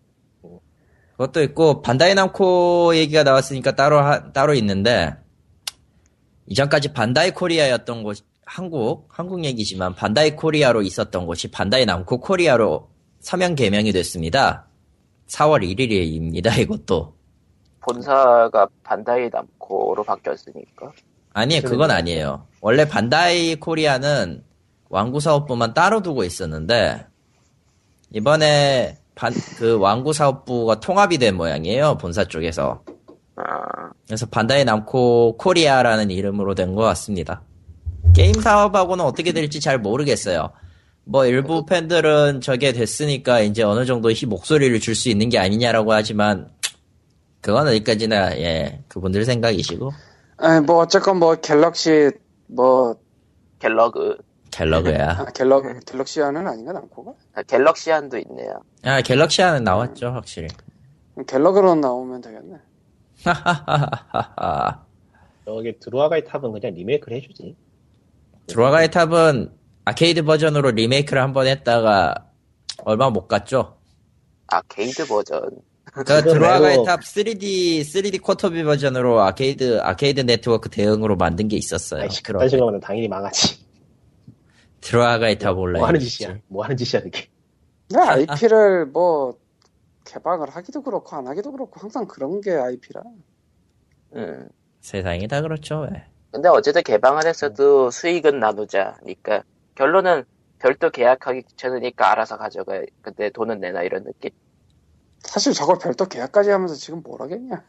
그것도 1.22 1.44
있고 1.44 1.84
반다이 1.84 2.16
남코 2.16 2.96
얘기가 2.96 3.22
나왔으니까 3.22 3.76
따로 3.76 4.00
하- 4.00 4.32
따로 4.34 4.56
있는데 4.56 5.16
이전까지 6.48 6.94
반다이 6.94 7.32
코리아였던 7.32 8.02
곳 8.02 8.18
한국 8.44 9.08
한국 9.10 9.46
얘기지만 9.46 9.94
반다이 9.94 10.36
코리아로 10.36 10.82
있었던 10.82 11.28
곳이 11.28 11.52
반다이 11.52 11.86
남코 11.86 12.20
코리아로 12.22 12.90
사명 13.20 13.54
개명이 13.54 13.92
됐습니다. 13.92 14.68
4월 15.28 15.62
1일입니다. 15.64 16.58
이것도 16.58 17.14
본사가 17.82 18.68
반다이 18.84 19.30
남코로 19.30 20.04
바뀌었으니까. 20.04 20.92
아니 21.34 21.62
그건 21.62 21.92
아니에요. 21.92 22.48
원래 22.62 22.88
반다이 22.88 23.56
코리아는 23.56 24.44
완구 24.90 25.20
사업부만 25.20 25.76
따로 25.76 26.02
두고 26.02 26.24
있었는데 26.24 27.06
이번에 28.12 29.01
반, 29.22 29.32
그 29.56 29.78
완구 29.78 30.14
사업부가 30.14 30.80
통합이 30.80 31.20
된 31.20 31.38
모양이에요. 31.38 31.96
본사 32.00 32.26
쪽에서. 32.26 32.82
아, 33.36 33.44
그래서 34.08 34.26
반다이 34.26 34.66
남코 34.66 35.38
코리아라는 35.38 36.10
이름으로 36.10 36.56
된 36.56 36.74
것 36.74 36.82
같습니다. 36.82 37.44
게임 38.16 38.34
사업하고는 38.34 39.06
어떻게 39.06 39.32
될지 39.32 39.60
잘 39.60 39.78
모르겠어요. 39.78 40.50
뭐 41.04 41.28
일부 41.28 41.68
팬들은 41.68 42.42
저게 42.42 42.74
됐으니까 42.74 43.42
이제 43.42 43.62
어느 43.62 43.86
정도 43.86 44.10
히 44.12 44.26
목소리를 44.26 44.80
줄 44.80 44.96
수 44.96 45.10
있는 45.10 45.30
게 45.30 45.38
아니냐라고 45.38 45.94
하지만 45.94 46.50
그건 47.42 47.68
어디까지나 47.68 48.40
예 48.40 48.82
그분들 48.88 49.26
생각이시고 49.26 49.92
아니 50.38 50.66
뭐 50.66 50.78
어쨌건 50.78 51.18
뭐 51.18 51.36
갤럭시 51.36 52.10
뭐 52.48 52.96
갤러그. 53.60 54.18
갤러그야. 54.66 55.10
아, 55.20 55.26
갤럭 55.34 55.64
갤럭시아는 55.86 56.48
아닌가 56.48 56.72
남코가 56.74 57.14
아, 57.36 57.44
갤럭시안도 57.44 58.18
있네요. 58.20 58.62
아 58.84 59.02
갤럭시아는 59.02 59.64
나왔죠 59.64 60.08
확실히. 60.12 60.48
갤럭으로 61.28 61.76
나오면 61.76 62.22
되겠네. 62.22 62.56
하하하하하. 63.24 64.86
저기 65.46 65.78
드루아가이 65.80 66.24
탑은 66.24 66.52
그냥 66.52 66.74
리메이크를 66.76 67.18
해주지 67.18 67.56
드라가의 68.48 68.92
탑은 68.92 69.52
아케이드 69.86 70.24
버전으로 70.24 70.72
리메이크를 70.72 71.22
한 71.22 71.34
번 71.34 71.48
했다가 71.48 72.28
얼마 72.84 73.10
못 73.10 73.28
갔죠. 73.28 73.78
아케이드 74.48 75.08
버전. 75.08 75.50
그 75.94 76.04
드루아가의 76.06 76.78
말고- 76.78 76.86
탑 76.86 77.02
3D 77.02 77.82
3D 77.82 78.22
quarter 78.22 78.49
view 78.49 78.64
버전으로 78.64 79.22
아케이드 79.22 79.80
아케이드 79.82 80.22
네트워크 80.22 80.70
대응으로 80.70 81.16
만든 81.18 81.48
게 81.48 81.58
있었어요. 81.58 82.04
아이씨 82.04 82.24
그럼 82.24 82.40
그딴 82.40 82.50
식으로 82.50 82.68
하면 82.68 82.80
당연히 82.80 83.08
망하지 83.08 83.61
드루아가의 84.82 85.38
탑 85.38 85.58
온라인. 85.58 85.80
뭐 85.80 85.88
하는 85.88 86.00
짓이야 86.00 86.38
뭐 86.48 86.64
하는 86.64 86.78
짓이야 86.78 87.04
그게 87.04 87.28
근데 87.88 88.04
IP를 88.04 88.88
뭐 88.88 89.38
개방을 90.06 90.50
하기도 90.50 90.82
그렇고 90.82 91.16
안 91.16 91.28
하기도 91.28 91.52
그렇고 91.52 91.80
항상 91.80 92.08
그런 92.08 92.42
게 92.42 92.52
IP라. 92.52 93.04
음. 94.16 94.50
세상이 94.82 95.28
다 95.28 95.42
그렇죠. 95.42 95.82
왜. 95.82 96.06
근데 96.32 96.50
어쨌든 96.50 96.82
개방을 96.84 97.26
했어도 97.26 97.92
수익은 97.92 98.40
나누자. 98.40 98.96
그러니까 99.00 99.44
결론은 99.76 100.24
별도 100.60 100.90
계약하기 100.90 101.44
귀찮으니까 101.44 102.12
알아서 102.12 102.38
가져가. 102.38 102.82
근데 103.02 103.30
돈은 103.30 103.60
내나 103.60 103.84
이런 103.84 104.04
느낌? 104.04 104.32
사실 105.20 105.54
저걸 105.54 105.78
별도 105.82 106.06
계약까지 106.06 106.50
하면서 106.50 106.76
지금 106.76 107.02
뭘 107.04 107.22
하겠냐. 107.22 107.64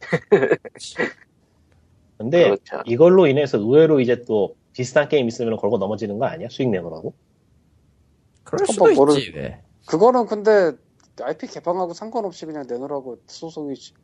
근데 2.18 2.44
그렇죠. 2.44 2.82
이걸로 2.86 3.26
인해서 3.26 3.58
의외로 3.58 4.00
이제 4.00 4.22
또 4.26 4.56
비슷한 4.74 5.08
게임 5.08 5.26
있으면 5.28 5.56
걸고 5.56 5.78
넘어지는 5.78 6.18
거 6.18 6.26
아니야? 6.26 6.48
수익 6.50 6.68
내놓으라고? 6.68 7.14
그럴 8.42 8.62
어, 8.62 8.72
수도 8.72 8.90
있지 9.16 9.32
왜. 9.34 9.62
그거는 9.86 10.26
근데 10.26 10.72
IP 11.22 11.46
개방하고 11.46 11.94
상관없이 11.94 12.44
그냥 12.44 12.66
내놓으라고 12.68 13.18
소송이지. 13.26 13.94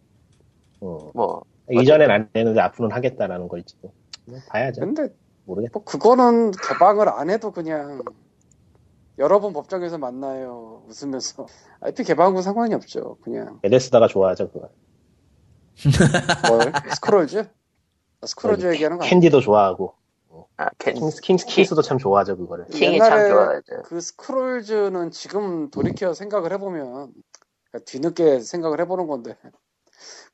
어. 0.80 1.10
뭐 1.12 1.42
이전엔 1.70 2.10
안 2.10 2.30
했는데 2.34 2.60
앞으로는 2.60 2.96
하겠다라는 2.96 3.48
거 3.48 3.58
있지 3.58 3.74
뭐. 3.82 3.92
뭐 4.26 4.38
봐야죠. 4.48 4.80
근데 4.80 5.08
모르겠다. 5.44 5.72
뭐 5.74 5.84
그거는 5.84 6.52
개방을 6.52 7.08
안 7.08 7.30
해도 7.30 7.50
그냥 7.50 8.02
여러 9.18 9.40
번 9.40 9.52
법정에서 9.52 9.98
만나요 9.98 10.84
웃으면서 10.88 11.46
IP 11.80 12.04
개방은 12.04 12.42
상관이 12.42 12.74
없죠. 12.74 13.16
그냥 13.22 13.58
베데스다가 13.60 14.06
좋아하죠, 14.06 14.50
그거. 14.50 14.70
뭘 16.48 16.72
스크롤즈? 16.94 17.48
아, 18.20 18.26
스크롤즈 18.26 18.72
얘기하는 18.72 18.98
거 18.98 19.04
아니야? 19.04 19.10
캔디도 19.10 19.40
좋아하고. 19.40 19.99
아, 20.61 20.68
캔, 20.78 20.94
킹스, 20.94 21.22
킹스 21.22 21.46
키스도 21.46 21.80
참 21.80 21.96
좋아하죠, 21.96 22.36
그거를. 22.36 22.66
킹이 22.66 22.98
참 22.98 23.28
좋아하죠. 23.30 23.82
그 23.84 23.98
스크롤즈는 24.00 25.11
지금 25.11 25.70
돌이켜 25.70 26.12
생각을 26.12 26.52
해보면 26.52 27.14
그러니까 27.70 27.84
뒤늦게 27.86 28.40
생각을 28.40 28.78
해보는 28.80 29.06
건데 29.06 29.38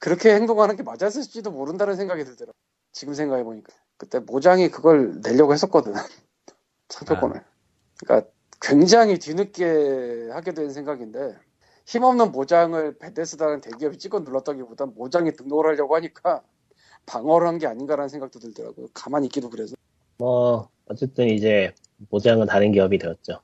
그렇게 0.00 0.34
행동하는 0.34 0.74
게 0.76 0.82
맞았을지도 0.82 1.52
모른다는 1.52 1.94
생각이 1.94 2.24
들더라. 2.24 2.52
지금 2.90 3.14
생각해 3.14 3.44
보니까 3.44 3.72
그때 3.98 4.18
모장이 4.18 4.68
그걸 4.68 5.20
내려고 5.22 5.52
했었거든 5.52 5.92
상표권을. 6.88 7.44
그러니까 8.04 8.28
굉장히 8.60 9.18
뒤늦게 9.20 10.30
하게 10.32 10.54
된 10.54 10.70
생각인데 10.70 11.38
힘없는 11.86 12.32
모장을 12.32 12.98
베데스다는 12.98 13.60
대기업이 13.60 13.98
찍어 13.98 14.20
눌렀다기보단 14.20 14.94
모장이 14.96 15.32
등록을 15.36 15.66
하려고 15.66 15.94
하니까 15.94 16.42
방어를 17.06 17.46
한 17.46 17.58
게 17.58 17.68
아닌가라는 17.68 18.08
생각도 18.08 18.40
들더라고요. 18.40 18.88
가만히 18.92 19.26
있기도 19.26 19.50
그래서. 19.50 19.76
뭐, 20.18 20.68
어쨌든 20.86 21.28
이제, 21.28 21.74
모장은 22.10 22.46
다른 22.46 22.72
기업이 22.72 22.98
되었죠. 22.98 23.40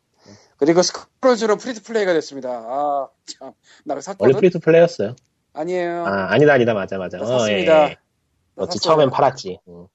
그리고 0.57 0.83
스크롤즈는 0.83 1.59
free 1.59 1.75
to 1.75 1.83
play가 1.83 2.13
됐습니다. 2.13 2.51
아, 2.51 3.09
참. 3.27 3.53
나 3.85 3.95
원래 3.95 4.01
샀거든? 4.01 4.35
free 4.37 4.53
to 4.53 4.61
play였어요. 4.61 5.17
아니에요. 5.55 6.07
아, 6.07 6.33
아니다, 6.33 6.53
아니다, 6.53 6.73
맞아, 6.73 6.99
맞아. 6.99 7.19
나 7.19 7.25
어, 7.25 7.27
샀습니다. 7.27 7.91
예. 7.91 7.97
나 8.55 8.65
어찌. 8.65 8.79
처음엔 8.79 9.11
팔았지. 9.11 9.59
응. 9.69 9.89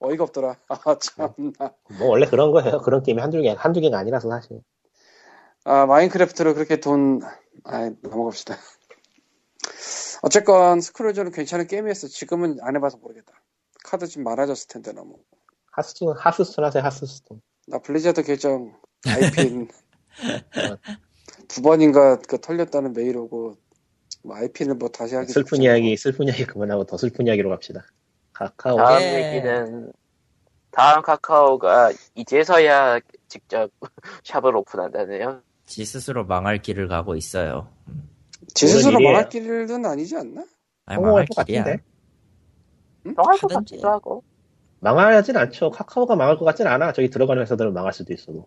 어이가 0.00 0.24
없더라. 0.24 0.56
아, 0.68 0.98
참나. 0.98 1.74
뭐, 1.98 2.08
원래 2.08 2.26
그런 2.26 2.52
거예요. 2.52 2.78
그런 2.80 3.02
게임이 3.02 3.20
한두 3.20 3.40
개, 3.40 3.48
한두 3.48 3.80
개가 3.80 3.98
아니라서 3.98 4.28
사실. 4.28 4.60
아, 5.64 5.86
마인크래프트를 5.86 6.54
그렇게 6.54 6.80
돈, 6.80 7.20
아, 7.64 7.90
넘어갑시다. 8.02 8.56
어쨌건, 10.22 10.80
스크롤즈는 10.80 11.32
괜찮은 11.32 11.66
게임이었어. 11.66 12.08
지금은 12.08 12.58
안 12.60 12.76
해봐서 12.76 12.98
모르겠다. 12.98 13.32
카드 13.84 14.06
좀 14.06 14.22
많아졌을 14.22 14.68
텐데, 14.68 14.92
너무. 14.92 15.16
하스스톤, 15.78 16.16
하스스톤 16.18 16.64
하세요, 16.64 16.82
하스스톤. 16.82 17.40
나 17.68 17.78
블리자드 17.78 18.24
계정, 18.24 18.74
IP는 19.06 19.68
두 21.48 21.62
번인가 21.62 22.18
그 22.28 22.40
털렸다는 22.40 22.92
메일 22.94 23.16
오고, 23.16 23.56
뭐 24.24 24.36
IP는 24.36 24.78
뭐 24.78 24.88
다시 24.88 25.14
하기 25.14 25.32
슬픈 25.32 25.62
이야기, 25.62 25.96
슬픈 25.96 26.26
이야기 26.26 26.44
그만하고 26.44 26.84
더 26.84 26.96
슬픈 26.96 27.26
이야기로 27.28 27.48
갑시다. 27.50 27.84
카카오. 28.32 28.76
다음 28.76 29.00
예. 29.02 29.36
얘기는 29.36 29.92
다음 30.72 31.02
카카오가 31.02 31.92
이제서야 32.14 32.98
직접 33.28 33.70
샵을 34.24 34.56
오픈한다네요. 34.56 35.42
지 35.66 35.84
스스로 35.84 36.24
망할 36.24 36.60
길을 36.60 36.88
가고 36.88 37.14
있어요. 37.14 37.68
지 38.54 38.66
스스로. 38.66 38.98
망할 39.00 39.28
길은 39.28 39.84
아니지 39.86 40.16
않나? 40.16 40.44
아니 40.86 41.00
망할 41.00 41.26
것 41.26 41.44
길이야. 41.46 41.64
같은데? 41.64 41.84
정할 43.14 43.38
것. 43.38 43.48
같기도 43.48 43.88
하고. 43.88 44.24
망하진 44.80 45.36
않죠. 45.36 45.70
카카오가 45.70 46.16
망할 46.16 46.36
것 46.36 46.44
같진 46.44 46.66
않아. 46.66 46.92
저기 46.92 47.10
들어가는 47.10 47.42
회사들은 47.42 47.72
망할 47.72 47.92
수도 47.92 48.12
있어도. 48.12 48.46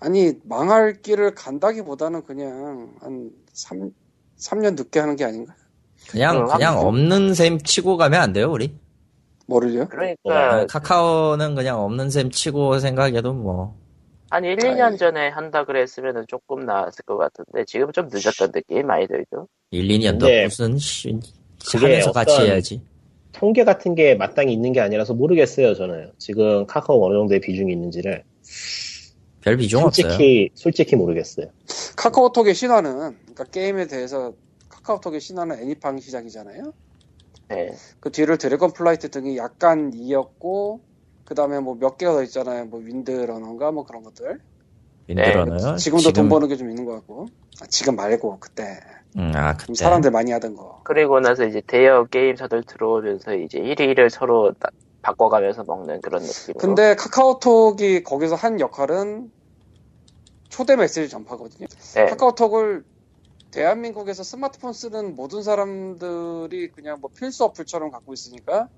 아니, 0.00 0.32
망할 0.44 1.00
길을 1.00 1.34
간다기보다는 1.34 2.24
그냥 2.24 2.94
한 3.00 3.30
3, 3.52 3.90
3년 4.38 4.76
늦게 4.76 5.00
하는 5.00 5.16
게 5.16 5.24
아닌가? 5.24 5.54
그냥 6.10 6.36
응, 6.36 6.46
그냥. 6.46 6.78
없는 6.78 7.34
셈 7.34 7.58
치고 7.58 7.96
가면 7.96 8.20
안 8.20 8.32
돼요 8.32 8.50
우리. 8.50 8.74
뭐를요? 9.46 9.88
그러니까 9.88 10.54
아, 10.54 10.66
카카오는 10.66 11.54
그냥 11.54 11.80
없는 11.80 12.10
셈 12.10 12.30
치고 12.30 12.78
생각해도 12.78 13.32
뭐 13.32 13.84
한 14.34 14.44
1, 14.44 14.56
2년 14.56 14.98
전에 14.98 15.28
한다 15.28 15.64
그랬으면 15.64 16.24
조금 16.26 16.66
나았을 16.66 17.04
것 17.04 17.16
같은데 17.16 17.64
지금 17.66 17.92
좀 17.92 18.08
늦었던 18.10 18.50
느낌 18.50 18.84
많이 18.84 19.06
들죠. 19.06 19.46
1, 19.70 19.86
2년 19.86 20.18
더 20.18 20.26
근데 20.26 20.44
무슨 20.44 20.76
씨, 20.76 21.16
그게 21.70 21.86
하면서 21.86 22.10
같이 22.10 22.42
해야지. 22.42 22.82
통계 23.34 23.64
같은 23.64 23.94
게 23.94 24.14
마땅히 24.14 24.52
있는 24.52 24.72
게 24.72 24.80
아니라서 24.80 25.12
모르겠어요, 25.12 25.74
저는. 25.74 26.12
지금 26.18 26.66
카카오 26.66 27.04
어느 27.04 27.14
정도의 27.14 27.40
비중이 27.40 27.72
있는지를. 27.72 28.22
별 29.42 29.56
비중 29.58 29.82
없어요. 29.82 30.08
솔직히, 30.08 30.50
솔직히 30.54 30.96
모르겠어요. 30.96 31.46
카카오톡의 31.96 32.54
신화는, 32.54 32.92
그러니까 32.92 33.44
게임에 33.44 33.86
대해서 33.86 34.32
카카오톡의 34.70 35.20
신화는 35.20 35.60
애니팡 35.60 35.98
시작이잖아요? 36.00 36.72
네. 37.48 37.72
그 38.00 38.10
뒤를 38.10 38.38
드래곤 38.38 38.72
플라이트 38.72 39.10
등이 39.10 39.36
약간 39.36 39.92
이었고, 39.94 40.80
그 41.24 41.34
다음에 41.34 41.58
뭐 41.60 41.74
몇 41.74 41.98
개가 41.98 42.12
더 42.12 42.22
있잖아요. 42.22 42.66
뭐 42.66 42.80
윈드러너인가 42.80 43.72
뭐 43.72 43.84
그런 43.84 44.02
것들. 44.02 44.40
윈드러너요. 45.08 45.76
지금도 45.76 46.12
돈 46.12 46.28
버는 46.28 46.48
게 46.48 46.56
좀 46.56 46.70
있는 46.70 46.84
것 46.86 46.92
같고. 46.92 47.26
아, 47.60 47.66
지금 47.68 47.96
말고, 47.96 48.38
그때. 48.40 48.78
음, 49.16 49.32
아좀 49.34 49.68
그때. 49.68 49.74
사람들 49.74 50.10
많이 50.10 50.32
하던 50.32 50.56
거. 50.56 50.80
그리고 50.84 51.20
나서 51.20 51.44
이제 51.44 51.60
대여 51.66 52.06
게임사들 52.06 52.64
들어오면서 52.64 53.34
이제 53.36 53.58
1위를 53.60 54.10
서로 54.10 54.52
다- 54.58 54.70
바꿔가면서 55.02 55.64
먹는 55.64 56.00
그런 56.00 56.22
느낌으로. 56.22 56.58
근데 56.58 56.94
카카오톡이 56.96 58.02
거기서 58.02 58.34
한 58.34 58.58
역할은 58.58 59.30
초대 60.48 60.76
메시지 60.76 61.08
전파거든요. 61.08 61.66
네. 61.94 62.06
카카오톡을 62.06 62.84
대한민국에서 63.50 64.22
스마트폰 64.24 64.72
쓰는 64.72 65.14
모든 65.14 65.42
사람들이 65.42 66.72
그냥 66.72 66.98
뭐 67.00 67.10
필수 67.16 67.44
어플처럼 67.44 67.90
갖고 67.90 68.12
있으니까 68.12 68.68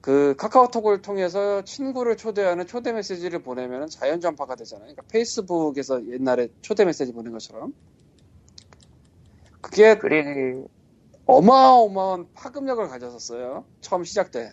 그 0.00 0.34
카카오톡을 0.36 1.02
통해서 1.02 1.62
친구를 1.64 2.16
초대하는 2.16 2.66
초대 2.66 2.92
메시지를 2.92 3.42
보내면 3.42 3.88
자연 3.88 4.20
전파가 4.20 4.54
되잖아요. 4.54 4.84
그러니까 4.84 5.02
페이스북에서 5.10 6.06
옛날에 6.10 6.48
초대 6.62 6.84
메시지 6.84 7.12
보낸 7.12 7.32
것처럼. 7.32 7.72
그게 9.64 9.96
그리고 9.96 10.68
어마어마한 11.26 12.26
파급력을 12.34 12.86
가졌었어요. 12.86 13.64
처음 13.80 14.04
시작 14.04 14.30
때. 14.30 14.50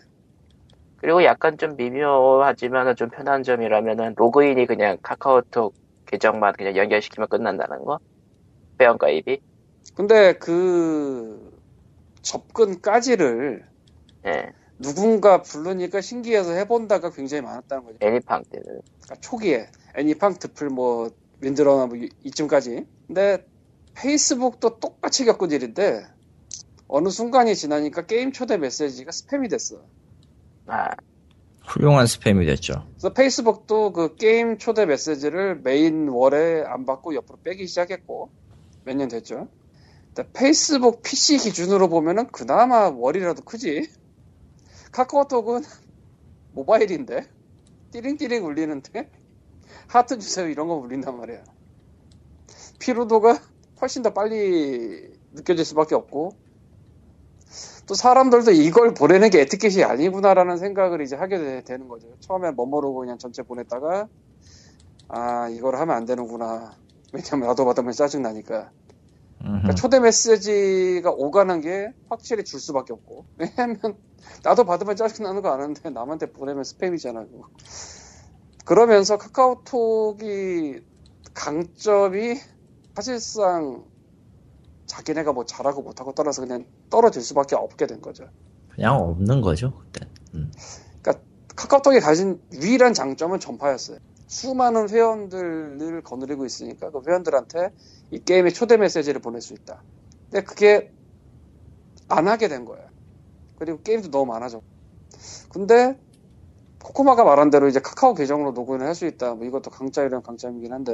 그리고 0.96 1.22
약간 1.24 1.58
좀 1.58 1.76
미묘하지만 1.76 2.96
좀 2.96 3.10
편한 3.10 3.42
점이라면은 3.42 4.14
로그인이 4.16 4.66
그냥 4.66 4.96
카카오톡 5.02 5.74
계정만 6.06 6.54
그냥 6.56 6.76
연결시키면 6.76 7.28
끝난다는 7.28 7.84
거. 7.84 7.98
회원 8.80 8.98
가입이. 8.98 9.40
근데 9.94 10.32
그 10.34 11.52
접근까지를 12.22 13.66
예. 14.26 14.52
누군가 14.78 15.42
부르니까 15.42 16.00
신기해서 16.00 16.52
해본다가 16.52 17.10
굉장히 17.10 17.42
많았다는 17.42 17.84
거죠. 17.84 17.98
애니팡 18.00 18.44
때는. 18.50 18.66
그러니까 19.02 19.14
초기에 19.20 19.66
애니팡, 19.96 20.34
드플, 20.38 20.70
뭐 20.70 21.10
윈드러너 21.40 21.86
뭐 21.88 21.96
이- 21.96 22.08
이쯤까지. 22.24 22.86
근데 23.06 23.44
페이스북도 23.94 24.78
똑같이 24.80 25.24
겪은 25.24 25.50
일인데 25.50 26.06
어느 26.88 27.08
순간이 27.08 27.54
지나니까 27.54 28.06
게임 28.06 28.32
초대 28.32 28.56
메시지가 28.56 29.10
스팸이 29.10 29.50
됐어. 29.50 29.82
아, 30.66 30.90
훌륭한 31.66 32.06
스팸이 32.06 32.46
됐죠. 32.46 32.86
그래서 32.92 33.12
페이스북도 33.12 33.92
그 33.92 34.16
게임 34.16 34.58
초대 34.58 34.84
메시지를 34.86 35.60
main 35.62 36.08
wall에 36.08 36.64
안 36.66 36.84
받고 36.86 37.14
옆으로 37.14 37.38
빼기 37.42 37.66
시작했고 37.66 38.30
몇 38.84 38.96
년 38.96 39.08
됐죠. 39.08 39.48
페이스북 40.34 41.02
PC 41.02 41.38
기준으로 41.38 41.88
보면은 41.88 42.26
그나마 42.28 42.88
wall이라도 42.90 43.42
크지. 43.44 43.90
카카오톡은 44.92 45.62
모바일인데 46.52 47.26
띠링띠링 47.92 48.44
울리는데 48.44 49.10
하트 49.86 50.18
주세요 50.18 50.48
이런 50.48 50.68
거 50.68 50.74
울린단 50.74 51.16
말이야. 51.16 51.42
피로도가 52.78 53.40
훨씬 53.82 54.02
더 54.02 54.14
빨리 54.14 55.10
느껴질 55.32 55.64
수밖에 55.64 55.94
없고 55.94 56.36
또 57.86 57.94
사람들도 57.94 58.52
이걸 58.52 58.94
보내는 58.94 59.30
게 59.30 59.40
에티켓이 59.40 59.82
아니구나라는 59.84 60.56
생각을 60.56 61.02
이제 61.02 61.16
하게 61.16 61.38
되, 61.38 61.62
되는 61.62 61.88
거죠. 61.88 62.06
처음에 62.20 62.52
뭐 62.52 62.64
모르고 62.64 63.00
그냥 63.00 63.18
전체 63.18 63.42
보냈다가 63.42 64.08
아 65.08 65.48
이걸 65.48 65.76
하면 65.76 65.96
안 65.96 66.06
되는구나. 66.06 66.76
왜냐면 67.12 67.48
나도 67.48 67.64
받으면 67.64 67.92
짜증 67.92 68.22
나니까. 68.22 68.70
그러니까 69.38 69.74
초대 69.74 69.98
메시지가 69.98 71.10
오가는 71.10 71.60
게 71.60 71.92
확실히 72.08 72.44
줄 72.44 72.60
수밖에 72.60 72.92
없고 72.92 73.26
왜냐면 73.36 73.96
나도 74.44 74.64
받으면 74.64 74.94
짜증 74.94 75.24
나는 75.24 75.42
거 75.42 75.50
아는데 75.50 75.90
남한테 75.90 76.26
보내면 76.32 76.62
스팸이잖아. 76.62 77.28
그거. 77.28 77.48
그러면서 78.64 79.18
카카오톡이 79.18 80.80
강점이 81.34 82.36
사실상 82.94 83.84
자기네가 84.86 85.32
뭐 85.32 85.44
잘하고 85.44 85.82
못하고 85.82 86.12
떠나서 86.12 86.42
그냥 86.42 86.66
떨어질 86.90 87.22
수밖에 87.22 87.56
없게 87.56 87.86
된 87.86 88.00
거죠. 88.00 88.28
그냥 88.68 88.96
없는 88.96 89.40
거죠 89.40 89.72
그때. 89.78 90.08
음. 90.34 90.52
카카오톡이 91.54 92.00
가진 92.00 92.40
유일한 92.54 92.94
장점은 92.94 93.38
전파였어요. 93.38 93.98
수많은 94.26 94.88
회원들을 94.88 96.02
거느리고 96.02 96.46
있으니까 96.46 96.90
그 96.90 97.02
회원들한테 97.06 97.70
이 98.10 98.18
게임의 98.24 98.54
초대 98.54 98.78
메시지를 98.78 99.20
보낼 99.20 99.42
수 99.42 99.52
있다. 99.52 99.82
근데 100.30 100.44
그게 100.44 100.90
안 102.08 102.28
하게 102.28 102.48
된 102.48 102.64
거예요. 102.64 102.86
그리고 103.56 103.82
게임도 103.82 104.10
너무 104.10 104.32
많아졌고. 104.32 104.64
근데 105.50 105.98
코코마가 106.82 107.22
말한 107.24 107.50
대로 107.50 107.68
이제 107.68 107.80
카카오 107.80 108.14
계정으로 108.14 108.52
로그인을 108.52 108.86
할 108.86 108.94
수 108.94 109.06
있다. 109.06 109.34
뭐 109.34 109.46
이것도 109.46 109.70
강점이란 109.70 110.22
강점이긴 110.22 110.72
한데 110.72 110.92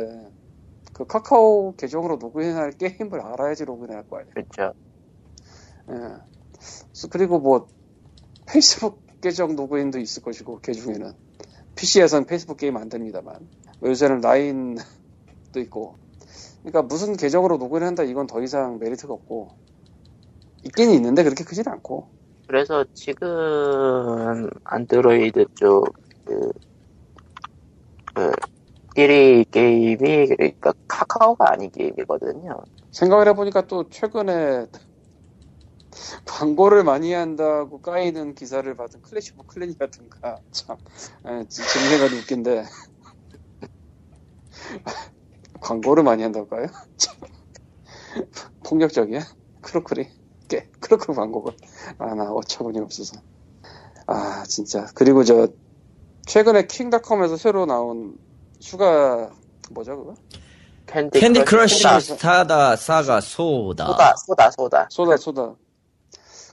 그 0.92 1.06
카카오 1.06 1.76
계정으로 1.76 2.16
로그인할 2.16 2.72
게임을 2.72 3.20
알아야지 3.20 3.64
로그인할 3.64 4.08
거 4.08 4.18
아니에요. 4.18 4.32
그렇죠. 4.34 4.72
예. 5.90 7.08
그리고 7.10 7.38
뭐 7.38 7.68
페이스북 8.46 9.02
계정 9.20 9.56
로그인도 9.56 9.98
있을 9.98 10.22
것이고 10.22 10.60
그 10.62 10.72
중에는 10.72 11.12
PC에선 11.76 12.26
페이스북 12.26 12.56
게임 12.56 12.76
안 12.76 12.88
됩니다만 12.88 13.48
뭐 13.80 13.90
요새는 13.90 14.20
라인도 14.20 14.82
있고 15.60 15.96
그러니까 16.62 16.82
무슨 16.82 17.16
계정으로 17.16 17.56
로그인한다 17.58 18.02
이건 18.04 18.26
더 18.26 18.42
이상 18.42 18.78
메리트가 18.78 19.12
없고 19.12 19.56
있긴 20.64 20.90
있는데 20.90 21.22
그렇게 21.22 21.44
크진 21.44 21.68
않고 21.68 22.08
그래서 22.46 22.84
지금 22.94 24.48
안드로이드 24.64 25.46
쪽 25.54 25.94
그, 26.24 26.50
그 28.14 28.32
1위 28.98 29.48
게임이 29.52 30.26
그러니까 30.26 30.72
카카오가 30.88 31.52
아닌 31.52 31.70
게임이거든요. 31.70 32.60
생각을 32.90 33.28
해보니까 33.28 33.68
또 33.68 33.88
최근에 33.88 34.66
광고를 36.26 36.82
많이 36.82 37.12
한다고 37.12 37.80
까이는 37.80 38.34
기사를 38.34 38.74
받은 38.74 39.00
클래시 39.02 39.34
오브 39.36 39.46
클랜이라든가. 39.46 40.40
참 40.50 40.76
에, 41.26 41.44
재미가 41.46 42.06
웃긴데. 42.16 42.64
광고를 45.60 46.02
많이 46.02 46.24
한다고요? 46.24 46.66
참, 46.98 47.14
폭력적이야? 48.64 49.20
클오클이? 49.60 50.08
꽤 50.48 50.68
클오클 50.80 51.14
광고가. 51.14 51.52
아나 51.98 52.32
어처구니 52.32 52.80
없어서. 52.80 53.20
아 54.08 54.42
진짜. 54.48 54.86
그리고 54.96 55.22
저 55.22 55.46
최근에 56.26 56.66
킹닷컴에서 56.66 57.36
새로 57.36 57.64
나온 57.64 58.16
휴가 58.62 59.30
뭐죠 59.70 59.96
그거? 59.96 60.14
캔디, 60.86 61.20
캔디 61.20 61.44
크러쉬 61.44 61.82
소다, 61.82 62.00
스타다 62.00 62.76
사가 62.76 63.20
소다. 63.20 63.86
소다, 63.86 64.14
소다, 64.16 64.50
소다. 64.50 64.86
소다 64.90 65.16
소다 65.18 65.54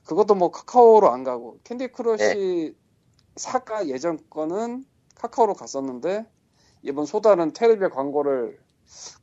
그것도 0.05 0.35
뭐 0.35 0.51
카카오로 0.51 1.09
안 1.11 1.23
가고 1.23 1.59
캔디 1.63 1.87
크러쉬 1.89 2.75
사가 3.37 3.87
예전 3.87 4.19
거는 4.29 4.85
카카오로 5.15 5.53
갔었는데 5.55 6.25
이번 6.83 7.05
소다는 7.05 7.53
테레비에 7.53 7.87
광고를 7.89 8.59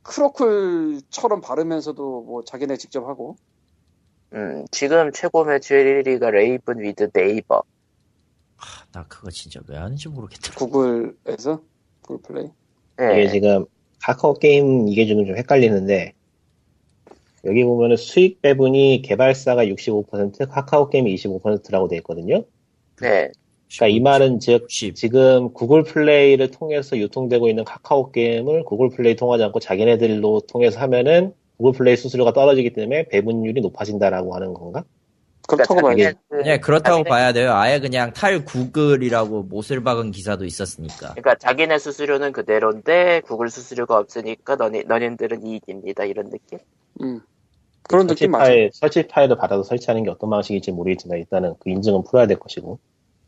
클오클처럼 0.01 1.41
바르면서도 1.41 2.21
뭐 2.23 2.43
자기네 2.43 2.75
직접 2.77 3.07
하고 3.07 3.37
음, 4.33 4.65
지금 4.71 5.11
최고 5.13 5.45
매출 5.45 6.03
1위가 6.03 6.31
레이븐 6.31 6.79
위드 6.79 7.11
네이버. 7.11 7.61
나 8.91 9.05
그거 9.07 9.29
진짜 9.29 9.59
왜 9.67 9.77
하는지 9.77 10.09
모르겠더라. 10.09 10.55
구글에서 10.55 11.61
구글 12.01 12.21
플레이 12.23 12.51
예. 13.01 13.21
이게 13.21 13.27
지금 13.29 13.65
카카오 14.01 14.35
게임 14.35 14.87
이게 14.87 15.05
지금 15.05 15.25
좀 15.25 15.37
헷갈리는데 15.37 16.13
여기 17.45 17.63
보면은 17.63 17.97
수익 17.97 18.41
배분이 18.41 19.01
개발사가 19.03 19.65
65% 19.65 20.49
카카오 20.49 20.89
게임이 20.89 21.13
25%라고 21.15 21.87
돼 21.87 21.97
있거든요. 21.97 22.43
네. 23.01 23.31
그러니까 23.75 23.87
이 23.87 23.99
말은 23.99 24.39
즉 24.39 24.67
10. 24.69 24.95
지금 24.95 25.51
구글 25.53 25.83
플레이를 25.83 26.51
통해서 26.51 26.97
유통되고 26.97 27.49
있는 27.49 27.63
카카오 27.63 28.11
게임을 28.11 28.63
구글 28.63 28.89
플레이 28.89 29.15
통하지 29.15 29.43
않고 29.43 29.59
자기네들로 29.59 30.41
통해서 30.47 30.79
하면은 30.81 31.33
구글 31.57 31.73
플레이 31.73 31.97
수수료가 31.97 32.33
떨어지기 32.33 32.73
때문에 32.73 33.07
배분율이 33.09 33.61
높아진다라고 33.61 34.35
하는 34.35 34.53
건가? 34.53 34.83
그렇다고 35.47 35.75
그러니까 35.81 36.03
봐야지 36.03 36.17
자기네들- 36.29 36.45
예, 36.47 36.57
그렇다고 36.59 37.03
자기네- 37.03 37.09
봐야 37.09 37.33
돼요. 37.33 37.53
아예 37.53 37.79
그냥 37.79 38.13
탈 38.13 38.45
구글이라고 38.45 39.43
못을 39.43 39.83
박은 39.83 40.11
기사도 40.11 40.45
있었으니까. 40.45 41.11
그러니까 41.15 41.35
자기네 41.35 41.77
수수료는 41.79 42.31
그대로인데 42.31 43.21
구글 43.25 43.49
수수료가 43.49 43.97
없으니까 43.97 44.55
너네, 44.55 44.83
너님들은 44.83 45.45
이익입니다. 45.45 46.05
이런 46.05 46.29
느낌? 46.29 46.59
음. 47.01 47.19
그런 47.83 48.07
설치 48.07 48.21
느낌 48.23 48.31
맞아 48.31 48.45
파일, 48.45 48.69
설치 48.73 49.07
파일을 49.07 49.35
받아서 49.37 49.63
설치하는 49.63 50.03
게 50.03 50.09
어떤 50.09 50.29
방식일지 50.29 50.71
모르겠지만 50.71 51.17
일단은 51.19 51.55
그 51.59 51.69
인증은 51.69 52.03
풀어야 52.05 52.25
될 52.27 52.39
것이고. 52.39 52.79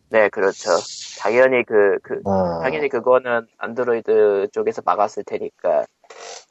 네, 0.09 0.29
그렇죠. 0.29 0.69
당연히 1.19 1.63
그, 1.65 1.97
그, 2.01 2.21
아, 2.25 2.59
당연히 2.61 2.87
그거는 2.87 3.47
안드로이드 3.57 4.47
쪽에서 4.53 4.81
막았을 4.85 5.23
테니까 5.25 5.83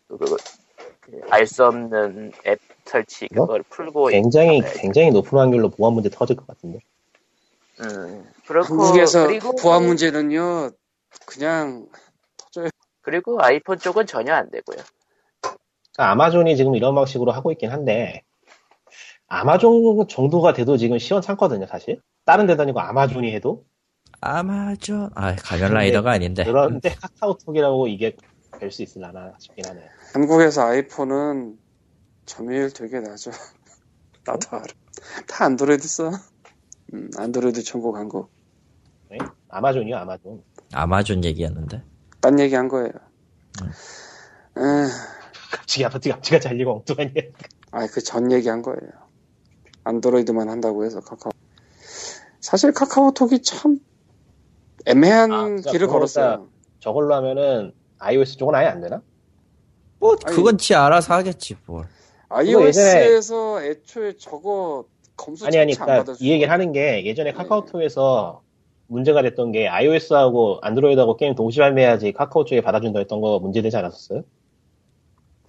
그, 0.08 0.36
알수 1.30 1.64
없는 1.64 2.32
앱 2.46 2.58
설치 2.84 3.26
이거? 3.30 3.42
그걸 3.42 3.62
풀고 3.62 4.06
굉장히 4.06 4.60
네. 4.60 4.72
굉장히 4.80 5.10
높은 5.10 5.38
확률로 5.38 5.70
보안 5.70 5.94
문제 5.94 6.08
터질 6.10 6.36
것 6.36 6.46
같은데. 6.46 6.80
음, 7.80 8.24
그렇고 8.46 8.66
한국에서 8.84 9.26
그리고 9.26 9.54
보안 9.56 9.84
문제는요 9.84 10.70
그냥 11.26 11.88
터져요 12.36 12.70
그리고 13.02 13.38
아이폰 13.42 13.78
쪽은 13.78 14.06
전혀 14.06 14.32
안 14.34 14.50
되고요. 14.50 14.78
그러니까 15.40 16.10
아마존이 16.12 16.56
지금 16.56 16.74
이런 16.74 16.94
방식으로 16.94 17.32
하고 17.32 17.52
있긴 17.52 17.70
한데 17.70 18.22
아마존 19.26 20.06
정도가 20.08 20.52
돼도 20.52 20.76
지금 20.76 20.98
시원찮거든요, 20.98 21.66
사실. 21.66 22.00
다른 22.24 22.46
데도 22.46 22.62
아니고 22.62 22.80
아마존이 22.80 23.34
해도. 23.34 23.64
아마존, 24.20 25.10
아, 25.14 25.34
가면라이더가 25.36 26.10
아닌데. 26.12 26.44
그런데 26.44 26.94
카카오톡이라고 26.94 27.88
이게 27.88 28.16
될 28.60 28.70
수 28.70 28.82
있을라나 28.82 29.34
싶긴 29.38 29.64
하네요. 29.66 29.84
한국에서 30.14 30.62
아이폰은 30.68 31.58
점유율 32.26 32.70
되게 32.72 33.00
낮아 33.00 33.30
나도 34.26 34.56
알아 34.56 34.64
다 35.28 35.44
안드로이드 35.44 35.86
써 35.86 36.10
음, 36.92 37.10
안드로이드 37.16 37.62
천국 37.62 37.92
광고 37.92 38.28
네? 39.10 39.18
아마존이요, 39.48 39.96
아마존. 39.96 40.42
아마존 40.72 41.22
얘기였는데. 41.24 41.82
딴 42.20 42.38
얘기 42.40 42.54
한 42.54 42.68
거예요 42.68 42.88
에, 44.56 44.60
갑자기 45.52 45.84
아파트가 45.84 46.16
갑자기 46.16 46.40
잘리고 46.42 46.72
엉뚱한 46.78 47.12
일. 47.14 47.32
아이 47.70 47.86
그전 47.88 48.32
얘기 48.32 48.48
한 48.48 48.62
거예요 48.62 48.80
안드로이드만 49.84 50.48
한다고 50.48 50.84
해서 50.84 51.00
카카오 51.00 51.30
사실 52.40 52.72
카카오톡이 52.72 53.42
참 53.42 53.78
애매한 54.86 55.32
아, 55.32 55.70
길을 55.70 55.86
걸었어요 55.88 56.48
저걸로 56.80 57.14
하면은 57.16 57.72
iOS 57.98 58.36
쪽은 58.36 58.54
아예 58.54 58.66
안 58.66 58.80
되나? 58.80 59.00
뭐, 59.98 60.16
아니. 60.24 60.36
그건 60.36 60.58
지 60.58 60.74
알아서 60.74 61.14
하겠지, 61.14 61.56
뭘. 61.64 61.86
iOS에서 62.28 63.62
애초에 63.62 64.14
저거 64.18 64.84
검수 65.16 65.46
아니, 65.46 65.58
아니, 65.58 65.74
그러니까 65.74 66.14
이 66.20 66.30
얘기를 66.30 66.50
하는 66.50 66.72
게 66.72 67.04
예전에 67.04 67.32
카카오톡에서 67.32 68.42
문제가 68.86 69.22
됐던 69.22 69.52
게 69.52 69.68
iOS하고 69.68 70.58
안드로이드하고 70.62 71.16
게임 71.16 71.34
동시 71.34 71.60
발매해야지 71.60 72.12
카카오 72.12 72.44
쪽에 72.44 72.60
받아준다 72.60 72.98
했던 72.98 73.20
거 73.20 73.38
문제되지 73.38 73.76
않았었어요? 73.76 74.22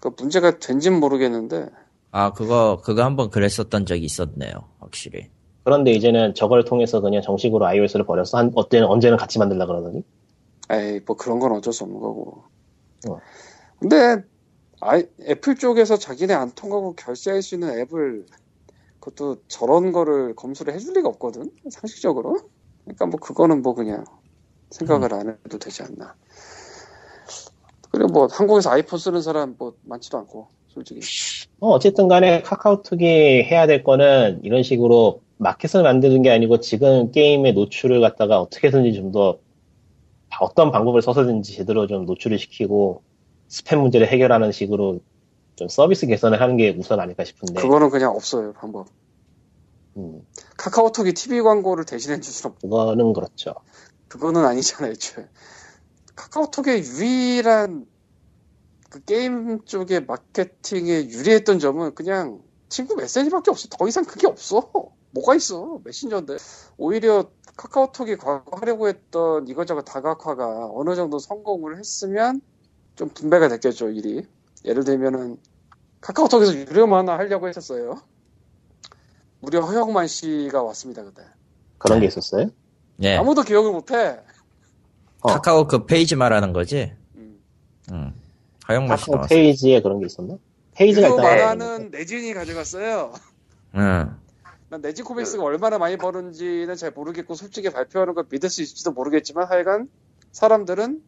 그 0.01 0.11
문제가 0.17 0.59
된진 0.59 0.99
모르겠는데 0.99 1.67
아, 2.11 2.31
그거, 2.31 2.79
그거 2.83 3.03
한번 3.03 3.29
그랬었던 3.29 3.85
적이 3.85 4.05
있었네요, 4.05 4.51
확실히. 4.79 5.27
그런데 5.65 5.91
이제는 5.91 6.33
저걸 6.33 6.63
통해서 6.63 7.01
그냥 7.01 7.21
정식으로 7.21 7.65
iOS를 7.65 8.05
버려서 8.05 8.37
한, 8.37 8.51
어때는, 8.55 8.87
언제는 8.87 9.17
같이 9.17 9.39
만들라 9.39 9.65
그러더니? 9.65 10.03
에이 10.71 11.01
뭐 11.05 11.15
그런 11.17 11.39
건 11.39 11.51
어쩔 11.51 11.73
수 11.73 11.83
없는 11.83 11.99
거고 11.99 12.43
어. 13.09 13.19
근데 13.79 14.23
아이, 14.81 15.05
애플 15.27 15.55
쪽에서 15.55 15.97
자기네 15.97 16.33
안 16.33 16.51
통하고 16.51 16.95
결제할 16.95 17.41
수 17.41 17.55
있는 17.55 17.79
앱을 17.79 18.25
그것도 18.99 19.37
저런 19.47 19.91
거를 19.91 20.35
검수를 20.35 20.73
해줄 20.73 20.93
리가 20.95 21.09
없거든 21.09 21.51
상식적으로. 21.69 22.37
그러니까 22.83 23.05
뭐 23.05 23.19
그거는 23.19 23.61
뭐 23.61 23.73
그냥 23.73 24.03
생각을 24.71 25.13
안 25.13 25.29
해도 25.29 25.57
되지 25.57 25.83
않나. 25.83 26.15
그리고 27.91 28.11
뭐 28.11 28.27
한국에서 28.29 28.71
아이폰 28.71 28.99
쓰는 28.99 29.21
사람 29.21 29.55
뭐 29.57 29.75
많지도 29.83 30.17
않고 30.17 30.47
솔직히. 30.67 31.01
어, 31.59 31.69
어쨌든 31.69 32.07
간에 32.07 32.41
카카오톡이 32.41 33.05
해야 33.05 33.67
될 33.67 33.83
거는 33.83 34.41
이런 34.43 34.63
식으로 34.63 35.21
마켓을 35.37 35.83
만드는 35.83 36.21
게 36.21 36.31
아니고 36.31 36.59
지금 36.59 37.11
게임의 37.11 37.53
노출을 37.53 38.01
갖다가 38.01 38.41
어떻게든지 38.41 38.93
좀 38.93 39.11
더 39.11 39.37
어떤 40.39 40.71
방법을 40.71 41.01
써서든지 41.01 41.55
제대로 41.55 41.87
좀 41.87 42.05
노출을 42.05 42.39
시키고 42.39 43.01
스팸 43.49 43.77
문제를 43.79 44.07
해결하는 44.07 44.51
식으로 44.51 44.99
좀 45.55 45.67
서비스 45.67 46.07
개선을 46.07 46.41
하는 46.41 46.57
게 46.57 46.75
우선 46.77 46.99
아닐까 46.99 47.23
싶은데. 47.23 47.61
그거는 47.61 47.89
그냥 47.89 48.11
없어요 48.11 48.53
방법 48.53 48.87
음, 49.97 50.25
카카오톡이 50.57 51.13
TV 51.13 51.41
광고를 51.41 51.85
대신해 51.85 52.19
줄 52.19 52.33
수는 52.33 52.53
없 52.53 52.61
그거는 52.61 53.13
그렇죠. 53.13 53.55
그거는 54.07 54.45
아니잖아요 54.45 54.91
애초에 54.91 55.27
카카오톡의 56.15 56.83
유일한 56.83 57.85
그 58.89 59.03
게임 59.03 59.63
쪽의 59.65 60.05
마케팅에 60.05 61.09
유리했던 61.09 61.59
점은 61.59 61.95
그냥 61.95 62.41
친구 62.69 62.95
메시지밖에 62.95 63.51
없어. 63.51 63.67
더 63.69 63.87
이상 63.87 64.05
그게 64.05 64.27
없어. 64.27 64.71
뭐가 65.11 65.35
있어? 65.35 65.79
메신저인데. 65.83 66.37
오히려 66.77 67.29
카카오톡이 67.57 68.17
과거 68.17 68.57
하려고 68.57 68.87
했던 68.87 69.47
이거저거 69.47 69.81
다각화가 69.81 70.69
어느 70.73 70.95
정도 70.95 71.19
성공을 71.19 71.77
했으면 71.77 72.41
좀 72.95 73.09
분배가 73.09 73.47
됐겠죠, 73.49 73.89
일이. 73.89 74.25
예를 74.63 74.83
들면은 74.83 75.37
카카오톡에서 76.01 76.55
유료 76.55 77.07
만화 77.07 77.17
하려고 77.17 77.47
했었어요. 77.47 78.01
무려 79.39 79.61
허영만 79.61 80.07
씨가 80.07 80.63
왔습니다, 80.63 81.03
그때. 81.03 81.23
그런 81.77 81.99
게 81.99 82.07
있었어요? 82.07 82.49
예. 83.01 83.17
아무도 83.17 83.43
기억을 83.43 83.71
못해. 83.71 84.19
어. 85.21 85.27
카카오 85.27 85.67
그 85.67 85.85
페이지 85.85 86.15
말하는 86.15 86.53
거지? 86.53 86.93
음. 87.15 87.39
응. 87.91 88.13
허영만 88.67 88.97
씨 88.97 89.05
카카오 89.05 89.15
나왔어. 89.15 89.27
페이지에 89.29 89.81
그런 89.81 89.99
게 89.99 90.05
있었나? 90.05 90.37
페이지가 90.73 91.07
유료 91.07 91.17
일단 91.17 91.37
만화는 91.37 91.91
레진이 91.91 92.33
가져갔어요. 92.33 93.13
응. 93.75 94.15
난 94.69 94.81
내진 94.81 95.05
코믹스가 95.05 95.43
얼마나 95.43 95.77
많이 95.77 95.97
버는지는 95.97 96.75
잘 96.75 96.91
모르겠고 96.91 97.35
솔직히 97.35 97.69
발표하는 97.69 98.13
걸 98.13 98.25
믿을 98.29 98.49
수 98.49 98.61
있을지도 98.61 98.91
모르겠지만 98.91 99.47
하여간 99.47 99.89
사람들은 100.31 101.01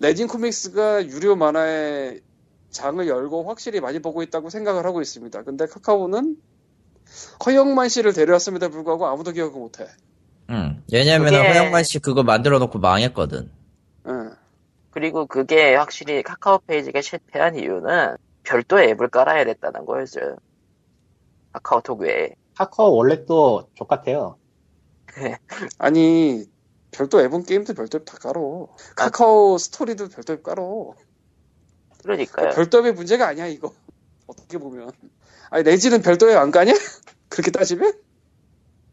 내진 0.00 0.28
코믹스가 0.28 1.06
유료 1.08 1.36
만화의 1.36 2.22
장을 2.70 3.06
열고 3.06 3.44
확실히 3.48 3.80
많이 3.80 3.98
보고 3.98 4.22
있다고 4.22 4.48
생각을 4.48 4.86
하고 4.86 5.02
있습니다. 5.02 5.42
근데 5.42 5.66
카카오는 5.66 6.36
허영만 7.44 7.88
씨를 7.90 8.14
데려왔음에도 8.14 8.70
불구하고 8.70 9.06
아무도 9.06 9.32
기억을 9.32 9.58
못해. 9.60 9.86
응. 10.48 10.82
왜냐면은 10.90 11.38
그게- 11.42 11.48
허영만 11.58 11.84
씨 11.84 11.98
그거 11.98 12.22
만들어 12.22 12.58
놓고 12.58 12.78
망했거든. 12.78 13.50
응. 14.06 14.34
그리고 14.90 15.26
그게 15.26 15.74
확실히 15.74 16.22
카카오 16.22 16.60
페이지가 16.66 17.02
실패한 17.02 17.56
이유는 17.56 18.16
별도 18.42 18.80
앱을 18.80 19.08
깔아야 19.08 19.44
됐다는 19.44 19.84
거였죠. 19.84 20.36
카카오톡 21.52 22.00
외에. 22.00 22.30
카카오 22.56 22.96
원래 22.96 23.24
또 23.26 23.68
좆같아요. 23.74 24.38
아니 25.78 26.44
별도 26.90 27.20
앱은 27.20 27.44
게임도 27.44 27.74
별도 27.74 27.98
앱 27.98 28.04
다 28.04 28.18
깔어. 28.18 28.68
카카오 28.96 29.58
스토리도 29.58 30.08
별도 30.08 30.32
앱 30.32 30.42
깔어. 30.42 30.94
그러니까요. 32.02 32.50
별도 32.50 32.78
앱의 32.78 32.94
문제가 32.94 33.28
아니야 33.28 33.46
이거. 33.46 33.72
어떻게 34.26 34.58
보면. 34.58 34.90
아니 35.50 35.64
레진은 35.64 36.02
별도 36.02 36.30
앱 36.30 36.42
안 36.42 36.50
까냐? 36.50 36.72
그렇게 37.28 37.50
따지면? 37.50 37.92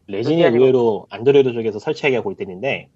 레진이 0.06 0.42
의외로 0.42 1.06
안드로이드 1.10 1.52
쪽에서 1.52 1.78
설치하기가 1.78 2.22
골때린데 2.22 2.88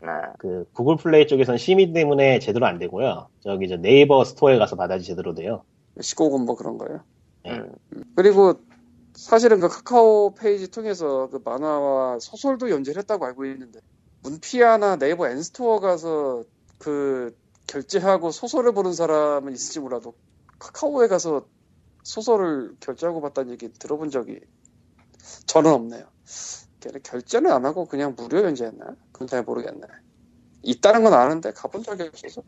아, 0.00 0.32
그 0.38 0.64
구글 0.72 0.96
플레이 0.96 1.26
쪽에서는 1.26 1.56
심의 1.58 1.92
때문에 1.92 2.38
제대로 2.40 2.66
안 2.66 2.78
되고요. 2.78 3.28
저기 3.40 3.68
저 3.68 3.76
네이버 3.76 4.24
스토어에 4.24 4.58
가서 4.58 4.76
받아야지 4.76 5.04
제대로 5.06 5.34
돼요. 5.34 5.62
19금 5.98 6.44
뭐 6.44 6.56
그런 6.56 6.78
거예요. 6.78 7.02
음. 7.46 7.72
그리고 8.16 8.54
사실은 9.14 9.60
그 9.60 9.68
카카오 9.68 10.34
페이지 10.34 10.70
통해서 10.70 11.28
그 11.30 11.40
만화와 11.44 12.18
소설도 12.20 12.70
연재를 12.70 13.00
했다고 13.00 13.24
알고 13.26 13.44
있는데 13.46 13.80
문피아나 14.28 14.96
네이버 14.96 15.28
엔스토어 15.28 15.80
가서 15.80 16.44
그 16.78 17.36
결제하고 17.66 18.30
소설을 18.30 18.72
보는 18.72 18.92
사람은 18.92 19.52
있을지 19.52 19.80
몰라도 19.80 20.14
카카오에 20.58 21.08
가서 21.08 21.46
소설을 22.02 22.76
결제하고 22.80 23.20
봤다는 23.20 23.52
얘기 23.52 23.72
들어본 23.72 24.10
적이 24.10 24.40
저는 25.46 25.70
없네요. 25.72 26.06
걔네 26.80 27.00
결제는 27.02 27.50
안 27.50 27.64
하고 27.66 27.86
그냥 27.86 28.14
무료 28.16 28.42
연재했나? 28.44 28.96
그건 29.12 29.28
잘 29.28 29.42
모르겠네. 29.42 29.86
있다는 30.62 31.04
건 31.04 31.14
아는데 31.14 31.52
가본 31.52 31.82
적이 31.82 32.04
없어서. 32.04 32.42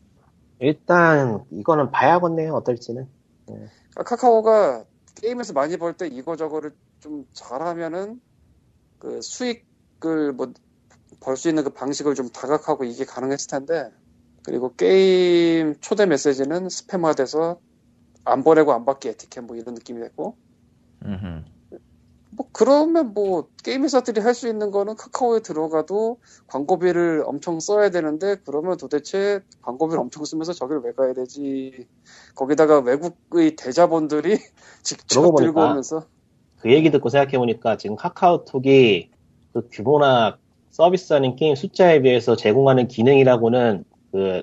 일단 0.61 1.45
이거는 1.51 1.91
봐야겠네요. 1.91 2.55
어떨지는. 2.55 3.09
그러니까 3.47 4.03
카카오가 4.05 4.85
게임에서 5.17 5.53
많이 5.53 5.77
벌 5.77 5.95
때 5.97 6.07
이거 6.07 6.37
저거를 6.37 6.73
좀 7.01 7.27
잘하면은 7.33 8.21
그 8.99 9.21
수익을 9.23 10.33
뭐 10.35 10.53
벌 11.21 11.37
수 11.37 11.49
있는 11.49 11.65
그 11.65 11.71
방식을 11.71 12.15
좀 12.15 12.29
다각하고 12.31 12.85
이게 12.85 13.05
가능했을 13.05 13.49
텐데 13.51 13.91
그리고 14.43 14.75
게임 14.75 15.75
초대 15.81 16.07
메시지는 16.07 16.69
스팸화돼서 16.69 17.59
안 18.25 18.43
보내고 18.43 18.73
안 18.73 18.85
받기 18.85 19.09
에티켓 19.09 19.45
뭐 19.45 19.57
이런 19.57 19.75
느낌이 19.75 20.01
됐고. 20.01 20.37
음흠. 21.05 21.45
뭐 22.33 22.47
그러면 22.53 23.13
뭐 23.13 23.49
게임 23.65 23.83
회사들이 23.85 24.21
할 24.21 24.35
수 24.35 24.49
있는 24.49 24.71
거는 24.71 24.95
카카오에 24.97 25.41
들어가도 25.41 26.19
광고비를 26.47 27.25
엄청 27.27 27.59
써야 27.61 27.91
되는데 27.91 28.37
그러면 28.47 28.77
도대체 28.77 29.41
광고비를 29.63 30.01
엄청 30.01 30.25
쓰면서 30.25 30.53
저기를 30.53 30.81
왜 30.85 30.93
가야 30.93 31.13
되지? 31.13 31.87
거기다가 32.35 32.79
외국의 32.81 33.57
대자본들이 33.57 34.39
직접 34.83 35.35
들고 35.37 35.61
오면서. 35.61 36.07
그 36.61 36.73
얘기 36.73 36.91
듣고 36.91 37.09
생각해보니까 37.09 37.77
지금 37.79 37.97
카카오톡이 37.97 39.11
그 39.53 39.69
규모나 39.73 40.39
서비스하는 40.71 41.37
게임 41.37 41.55
숫자에 41.55 42.01
비해서 42.03 42.37
제공하는 42.37 42.89
기능이라고는 42.89 43.85
그 44.13 44.43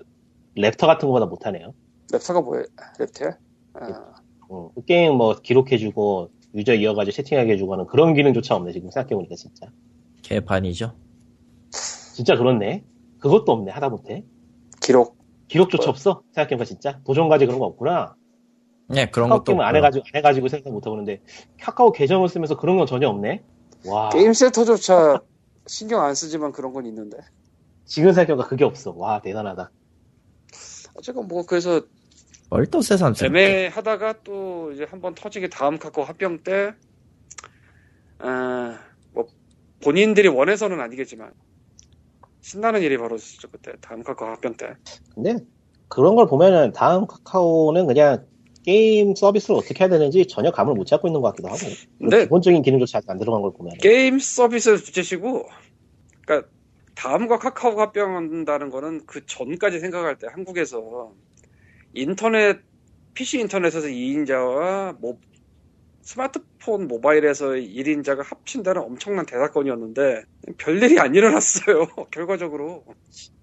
Raptr 0.57 0.85
같은 0.85 1.07
거보다 1.07 1.25
못하네요. 1.25 1.73
Raptr가 2.11 2.43
뭐예요? 2.43 2.65
Raptr야? 2.99 3.37
아, 3.73 4.15
음, 4.51 4.69
그 4.75 4.85
게임 4.85 5.15
뭐 5.15 5.35
기록해주고 5.35 6.29
유저 6.55 6.73
이어가지고 6.75 7.11
채팅하게 7.11 7.53
해주고 7.53 7.73
하는 7.73 7.85
그런 7.87 8.13
기능조차 8.13 8.55
없네 8.55 8.71
지금 8.71 8.89
생각해보니까 8.91 9.35
진짜. 9.35 9.67
개판이죠. 10.23 10.93
진짜 11.71 12.35
그렇네. 12.35 12.83
그것도 13.19 13.51
없네 13.51 13.71
하다못해. 13.71 14.23
기록 14.81 15.17
기록조차 15.47 15.89
없어? 15.89 16.23
생각해보니까 16.33 16.65
진짜. 16.65 16.99
도전까지 17.05 17.45
그런 17.45 17.59
거 17.59 17.65
없구나. 17.65 18.15
네, 18.89 19.05
그런 19.09 19.29
카카오 19.29 19.39
것도 19.39 19.51
게임을 19.51 19.65
안. 19.65 19.75
해가지고, 19.75 20.05
안 20.13 20.17
해가지고 20.17 20.47
생각 20.47 20.71
못해보는데, 20.71 21.21
카카오 21.59 21.91
계정을 21.91 22.29
쓰면서 22.29 22.57
그런 22.57 22.77
건 22.77 22.87
전혀 22.87 23.09
없네? 23.09 23.43
와. 23.85 24.09
게임 24.09 24.33
센터조차 24.33 25.21
신경 25.67 26.03
안 26.03 26.15
쓰지만 26.15 26.51
그런 26.51 26.73
건 26.73 26.85
있는데 26.85 27.17
지금 27.85 28.11
생각해보니까 28.11 28.49
그게 28.49 28.65
없어. 28.65 28.93
와, 28.95 29.21
대단하다. 29.21 29.71
어쨌건 30.95 31.27
뭐 31.27 31.45
그래서 31.45 31.81
뭘또 32.49 32.81
세상 32.81 33.13
애매하다가 33.21 34.23
또 34.23 34.71
이제 34.71 34.85
한번 34.89 35.13
터지게 35.15 35.49
다음 35.49 35.77
카카오 35.77 36.05
합병 36.05 36.43
때, 36.43 36.73
아, 38.19 38.79
뭐, 39.11 39.27
본인들이 39.83 40.29
원해서는 40.29 40.79
아니겠지만, 40.79 41.31
신나는 42.41 42.81
일이 42.81 42.97
벌어졌죠, 42.97 43.49
그때. 43.51 43.73
다음 43.81 44.01
카카오 44.01 44.29
합병 44.29 44.55
때. 44.55 44.75
근데, 45.13 45.35
그런 45.89 46.15
걸 46.15 46.27
보면은, 46.27 46.71
다음 46.71 47.05
카카오는 47.05 47.85
그냥, 47.85 48.25
게임 48.71 49.15
서비스를 49.15 49.55
어떻게 49.55 49.81
해야 49.81 49.87
되는지 49.89 50.25
전혀 50.27 50.51
감을 50.51 50.73
못 50.73 50.85
잡고 50.85 51.07
있는 51.07 51.21
것 51.21 51.29
같기도 51.29 51.47
하고. 51.47 51.59
근데- 51.99 52.23
기본적인 52.23 52.61
기능조차 52.63 52.99
안 53.07 53.17
들어간 53.17 53.41
걸 53.41 53.53
보면. 53.53 53.77
게임 53.77 54.19
서비스를 54.19 54.79
주체시고, 54.79 55.47
그니까, 56.25 56.45
다음과 56.95 57.39
카카오가 57.39 57.83
합병한다는 57.83 58.69
거는 58.69 59.05
그 59.05 59.25
전까지 59.25 59.79
생각할 59.79 60.17
때 60.17 60.27
한국에서 60.29 61.13
인터넷, 61.93 62.59
PC 63.13 63.39
인터넷에서 63.39 63.87
2인자와 63.87 64.99
뭐, 64.99 65.17
스마트폰 66.01 66.89
모바일에서 66.89 67.51
1인자가 67.51 68.21
합친다는 68.25 68.81
엄청난 68.81 69.25
대사건이었는데, 69.25 70.23
별일이 70.57 70.99
안 70.99 71.15
일어났어요, 71.15 71.87
결과적으로. 72.11 72.83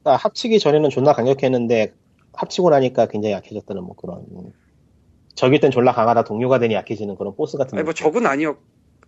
그러니까 0.03 0.17
합치기 0.17 0.59
전에는 0.59 0.91
존나 0.91 1.15
강력했는데, 1.15 1.95
합치고 2.35 2.69
나니까 2.69 3.07
굉장히 3.07 3.33
약해졌다는 3.33 3.85
뭐 3.85 3.97
그런. 3.97 4.27
음. 5.35 5.37
적일 5.37 5.61
땐 5.61 5.71
졸라 5.71 5.93
강하다 5.93 6.25
동료가 6.25 6.59
되니 6.59 6.75
약해지는 6.75 7.17
그런 7.17 7.35
보스 7.35 7.57
같은. 7.59 7.77
아니, 7.77 7.85
뭐. 7.85 7.93
적은 7.93 8.27
아니었, 8.27 8.57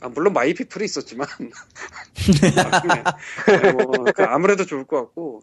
아, 0.00 0.08
물론 0.08 0.32
마이피플이 0.32 0.84
있었지만. 0.84 1.26
네, 3.62 3.72
뭐, 3.72 3.86
그 4.14 4.22
아무래도 4.24 4.64
좋을 4.64 4.84
것 4.84 4.96
같고. 4.96 5.42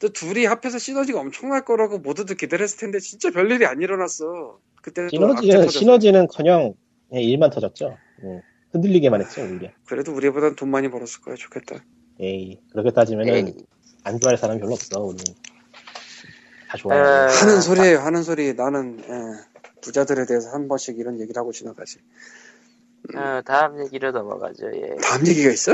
또 0.00 0.10
둘이 0.10 0.44
합해서 0.44 0.78
시너지가 0.78 1.20
엄청날 1.20 1.64
거라고 1.64 1.98
모두들 1.98 2.36
기대를 2.36 2.64
했을 2.64 2.78
텐데, 2.78 2.98
진짜 2.98 3.30
별일이 3.30 3.64
안 3.66 3.80
일어났어. 3.80 4.58
그때 4.82 5.08
시너지는, 5.08 5.68
시너지는-커녕 5.68 6.74
그냥 7.08 7.24
일만 7.24 7.50
터졌죠. 7.50 7.96
음. 8.22 8.40
흔들리게만 8.72 9.20
했죠 9.22 9.42
오히려. 9.42 9.68
그래도 9.86 10.12
우리보단 10.12 10.56
돈 10.56 10.70
많이 10.70 10.90
벌었을 10.90 11.20
거야. 11.22 11.36
좋겠다. 11.36 11.84
에이 12.20 12.60
그렇게 12.72 12.90
따지면은. 12.90 13.54
안 14.04 14.18
좋아할 14.18 14.36
사람이 14.36 14.60
별로 14.60 14.72
없어 14.74 15.00
우리. 15.00 15.22
다 16.68 16.74
에, 16.74 16.78
좋아해. 16.78 17.00
하는 17.00 17.60
소리예요, 17.60 17.98
하는 17.98 18.22
소리. 18.22 18.54
나는, 18.54 18.98
예, 19.00 19.51
부자들에 19.82 20.24
대해서 20.26 20.50
한 20.50 20.68
번씩 20.68 20.98
이런 20.98 21.20
얘기를 21.20 21.38
하고 21.38 21.52
지나가지. 21.52 21.98
어, 23.14 23.42
다음 23.44 23.82
얘기로 23.84 24.12
넘어가죠. 24.12 24.70
예. 24.74 24.96
다음 25.02 25.26
얘기가 25.26 25.50
있어? 25.50 25.72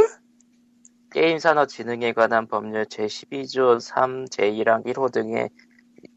게임산업진흥에 1.12 2.12
관한 2.12 2.46
법률 2.48 2.84
제12조 2.86 3.80
3, 3.80 4.24
제1항 4.26 4.84
1호 4.86 5.12
등의 5.12 5.50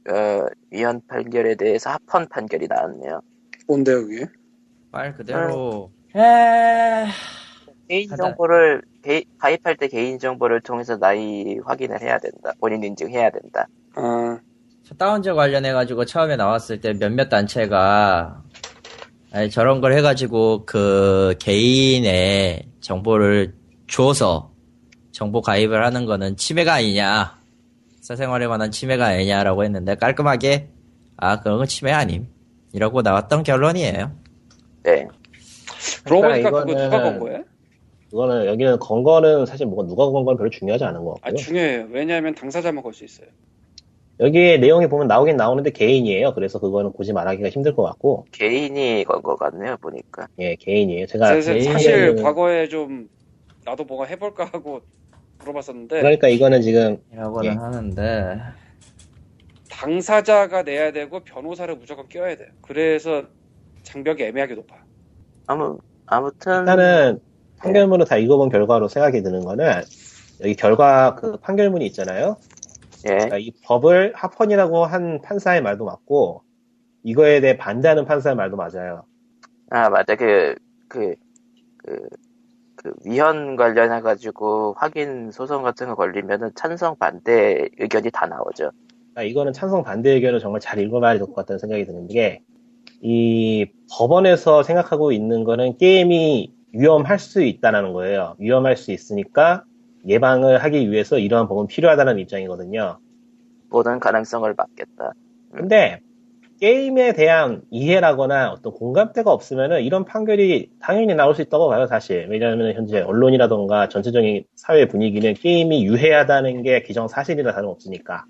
어, 0.10 0.46
위헌 0.72 1.02
판결에 1.08 1.56
대해서 1.56 1.90
합헌 1.92 2.28
판결이 2.30 2.68
나왔네요. 2.68 3.22
뭔데요, 3.68 4.06
그게? 4.08 4.26
말 4.92 5.16
그대로 5.16 5.92
개인정보를 7.88 8.82
개- 9.02 9.24
가입할 9.38 9.78
때 9.78 9.88
개인정보를 9.88 10.62
통해서 10.62 10.98
나이 10.98 11.58
확인을 11.60 12.02
해야 12.02 12.20
된다. 12.20 12.54
본인 12.60 12.84
인증해야 12.84 13.32
된다. 13.32 13.68
아, 14.92 14.94
셧다운제 14.94 15.32
관련해가지고 15.34 16.06
처음에 16.06 16.36
나왔을 16.36 16.82
때 16.82 16.94
몇몇 16.94 17.30
단체가 17.30 18.44
아니, 19.32 19.50
저런 19.50 19.80
걸 19.80 19.94
해가지고 19.94 20.66
그 20.66 21.36
개인의 21.40 22.68
정보를 22.82 23.54
줘서 23.88 24.52
정보 25.12 25.42
가입을 25.42 25.86
하는 25.86 26.06
거는 26.06 26.36
침해가 26.38 26.74
아니냐. 26.74 27.40
사생활에 28.02 28.48
관한 28.48 28.72
침해가 28.72 29.06
아니냐라고 29.08 29.64
했는데 29.64 29.96
깔끔하게 29.96 30.70
아 31.18 31.40
그런 31.40 31.58
건 31.60 31.68
침해 31.68 31.92
아님. 31.92 32.28
이러고 32.74 33.02
나왔던 33.02 33.44
결론이에요. 33.44 34.12
네. 34.84 35.08
그러고 36.04 36.22
그러니까 36.24 36.50
보니까 36.52 36.66
그거 36.66 36.84
누가 36.84 37.04
건 37.04 37.20
거예요? 37.20 37.44
그거는 38.10 38.46
여기는 38.48 38.80
건 38.80 39.04
거는 39.04 39.46
사실 39.46 39.66
뭐가 39.68 39.88
누가 39.88 40.06
건 40.10 40.26
건 40.26 40.36
별로 40.38 40.50
중요하지 40.50 40.84
않은 40.84 41.04
것아 41.06 41.16
같고요. 41.22 41.36
중요해요. 41.38 41.88
왜냐하면 41.92 42.36
당사자만 42.36 42.84
걸 42.84 42.94
수 42.94 43.06
있어요. 43.06 43.28
여기 44.22 44.60
내용이 44.60 44.88
보면 44.88 45.08
나오긴 45.08 45.36
나오는데 45.36 45.72
개인이에요. 45.72 46.34
그래서 46.36 46.60
그거는 46.60 46.92
굳이 46.94 47.12
말하기가 47.12 47.50
힘들 47.50 47.76
것 47.76 47.84
같고, 47.84 48.26
개인이 48.32 49.04
건 49.06 49.22
것 49.24 49.36
같네요, 49.36 49.78
보니까. 49.82 50.28
예, 50.40 50.56
개인이에요. 50.56 51.08
제가 51.08 51.26
사실, 51.28 51.54
개인이 51.56 51.74
사실 51.74 52.16
과거에 52.22 52.68
좀 52.68 53.10
나도 53.66 53.84
뭐가 53.84 54.06
해볼까 54.06 54.46
하고 54.46 54.82
물어봤었는데 55.40 56.02
그러니까 56.02 56.28
이거는 56.28 56.62
지금 56.62 56.98
이라고는 57.14 57.52
예. 57.52 57.56
하는데 57.56 58.40
당사자가 59.70 60.64
내야 60.64 60.92
되고 60.92 61.20
변호사를 61.22 61.76
무조건 61.76 62.08
껴야 62.08 62.36
돼요. 62.36 62.48
그래서 62.62 63.24
장벽이 63.84 64.22
애매하게 64.24 64.54
높아. 64.56 64.76
아무, 65.48 65.80
아무튼. 66.06 66.60
일단은 66.60 67.20
판결문을 67.58 68.06
다 68.06 68.18
읽어본 68.18 68.50
결과로 68.50 68.88
생각이 68.88 69.24
드는 69.24 69.44
거는 69.44 69.82
여기 70.44 70.56
결과 70.56 71.16
그 71.16 71.38
판결문이 71.38 71.86
있잖아요. 71.88 72.38
예. 73.06 73.10
그러니까 73.10 73.38
이 73.38 73.52
법을 73.64 74.14
합헌이라고 74.16 74.86
한 74.86 75.22
판사의 75.22 75.62
말도 75.62 75.86
맞고 75.86 76.44
이거에 77.04 77.42
대해 77.42 77.58
반대하는 77.58 78.06
판사의 78.06 78.36
말도 78.36 78.58
맞아요. 78.58 79.04
아, 79.70 79.90
맞아. 79.90 80.16
그, 80.16 80.56
그, 80.88 81.16
그, 81.78 82.08
그, 82.76 82.94
위헌 83.06 83.56
관련해 83.56 84.02
가지고 84.02 84.76
확인 84.78 85.32
소송 85.32 85.64
같은 85.64 85.88
거 85.88 85.96
걸리면은 85.96 86.52
찬성 86.56 86.98
반대 86.98 87.70
의견이 87.80 88.12
다 88.12 88.28
나오죠. 88.28 88.72
그러니까 89.14 89.24
이거는 89.24 89.54
찬성 89.54 89.84
반대 89.84 90.12
의견을 90.12 90.40
정말 90.40 90.62
잘 90.62 90.80
읽어봐야 90.80 91.14
될 91.18 91.26
것 91.26 91.36
같다는 91.36 91.60
생각이 91.60 91.86
드는 91.86 92.08
게, 92.08 92.42
이 93.02 93.66
법원에서 93.92 94.64
생각하고 94.64 95.12
있는 95.12 95.44
거는 95.44 95.78
게임이 95.78 96.54
위험할 96.74 97.20
수 97.20 97.42
있다는 97.42 97.94
거예요. 97.94 98.36
위험할 98.40 98.78
수 98.78 98.92
있으니까 98.92 99.64
예방을 100.08 100.64
하기 100.64 100.92
위해서 100.92 101.18
이러한 101.18 101.48
법은 101.48 101.68
필요하다는 101.68 102.20
입장이거든요. 102.20 103.00
모든 103.70 104.00
가능성을 104.00 104.54
막겠다. 104.56 105.14
근데 105.54 106.00
게임에 106.60 107.14
대한 107.14 107.64
이해라거나 107.72 108.52
어떤 108.52 108.72
공감대가 108.74 109.32
없으면은 109.32 109.82
이런 109.82 110.06
판결이 110.06 110.70
당연히 110.80 111.16
나올 111.16 111.34
수 111.34 111.42
있다고 111.42 111.70
봐요, 111.70 111.88
사실. 111.88 112.28
왜냐하면 112.30 112.74
현재 112.76 113.02
언론이라던가 113.02 113.90
전체적인 113.90 114.44
사회 114.56 114.88
분위기는 114.88 115.34
게임이 115.34 115.86
유해하다는 115.86 116.62
게 116.62 116.84
기정사실이라 116.84 117.54
다름없으니까. 117.54 118.26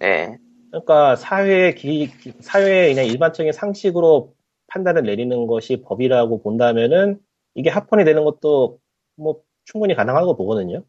네. 0.00 0.38
그러니까 0.70 1.14
사회의 1.14 1.74
기, 1.76 2.10
기- 2.18 2.32
사회의 2.40 2.94
그냥 2.94 3.08
일반적인 3.08 3.52
상식으로 3.52 4.34
판단을 4.66 5.04
내리는 5.04 5.46
것이 5.46 5.80
법이라고 5.82 6.42
본다면은 6.42 7.20
이게 7.54 7.70
합헌이 7.70 8.04
되는 8.04 8.24
것도 8.24 8.78
뭐 9.16 9.40
충분히 9.64 9.94
가능하다고 9.94 10.36
보거든요. 10.36 10.82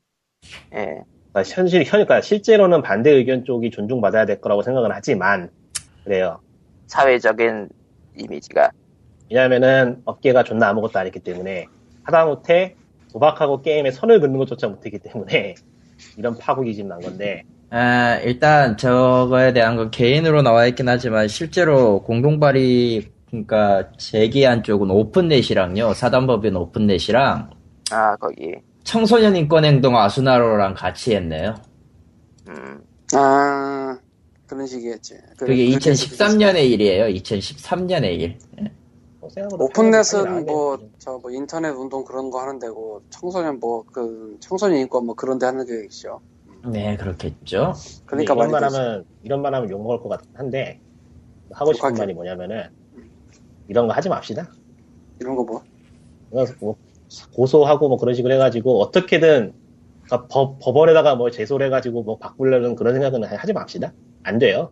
예. 0.73 1.03
그러니까 1.31 1.55
현실, 1.55 1.81
현, 1.81 1.91
그러니까 1.91 2.21
실제로는 2.21 2.81
반대 2.81 3.11
의견 3.11 3.45
쪽이 3.45 3.71
존중받아야 3.71 4.25
될 4.25 4.41
거라고 4.41 4.61
생각은 4.61 4.89
하지만 4.91 5.49
그래요. 6.03 6.39
사회적인 6.87 7.69
이미지가. 8.17 8.71
왜냐하면은 9.29 10.01
업계가 10.05 10.43
존나 10.43 10.69
아무것도 10.69 10.97
아니기 10.97 11.19
때문에 11.19 11.67
하다못해 12.03 12.75
도박하고 13.11 13.61
게임에 13.61 13.91
선을 13.91 14.19
긋는 14.19 14.39
것조차 14.39 14.67
못했기 14.67 14.99
때문에 14.99 15.53
이런 16.17 16.37
파국이 16.37 16.73
지금 16.73 16.89
난 16.89 16.99
건데 16.99 17.43
아, 17.69 18.19
일단 18.23 18.75
저거에 18.75 19.53
대한 19.53 19.75
건 19.75 19.91
개인으로 19.91 20.41
나와 20.41 20.65
있긴 20.65 20.89
하지만 20.89 21.27
실제로 21.27 22.01
공동발의 22.01 23.07
그러니까 23.27 23.91
제기한 23.97 24.63
쪽은 24.63 24.89
오픈넷이랑요 24.89 25.93
사단법인 25.93 26.55
오픈넷이랑 26.55 27.51
아, 27.91 28.15
거기. 28.15 28.55
청소년 28.83 29.35
인권행동 29.35 29.95
아수나로랑 29.97 30.73
같이 30.73 31.15
했네요. 31.15 31.55
음. 32.47 32.81
아 33.13 33.97
그런 34.47 34.65
식이겠지. 34.65 35.15
그- 35.37 35.45
그게 35.45 35.67
그렇게 35.69 35.91
2013년의 35.91 36.71
일이에요. 36.71 37.05
2013년의 37.05 38.19
일. 38.19 38.37
뭐 39.21 39.29
오픈넷은 39.65 40.23
판결이 40.23 40.45
뭐 40.45 40.65
나왔네. 40.75 40.89
저뭐 40.97 41.21
인터넷 41.31 41.69
운동 41.69 42.03
그런 42.03 42.31
거 42.31 42.39
하는 42.41 42.57
데고 42.57 43.01
청소년 43.11 43.59
뭐 43.59 43.83
그 43.91 44.37
청소년 44.39 44.79
인권 44.79 45.05
뭐 45.05 45.13
그런 45.13 45.37
데 45.37 45.45
하는 45.45 45.65
데겠죠. 45.65 46.19
네, 46.65 46.97
그렇겠죠. 46.97 47.73
그러니까 48.05 48.33
이런 48.33 48.51
말. 48.51 48.63
하면 48.63 49.05
이런 49.23 49.41
말 49.41 49.53
하면 49.53 49.69
욕 49.69 49.81
먹을 49.83 49.99
것 49.99 50.09
같긴 50.09 50.31
한데 50.33 50.79
하고 51.51 51.73
싶은. 51.73 51.93
말이 51.93 52.13
뭐냐면은 52.13 52.69
이런 53.67 53.87
거 53.87 53.93
하지 53.93 54.09
맙시다. 54.09 54.49
이런 55.19 55.35
거 55.35 55.43
뭐. 55.43 55.61
그래서 56.31 56.53
뭐 56.59 56.75
고소하고 57.33 57.89
뭐 57.89 57.97
그런 57.97 58.13
식으로 58.15 58.33
해가지고 58.35 58.81
어떻게든 58.81 59.53
그러니까 60.05 60.27
법, 60.27 60.59
법원에다가 60.59 61.15
뭐 61.15 61.29
제소를 61.31 61.67
해가지고 61.67 62.03
뭐 62.03 62.17
바꾸려는 62.17 62.75
그런 62.75 62.93
생각은 62.93 63.23
하지 63.23 63.53
맙시다. 63.53 63.93
안 64.23 64.39
돼요. 64.39 64.71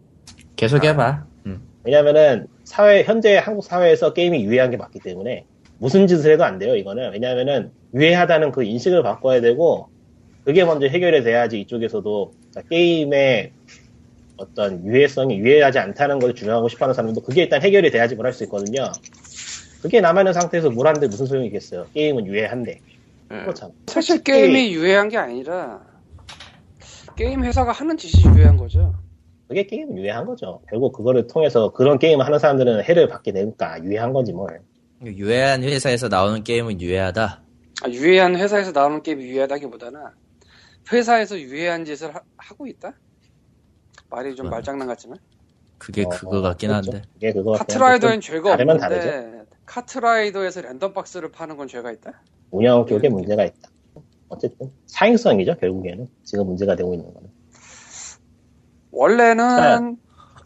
계속 0.56 0.84
해봐. 0.84 1.26
음. 1.46 1.62
왜냐면은 1.84 2.48
사회 2.64 3.04
현재 3.04 3.38
한국 3.38 3.64
사회에서 3.64 4.14
게임이 4.14 4.44
유해한 4.44 4.72
게 4.72 4.78
맞기 4.78 5.00
때문에 5.00 5.46
무슨 5.80 6.08
짓을 6.08 6.32
해도 6.32 6.44
안 6.44 6.58
돼요. 6.58 6.76
이거는 6.76 7.12
왜냐하면은 7.14 7.72
유해하다는 7.94 8.52
그 8.52 8.64
인식을 8.64 9.04
바꿔야 9.04 9.42
되고 9.42 9.88
그게 10.44 10.64
먼저 10.66 10.88
해결이 10.88 11.24
돼야지 11.24 11.60
이쪽에서도 11.62 12.34
그러니까 12.52 12.70
게임의 12.70 13.52
어떤 14.38 14.86
유해성이 14.86 15.38
유해하지 15.40 15.80
않다는 15.80 16.20
걸 16.20 16.34
주장하고 16.36 16.68
싶어 16.70 16.86
하는 16.86 16.94
사람도 16.94 17.22
그게 17.22 17.44
일단 17.44 17.62
해결이 17.62 17.92
돼야지 17.92 18.16
뭘 18.16 18.26
할 18.28 18.34
수 18.34 18.44
있거든요. 18.46 18.92
그게 19.88 20.02
남아있는 20.02 20.34
상태에서 20.34 20.70
뭘 20.70 20.86
하는데 20.86 21.08
무슨 21.08 21.26
소용이 21.28 21.48
있겠어요. 21.48 21.88
게임은 21.94 22.28
유해한데. 22.28 22.82
음. 23.32 23.42
그렇잖아. 23.44 23.72
사실 23.88 24.22
게임이 24.22 24.74
유해한 24.74 25.08
게 25.08 25.16
아니라 25.16 25.82
게임 27.16 27.42
회사가 27.46 27.72
하는 27.72 27.96
짓이 27.96 28.26
유해한 28.26 28.58
거죠. 28.58 28.94
그게 29.48 29.66
게임은 29.66 29.98
유해한 29.98 30.26
거죠. 30.26 30.60
결국 30.70 30.92
그거를 30.92 31.26
통해서 31.28 31.72
그런 31.72 32.00
게임을 32.00 32.26
하는 32.26 32.38
사람들은 32.38 32.84
해를 32.84 33.08
받게 33.08 33.32
되니까 33.32 33.82
유해한 33.82 34.12
건지 34.12 34.34
뭘. 34.34 34.60
유해한 35.06 35.64
회사에서 35.64 36.10
나오는 36.10 36.44
게임은 36.44 36.82
유해하다. 36.82 37.42
아, 37.84 37.90
유해한 37.90 38.36
회사에서 38.36 38.74
나오는 38.74 39.02
게임이 39.02 39.24
유해하다기보다는 39.24 40.02
회사에서 40.92 41.40
유해한 41.40 41.86
짓을 41.86 42.14
하, 42.14 42.56
고 42.56 42.68
있다? 42.68 42.92
말이 44.10 44.36
좀 44.36 44.48
음. 44.48 44.50
말장난 44.50 44.86
같지만 44.86 45.18
그게 45.78 46.04
어, 46.04 46.10
그거 46.10 46.42
같긴 46.42 46.72
그렇죠. 46.72 46.92
한데. 46.92 47.08
그게 47.14 47.32
그거 47.32 47.52
같긴 47.52 47.82
한데 47.82 48.00
카트라이더엔 48.00 48.20
죄가 48.22 48.50
다르면 48.50 48.84
없는데 48.84 49.37
카트라이더에서 49.68 50.62
랜덤 50.62 50.94
박스를 50.94 51.32
파는 51.32 51.58
건 51.58 51.68
죄가 51.68 51.92
있다? 51.92 52.24
운영 52.50 52.86
쪽에 52.88 53.10
문제가 53.10 53.44
있다. 53.44 53.70
어쨌든 54.30 54.72
사행성이죠 54.88 55.58
결국에는 55.58 56.08
지금 56.24 56.48
문제가 56.48 56.76
되고 56.76 56.94
있는 56.94 57.14
거는. 57.14 57.30
원래는 58.92 59.98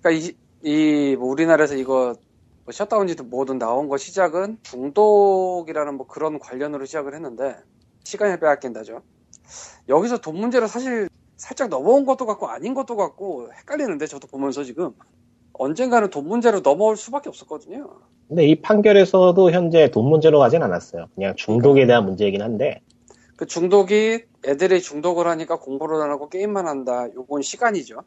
그러니까 0.02 0.12
이, 0.12 0.36
이, 0.64 1.16
뭐 1.16 1.30
우리나라에서 1.30 1.76
이거 1.76 2.16
뭐 2.66 2.72
셧다운지도 2.72 3.24
뭐든 3.26 3.60
나온 3.60 3.88
거 3.88 3.98
시작은 3.98 4.58
중독이라는 4.64 5.96
뭐 5.96 6.08
그런 6.08 6.38
관련으로 6.38 6.86
시작을 6.86 7.16
했는데 7.16 7.56
시간을 8.04 8.40
빼앗긴다죠. 8.40 9.02
여기서 9.88 10.20
돈 10.20 10.38
문제로 10.38 10.68
사실 10.68 11.10
살짝 11.38 11.70
넘어온 11.70 12.06
것도 12.06 12.26
같고 12.26 12.48
아닌 12.48 12.74
것도 12.74 12.96
같고 12.96 13.52
헷갈리는데 13.54 14.08
저도 14.08 14.28
보면서 14.28 14.64
지금 14.64 14.94
언젠가는 15.54 16.10
돈 16.10 16.28
문제로 16.28 16.62
넘어올 16.62 16.98
수밖에 16.98 17.30
없었거든요. 17.30 17.90
근데 18.28 18.46
이 18.48 18.62
판결에서도 18.62 19.52
현재 19.52 19.90
돈 19.92 20.06
문제로 20.10 20.40
가진 20.40 20.64
않았어요. 20.64 21.08
그냥 21.16 21.36
중독에 21.36 21.86
대한 21.86 22.06
문제이긴 22.06 22.42
한데 22.42 22.82
그 23.36 23.46
중독이 23.46 24.24
애들이 24.46 24.82
중독을 24.82 25.28
하니까 25.28 25.60
공부를 25.60 26.02
안 26.02 26.12
하고 26.12 26.30
게임만 26.30 26.68
한다. 26.68 27.08
요건 27.16 27.42
시간이죠. 27.42 28.02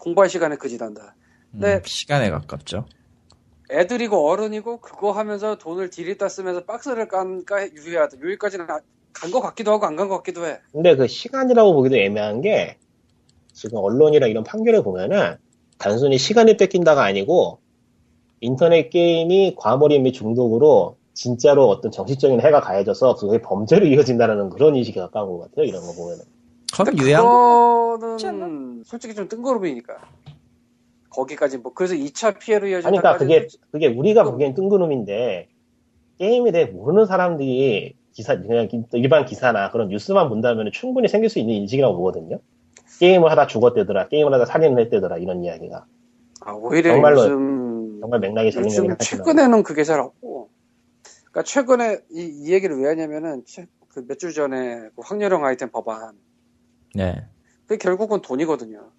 공부할 0.00 0.28
시간에 0.28 0.56
그지단다. 0.56 1.14
음, 1.54 1.60
네. 1.60 1.80
시간에 1.84 2.30
가깝죠. 2.30 2.86
애들이고 3.70 4.28
어른이고 4.28 4.78
그거 4.80 5.12
하면서 5.12 5.56
돈을 5.56 5.90
디리다 5.90 6.28
쓰면서 6.28 6.64
박스를 6.64 7.06
까니까 7.08 7.68
유해하다. 7.74 8.16
여기까지는 8.22 8.66
간 8.66 9.30
것 9.30 9.40
같기도 9.40 9.72
하고 9.72 9.86
안 9.86 9.96
간 9.96 10.08
것 10.08 10.16
같기도 10.18 10.46
해. 10.46 10.58
근데 10.72 10.96
그 10.96 11.06
시간이라고 11.06 11.74
보기도 11.74 11.96
애매한 11.96 12.40
게 12.40 12.78
지금 13.52 13.78
언론이랑 13.78 14.30
이런 14.30 14.42
판결을 14.44 14.82
보면은 14.82 15.36
단순히 15.80 16.18
시간이 16.18 16.56
뺏긴다가 16.58 17.02
아니고 17.02 17.58
인터넷 18.40 18.90
게임이 18.90 19.54
과몰입 19.56 20.02
및 20.02 20.12
중독으로 20.12 20.96
진짜로 21.14 21.68
어떤 21.68 21.90
정신적인 21.90 22.40
해가 22.40 22.60
가해져서 22.60 23.16
그게 23.16 23.40
범죄로 23.40 23.86
이어진다는 23.86 24.50
그런 24.50 24.76
인식이 24.76 24.98
가까운 24.98 25.32
것 25.32 25.50
같아요. 25.50 25.66
이런 25.66 25.80
거 25.82 25.92
보면은. 25.92 26.24
그럼 26.72 26.84
근데 26.86 27.02
유해한 27.02 27.24
거 27.24 27.98
그거는 27.98 28.82
솔직히 28.84 29.14
좀 29.14 29.28
뜬구름이니까. 29.28 29.96
거기까지 31.10 31.58
뭐 31.58 31.72
그래서 31.74 31.94
2차 31.94 32.38
피해로 32.38 32.68
이어진 32.68 32.88
그러니까 32.90 33.16
그게, 33.16 33.48
그게 33.72 33.88
우리가 33.88 34.22
보기엔 34.22 34.54
뜬구름인데, 34.54 35.48
게임에 36.18 36.52
대해 36.52 36.66
모르는 36.66 37.06
사람들이 37.06 37.94
기사, 38.12 38.40
그냥 38.40 38.68
기- 38.68 38.84
일반 38.92 39.24
기사나 39.24 39.70
그런 39.70 39.88
뉴스만 39.88 40.28
본다면 40.28 40.70
충분히 40.72 41.08
생길 41.08 41.28
수 41.28 41.38
있는 41.38 41.54
인식이라고 41.54 41.96
보거든요. 41.96 42.38
게임을 43.00 43.30
하다 43.30 43.46
죽었대더라, 43.46 44.08
게임을 44.08 44.32
하다 44.34 44.44
살인을 44.44 44.82
했대더라, 44.84 45.16
이런 45.18 45.42
이야기가. 45.42 45.86
아, 46.42 46.52
오히려 46.52 46.92
정말로 46.92 47.20
요즘 47.22 48.00
정말 48.00 48.20
맥락이 48.20 48.50
전혀 48.52 48.66
요즘 48.66 48.96
최근에는 48.98 49.62
그게 49.62 49.84
잘 49.84 50.00
없고 50.00 50.48
그러니까 51.30 51.42
최근에 51.42 51.98
이, 52.10 52.22
이 52.44 52.52
얘기를 52.52 52.78
왜 52.80 52.88
하냐면은 52.88 53.42
그 53.88 54.00
몇 54.06 54.18
주 54.18 54.32
전에 54.32 54.88
그 54.94 55.02
황렬형 55.02 55.44
아이템 55.44 55.70
법안 55.70 56.16
네. 56.94 57.26
그게 57.66 57.76
결국은 57.78 58.20
돈이거든요 58.22 58.90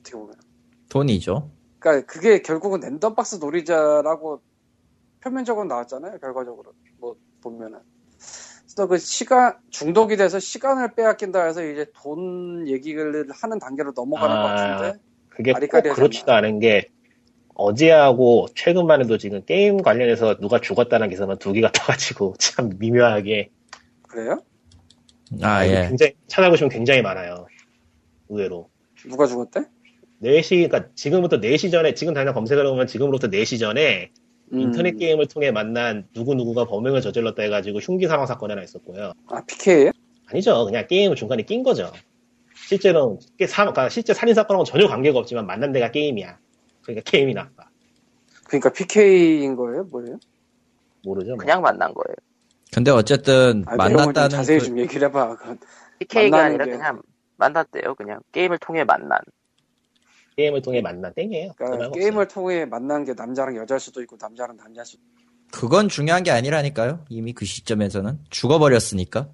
어떻게 0.00 0.16
보면 0.16 0.34
돈이죠. 0.88 1.50
그러니까 1.78 2.06
그게 2.06 2.40
결국은 2.42 2.80
랜덤박스 2.80 3.36
놀이자라고 3.36 4.40
표면적으로 5.22 5.66
나왔잖아요 5.66 6.18
결과적으로 6.18 6.72
뭐 6.98 7.16
보면은 7.42 7.78
그래서 8.78 8.86
그 8.86 8.98
시간 8.98 9.54
중독이 9.70 10.16
돼서 10.16 10.38
시간을 10.38 10.94
빼앗긴다 10.94 11.44
해서 11.46 11.64
이제 11.64 11.86
돈 11.94 12.68
얘기를 12.68 13.26
하는 13.32 13.58
단계로 13.58 13.92
넘어가는 13.96 14.36
아. 14.36 14.42
것 14.42 14.48
같은데 14.48 15.00
그게 15.28 15.52
꼭 15.52 15.94
그렇지도 15.94 16.32
않은 16.32 16.60
게, 16.60 16.86
어제하고 17.54 18.46
최근만 18.54 19.02
해도 19.02 19.18
지금 19.18 19.44
게임 19.44 19.82
관련해서 19.82 20.36
누가 20.38 20.60
죽었다는 20.60 21.10
기사만 21.10 21.38
두 21.38 21.52
개가 21.52 21.72
떠가지고 21.72 22.34
참 22.38 22.70
미묘하게 22.78 23.50
그래요? 24.06 24.42
아, 25.42 25.64
이거 25.64 25.74
예. 25.74 25.88
굉장히 25.88 26.12
찾아보시면 26.28 26.70
굉장히 26.70 27.02
많아요. 27.02 27.48
의외로. 28.28 28.70
누가 29.08 29.26
죽었대? 29.26 29.62
4시, 30.22 30.68
그러니까 30.68 30.90
지금부터 30.94 31.40
4시 31.40 31.72
전에, 31.72 31.94
지금 31.94 32.14
당장 32.14 32.32
검색을 32.32 32.64
해보면 32.64 32.86
지금부터 32.86 33.26
4시 33.26 33.58
전에 33.58 34.12
음. 34.52 34.60
인터넷 34.60 34.96
게임을 34.96 35.26
통해 35.26 35.50
만난 35.50 36.06
누구누구가 36.14 36.64
범행을 36.66 37.00
저질렀다 37.00 37.42
해가지고 37.42 37.78
흉기 37.80 38.06
사망 38.06 38.26
사건이 38.26 38.52
하나 38.52 38.62
있었고요. 38.62 39.12
아 39.28 39.42
PK예요? 39.46 39.90
아니죠. 40.26 40.64
그냥 40.64 40.86
게임을 40.86 41.16
중간에 41.16 41.42
낀 41.42 41.62
거죠. 41.62 41.90
실제로, 42.54 43.18
사, 43.48 43.62
그러니까 43.62 43.88
실제 43.88 44.12
살인 44.12 44.34
사건하고 44.34 44.64
전혀 44.64 44.86
관계가 44.88 45.18
없지만 45.18 45.46
만난 45.46 45.72
데가 45.72 45.90
게임이야. 45.90 46.38
그러니까 46.82 47.10
게임이 47.10 47.32
나빠. 47.34 47.64
그러니까 48.46 48.70
PK인 48.72 49.56
거예요? 49.56 49.84
뭐예요? 49.84 50.18
모르죠. 51.04 51.30
뭐. 51.30 51.38
그냥 51.38 51.62
만난 51.62 51.92
거예요. 51.94 52.14
근데 52.72 52.90
어쨌든 52.90 53.64
아, 53.66 53.76
만났다는 53.76 54.28
자세히 54.30 54.58
그- 54.58 54.66
좀 54.66 54.78
얘기를 54.78 55.08
해봐. 55.08 55.36
그- 55.36 55.56
PK가 56.00 56.44
아니라 56.44 56.64
게- 56.66 56.72
그냥 56.72 57.00
만났대요. 57.36 57.94
그냥 57.94 58.20
게임을 58.32 58.58
통해 58.58 58.84
만난. 58.84 59.18
게임을 60.38 60.62
통해 60.62 60.80
만난 60.80 61.12
땡이에요. 61.14 61.52
그러니까 61.56 61.90
게임을 61.90 62.28
통해 62.28 62.64
만난 62.64 63.04
게 63.04 63.12
남자랑 63.14 63.56
여자일 63.56 63.80
수도 63.80 64.00
있고 64.02 64.16
남자랑 64.20 64.56
남자일 64.56 64.86
수도 64.86 65.02
있고. 65.02 65.18
그건 65.50 65.88
중요한 65.88 66.22
게 66.22 66.30
아니라니까요. 66.30 67.00
이미 67.08 67.32
그 67.32 67.44
시점에서는 67.44 68.18
죽어버렸으니까. 68.30 69.28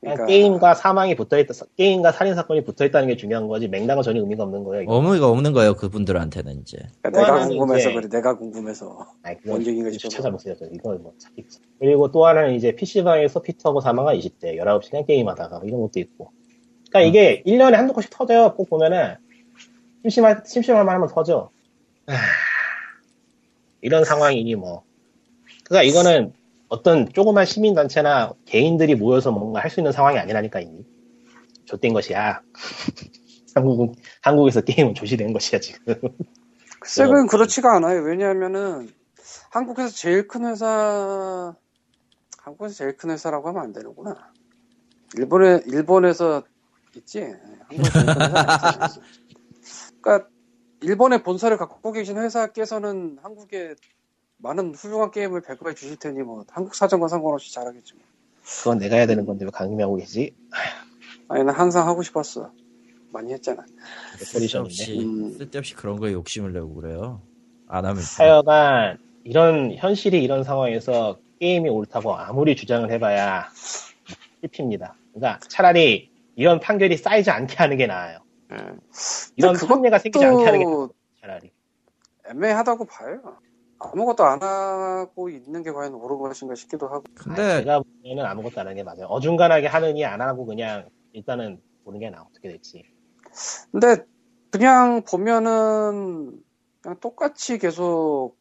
그냥 0.00 0.14
그러니까 0.14 0.26
게임과 0.26 0.74
사망이 0.76 1.14
붙어있다, 1.16 1.52
게임과 1.76 2.12
살인 2.12 2.36
사건이 2.36 2.62
붙어있다는 2.64 3.08
게 3.08 3.16
중요한 3.16 3.48
거지, 3.48 3.66
맥락은 3.68 4.02
전혀 4.04 4.20
의미가 4.20 4.44
없는 4.44 4.62
거예요. 4.64 4.84
이거. 4.84 4.94
의미가 4.94 5.28
없는 5.28 5.52
거예요. 5.52 5.74
그분들한테는 5.74 6.60
이제. 6.60 6.78
그러니까 7.02 7.20
내가 7.34 7.46
궁금해서 7.48 7.90
이제- 7.90 7.94
그래. 7.94 8.08
내가 8.08 8.38
궁금해서. 8.38 9.06
아니, 9.24 9.36
그건 9.38 9.50
뭔 9.50 9.60
얘기인가 9.66 9.90
싶어서. 9.90 10.08
찾아보세요. 10.08 10.54
저 10.56 10.66
이거 10.72 10.94
뭐 10.94 11.12
찾기. 11.18 11.44
그리고 11.80 12.10
또 12.12 12.24
하나는 12.26 12.54
이제 12.54 12.76
PC방에서 12.76 13.42
피터하고 13.42 13.80
사망한 13.80 14.16
20대, 14.16 14.56
19시간 14.56 15.04
게임하다가 15.04 15.62
이런 15.64 15.80
것도 15.80 15.98
있고. 15.98 16.30
그러니까 16.90 17.00
이게 17.08 17.42
1년에 17.44 17.72
한두 17.72 17.92
번씩 17.92 18.10
터져요. 18.12 18.54
꼭 18.54 18.70
보면은 18.70 19.16
심심할, 20.02 20.42
심심할 20.46 20.84
만하면 20.84 21.08
터져. 21.08 21.50
아, 22.06 22.12
이런 23.80 24.04
상황이니 24.04 24.54
뭐. 24.56 24.84
그러니까 25.64 25.82
이거는 25.90 26.32
어떤 26.68 27.08
조그만 27.12 27.44
시민단체나 27.46 28.32
개인들이 28.46 28.94
모여서 28.94 29.30
뭔가 29.32 29.60
할 29.60 29.70
수 29.70 29.80
있는 29.80 29.92
상황이 29.92 30.18
아니라니까 30.18 30.60
이미. 30.60 30.84
좆된 31.66 31.92
것이야. 31.92 32.40
한국은, 33.54 33.94
한국에서 34.22 34.60
게임은 34.60 34.94
조시된 34.94 35.32
것이야, 35.32 35.60
지금. 35.60 35.94
글쎄, 36.80 37.04
그건 37.04 37.26
그렇지가 37.26 37.76
않아요. 37.76 38.02
왜냐하면은 38.02 38.88
한국에서 39.50 39.88
제일 39.90 40.28
큰 40.28 40.46
회사, 40.46 41.54
한국에서 42.38 42.74
제일 42.74 42.96
큰 42.96 43.10
회사라고 43.10 43.48
하면 43.48 43.62
안 43.62 43.72
되는구나. 43.72 44.32
일본에, 45.16 45.60
일본에서 45.66 46.42
있지? 46.96 47.20
한국에서 47.68 47.92
제일 47.92 48.06
큰 48.06 48.82
회사. 48.82 49.00
그러니까 50.00 50.28
일본의 50.80 51.22
본사를 51.22 51.56
갖고 51.56 51.92
계신 51.92 52.18
회사께서는 52.18 53.18
한국에 53.22 53.74
많은 54.38 54.74
훌륭한 54.74 55.10
게임을 55.10 55.42
배급해 55.42 55.74
주실 55.74 55.96
테니 55.96 56.22
뭐 56.22 56.44
한국 56.50 56.74
사정과 56.74 57.08
상관없이 57.08 57.52
잘하겠지. 57.52 57.94
뭐. 57.94 58.02
그건 58.42 58.78
내가 58.78 58.96
해야 58.96 59.06
되는 59.06 59.26
건데 59.26 59.44
왜 59.44 59.50
강림하고 59.50 59.96
계지? 59.96 60.34
아니 61.28 61.44
난 61.44 61.54
항상 61.54 61.86
하고 61.86 62.02
싶었어. 62.02 62.50
많이 63.10 63.32
했잖아. 63.32 63.64
쓸데없이, 64.18 65.00
음. 65.00 65.32
쓸데없이 65.36 65.74
그런 65.74 65.98
거에 65.98 66.12
욕심을 66.12 66.52
내고 66.52 66.74
그래요. 66.74 67.20
안 67.66 67.84
하면. 67.84 68.02
하여간 68.18 68.98
이런 69.24 69.74
현실이 69.74 70.22
이런 70.22 70.44
상황에서 70.44 71.18
게임이 71.40 71.68
옳다고 71.68 72.14
아무리 72.14 72.56
주장을 72.56 72.90
해봐야 72.90 73.48
씹힙니다. 74.42 74.94
그러니까 75.14 75.40
차라리 75.48 76.10
이런 76.36 76.60
판결이 76.60 76.96
쌓이지 76.96 77.30
않게 77.30 77.56
하는 77.56 77.76
게 77.76 77.86
나아요. 77.86 78.20
음. 78.50 78.80
이런 79.36 79.54
판례가 79.54 79.98
생기지 79.98 80.24
않게 80.24 80.44
하는 80.44 80.58
게 80.60 80.94
차라리. 81.20 81.52
애매하다고 82.28 82.84
봐요. 82.86 83.38
아무것도 83.78 84.24
안 84.24 84.42
하고 84.42 85.28
있는 85.28 85.62
게 85.62 85.70
과연 85.72 85.94
옳은 85.94 86.18
것인가 86.18 86.54
싶기도 86.54 86.88
하고. 86.88 87.04
근데 87.14 87.60
제가 87.60 87.80
보기에는 87.80 88.24
아무것도 88.24 88.60
안 88.60 88.66
하는 88.66 88.76
게 88.76 88.82
맞아요. 88.82 89.06
어중간하게 89.06 89.66
하느니 89.68 90.04
안 90.04 90.20
하고 90.20 90.44
그냥 90.46 90.88
일단은 91.12 91.60
보는 91.84 92.00
게 92.00 92.10
나아 92.10 92.22
어떻게 92.22 92.48
될지. 92.48 92.84
근데 93.70 94.04
그냥 94.50 95.02
보면은 95.02 96.40
그냥 96.80 96.98
똑같이 97.00 97.58
계속 97.58 98.36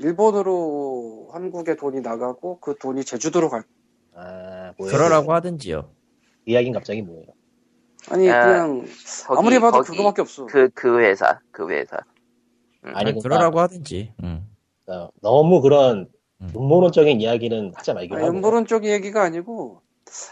일본으로 0.00 1.28
한국에 1.32 1.76
돈이 1.76 2.00
나가고 2.00 2.60
그 2.60 2.76
돈이 2.78 3.04
제주도로 3.04 3.50
갈. 3.50 3.64
아, 4.14 4.72
뭐예요? 4.78 4.96
그러라고 4.96 5.32
하든지요. 5.34 5.90
이야기는 6.46 6.72
갑자기 6.72 7.02
뭐예요? 7.02 7.26
아니 8.10 8.30
아, 8.30 8.44
그냥 8.46 8.86
거기, 9.26 9.38
아무리 9.38 9.58
봐도 9.58 9.78
거기 9.78 9.96
그거밖에 9.96 10.22
없어. 10.22 10.46
그, 10.46 10.68
그 10.74 11.00
회사, 11.00 11.40
그 11.50 11.70
회사. 11.70 11.96
음. 12.84 12.92
아니, 12.94 13.12
그러니까- 13.12 13.22
그러라고 13.22 13.60
하든지. 13.60 14.12
음. 14.22 14.46
어, 14.86 15.08
너무 15.20 15.60
그런 15.60 16.08
음. 16.40 16.48
음모론적인 16.54 17.20
이야기는 17.20 17.72
하지 17.74 17.92
말기로 17.92 18.16
아니, 18.16 18.26
하고. 18.26 18.36
음모론 18.38 18.66
쪽 18.66 18.84
얘기가 18.84 19.22
아니고 19.22 19.82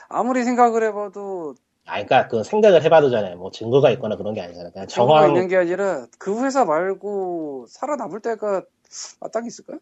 아무리 0.09 0.45
생각을 0.45 0.83
해봐도 0.85 1.55
아, 1.85 1.93
그러니까 2.03 2.27
그 2.29 2.43
생각을 2.43 2.83
해봐도잖아요. 2.83 3.37
뭐 3.37 3.51
증거가 3.51 3.91
있거나 3.93 4.17
그런 4.17 4.35
게 4.35 4.41
아니잖아요. 4.41 4.73
그냥 4.73 4.89
정황 4.89 5.29
있는 5.29 5.47
게 5.49 5.57
아니라 5.57 6.07
그 6.19 6.43
회사 6.45 6.65
말고 6.65 7.67
살아남을 7.69 8.21
때가 8.21 8.63
마땅히 9.21 9.49
있을까? 9.49 9.75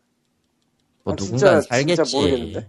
뭐 1.04 1.12
아, 1.12 1.16
누군가 1.16 1.60
진짜- 1.60 1.60
살겠지. 1.62 2.04
진짜 2.04 2.18
모르겠는데. 2.18 2.68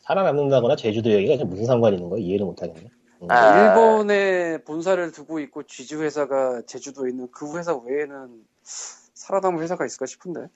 살아남는다거나 0.00 0.74
제주도 0.76 1.12
여기가 1.12 1.34
지금 1.36 1.50
무슨 1.50 1.66
상관이 1.66 1.96
있는 1.96 2.08
거예요? 2.10 2.24
이해를 2.26 2.46
못하겠네. 2.46 2.88
음. 3.22 3.30
아. 3.30 3.56
일본에 3.70 4.58
본사를 4.64 5.12
두고 5.12 5.38
있고 5.40 5.62
지주 5.64 6.02
회사가 6.02 6.62
제주도에 6.66 7.10
있는 7.10 7.28
그 7.32 7.56
회사 7.56 7.74
외에는 7.74 8.42
살아남을 9.14 9.62
회사가 9.62 9.86
있을까 9.86 10.06
싶은데. 10.06 10.48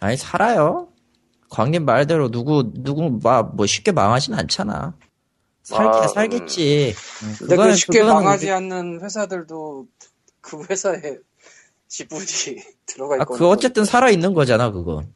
아니 0.00 0.16
살아요. 0.16 0.88
광님 1.48 1.84
말대로 1.84 2.30
누구 2.30 2.72
누구 2.74 3.18
막뭐 3.22 3.66
쉽게 3.66 3.92
망하진 3.92 4.34
않잖아. 4.34 4.94
살게 5.62 5.98
아, 5.98 6.06
살겠지. 6.08 6.94
음, 7.24 7.34
근데 7.38 7.56
그거는- 7.56 7.70
그 7.70 7.76
쉽게 7.76 8.02
망하지 8.02 8.44
이제- 8.46 8.52
않는 8.52 9.00
회사들도 9.02 9.86
그 10.40 10.64
회사에 10.68 11.18
지분이 11.88 12.24
들어가 12.86 13.14
아, 13.14 13.18
있고. 13.22 13.34
그 13.34 13.48
어쨌든 13.48 13.84
살아 13.84 14.10
있는 14.10 14.34
거잖아 14.34 14.70
그건. 14.72 15.12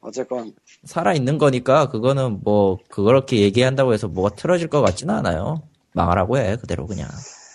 어쨌건 0.00 0.52
살아 0.84 1.14
있는 1.14 1.38
거니까 1.38 1.88
그거는 1.88 2.40
뭐 2.42 2.78
그렇게 2.90 3.38
얘기한다고 3.40 3.94
해서 3.94 4.06
뭐가 4.06 4.34
틀어질 4.36 4.68
것 4.68 4.82
같지는 4.82 5.14
않아요. 5.14 5.62
망하라고 5.94 6.36
해 6.38 6.56
그대로 6.56 6.86
그냥. 6.86 7.08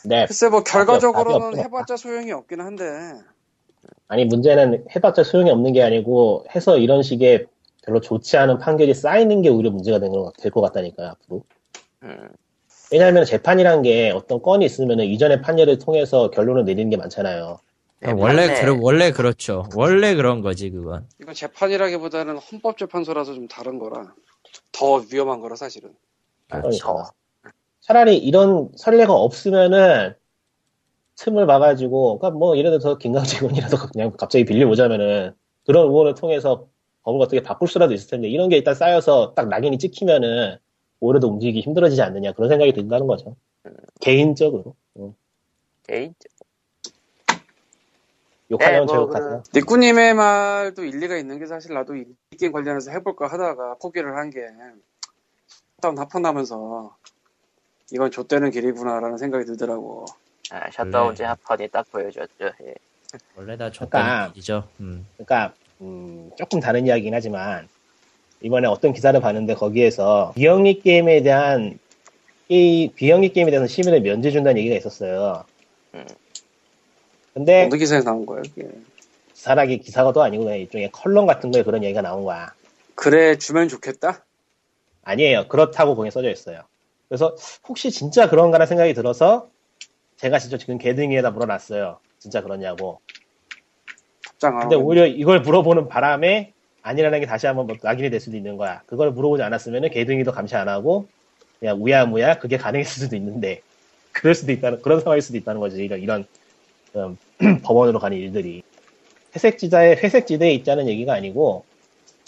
네. 0.06 0.26
글쎄 0.26 0.50
뭐 0.50 0.64
결과적으로는 0.64 1.60
해봤자 1.60 1.98
소용이 1.98 2.32
없긴 2.32 2.62
한데 2.62 2.86
아니 4.08 4.26
문제는 4.26 4.86
해봤자 4.96 5.24
소용이 5.24 5.52
없는 5.52 5.74
게 5.74 5.84
아니고 5.84 6.46
해서 6.56 6.78
이런 6.78 7.04
식의 7.04 7.48
별로 7.86 8.02
좋지 8.02 8.38
않은 8.38 8.60
판결이 8.60 8.94
쌓이는 8.94 9.42
게 9.42 9.50
오히려 9.50 9.72
문제가 9.72 10.00
될것 10.00 10.64
같다니까요 10.64 11.10
앞으로. 11.10 11.44
음. 12.04 12.30
왜냐하면 12.92 13.26
재판이란 13.26 13.84
게 13.84 14.10
어떤 14.10 14.42
건이 14.42 14.66
있으면 14.66 15.00
이전의 15.02 15.42
판례를 15.42 15.78
통해서 15.78 16.32
결론을 16.32 16.66
내리는 16.66 16.90
게 16.90 16.98
많잖아요. 16.98 17.60
네, 18.02 18.12
원래. 18.14 18.62
그러, 18.62 18.78
원래 18.80 19.12
그렇죠. 19.12 19.68
원래 19.76 20.16
그런 20.16 20.42
거지 20.42 20.70
그건. 20.70 21.08
이건 21.22 21.34
재판이라기보다는 21.34 22.38
헌법재판소라서 22.38 23.34
좀 23.34 23.48
다른 23.48 23.78
거라 23.78 24.14
더 24.72 25.04
위험한 25.12 25.42
거라 25.42 25.56
사실은. 25.56 25.94
그렇죠. 26.50 27.04
차라리 27.90 28.18
이런 28.18 28.70
선례가 28.78 29.12
없으면은 29.12 30.14
틈을 31.16 31.48
봐가지고, 31.48 32.20
그러니까 32.20 32.38
뭐 32.38 32.56
예를 32.56 32.70
들어서 32.70 33.00
김강직원이라도 33.00 33.78
그냥 33.92 34.12
갑자기 34.16 34.46
빌려오자면은 34.46 35.34
그런 35.66 35.88
의원을 35.88 36.14
통해서 36.14 36.68
법을 37.02 37.20
어떻게 37.20 37.42
바꿀 37.42 37.68
수라도 37.68 37.94
있을 37.96 38.12
텐데 38.12 38.30
이런 38.30 38.48
게 38.50 38.58
일단 38.58 38.76
쌓여서 38.76 39.34
딱 39.34 39.50
낙인이 39.50 39.80
찍히면은 39.80 40.58
오래도 41.00 41.30
움직이기 41.30 41.62
힘들어지지 41.62 42.02
않느냐 42.04 42.34
그런 42.34 42.50
생각이 42.50 42.74
든다는 42.74 43.08
거죠. 43.08 43.36
개인적으로. 44.02 44.76
응. 45.00 45.16
개인 45.88 46.14
욕하려면 48.52 48.86
네, 48.86 48.94
저뭐 48.94 49.08
욕하세요. 49.08 49.44
니꾸님의 49.56 50.14
말도 50.14 50.84
일리가 50.84 51.18
있는 51.18 51.40
게 51.40 51.48
사실 51.48 51.74
나도 51.74 51.96
이 51.96 52.06
게임 52.38 52.52
관련해서 52.52 52.92
해볼까 52.92 53.28
하다가 53.28 53.78
포기를 53.82 54.16
한 54.16 54.30
게 54.30 54.42
다운 55.82 55.98
합판하면서 55.98 56.98
이건 57.92 58.12
좆되는 58.12 58.52
길이구나라는 58.52 59.18
생각이 59.18 59.46
들더라고. 59.46 60.06
아, 60.52 60.70
셧다운 60.72 61.10
네. 61.12 61.16
제 61.18 61.24
하판이 61.26 61.68
딱 61.70 61.90
보여줬죠. 61.92 62.46
예. 62.64 62.74
원래 63.36 63.58
다 63.58 63.70
그러니까- 63.70 63.72
줬다는 63.72 64.32
일이죠. 64.34 64.68
음. 64.80 65.06
그러니까 65.18 65.54
음, 65.82 66.32
조금 66.38 66.60
다른 66.60 66.86
이야기긴 66.86 67.14
하지만 67.14 67.68
이번에 68.42 68.68
어떤 68.68 68.94
기사를 68.94 69.20
봤는데 69.20 69.56
거기에서 69.56 70.34
비영리 70.36 70.82
게임에 70.82 71.22
대한 71.22 71.80
이 72.48 72.92
비영리 72.96 73.30
게임에 73.34 73.52
대해서 73.52 73.68
심의를 73.68 74.02
면제 74.02 74.32
준다는 74.32 74.60
얘기가 74.60 74.76
있었어요. 74.76 75.44
음. 75.96 76.06
근데 77.34 77.66
어느 77.66 77.76
기사에 77.78 78.02
나온 78.02 78.26
이게. 78.46 78.68
기사라기 79.34 79.80
기사가도 79.80 80.22
아니고 80.22 80.44
그냥 80.44 80.60
일종의 80.60 80.92
컬럼 80.92 81.26
같은 81.26 81.52
거에 81.52 81.64
그런 81.64 81.84
얘기가 81.84 82.02
나온 82.02 82.24
거야. 82.24 82.54
그래 82.96 83.38
주면 83.38 83.68
좋겠다. 83.70 84.26
아니에요. 85.04 85.48
그렇다고 85.48 85.96
거기에 85.96 86.12
써져 86.12 86.30
있어요. 86.30 86.64
그래서 87.10 87.36
혹시 87.68 87.92
진짜 87.92 88.30
그런가라는 88.30 88.68
생각이 88.68 88.94
들어서 88.94 89.50
제가 90.18 90.40
진짜 90.40 90.58
지금 90.58 90.78
개등이에다 90.78 91.32
물어놨어요. 91.32 92.00
진짜 92.20 92.42
그러냐고. 92.42 93.00
근데. 94.62 94.76
오히려 94.76 95.06
이걸 95.08 95.42
물어보는 95.42 95.88
바람에 95.90 96.54
아니라는 96.82 97.20
게 97.20 97.26
다시 97.26 97.48
한번 97.48 97.68
뭐 97.68 97.76
낙인이 97.82 98.10
될 98.10 98.20
수도 98.20 98.38
있는 98.38 98.58
거야. 98.58 98.82
그걸 98.86 99.12
물어보지 99.12 99.44
않았으면 99.44 99.90
개등이도 99.90 100.32
감시 100.32 100.56
안 100.56 100.70
하고 100.70 101.08
그냥 101.60 101.82
우야무야 101.84 102.40
그게 102.40 102.58
가능했을 102.58 103.04
수도 103.04 103.16
있는데 103.16 103.62
그럴 104.14 104.36
수도 104.36 104.52
있다는 104.52 104.82
그런 104.82 105.02
상황일 105.02 105.22
수도 105.22 105.38
있다는 105.38 105.60
거지. 105.60 105.84
이런 105.84 106.00
이런 106.00 106.28
음, 106.96 107.18
법원으로 107.64 108.00
가는 108.00 108.18
일들이 108.18 108.64
회색지대에 109.36 109.96
회색지대에 109.96 110.52
있자는 110.54 110.88
얘기가 110.88 111.14
아니고 111.14 111.64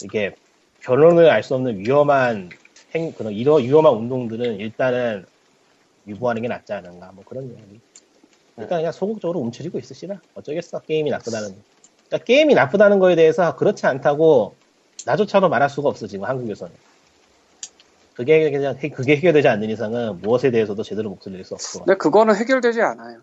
이게 0.04 0.34
결론을 0.80 1.30
알 1.30 1.42
수 1.42 1.54
없는 1.54 1.78
위험한 1.78 2.50
행 2.94 3.12
그런 3.12 3.32
이런 3.32 3.62
위험한 3.62 3.94
운동들은 3.94 4.60
일단은 4.60 5.24
유보하는 6.06 6.42
게 6.42 6.48
낫지 6.48 6.72
않은가 6.72 7.12
뭐 7.12 7.24
그런 7.24 7.44
이야기. 7.46 7.80
그러니까 8.54 8.76
그냥 8.76 8.92
소극적으로 8.92 9.40
움츠리고 9.40 9.78
있으시라 9.78 10.20
어쩌겠어 10.34 10.80
게임이 10.80 11.10
나쁘다는. 11.10 11.62
그러니까 12.08 12.24
게임이 12.24 12.54
나쁘다는 12.54 12.98
거에 12.98 13.14
대해서 13.16 13.56
그렇지 13.56 13.86
않다고 13.86 14.56
나조차도 15.06 15.48
말할 15.48 15.70
수가 15.70 15.88
없어 15.88 16.06
지금 16.06 16.26
한국에서는. 16.26 16.74
그게 18.14 18.50
그냥 18.50 18.76
해- 18.78 18.90
그게 18.90 19.16
해결되지 19.16 19.48
않는 19.48 19.70
이상은 19.70 20.20
무엇에 20.20 20.50
대해서도 20.50 20.82
제대로 20.82 21.08
목소리를 21.08 21.38
낼수 21.38 21.54
없고 21.54 21.86
근데 21.86 21.96
그거는 21.96 22.36
해결되지 22.36 22.82
않아요. 22.82 23.22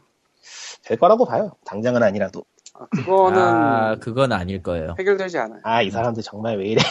될 0.84 0.98
거라고 0.98 1.26
봐요. 1.26 1.52
당장은 1.66 2.02
아니라도. 2.02 2.44
아, 2.74 2.88
그거는 2.88 3.38
아, 3.42 3.96
그건 4.02 4.32
아닐 4.32 4.64
거예요. 4.64 4.96
해결되지 4.98 5.38
않아요. 5.38 5.60
아 5.64 5.84
이 5.84 5.92
사람들 5.92 6.24
정말 6.24 6.58
왜 6.58 6.70
이래? 6.70 6.82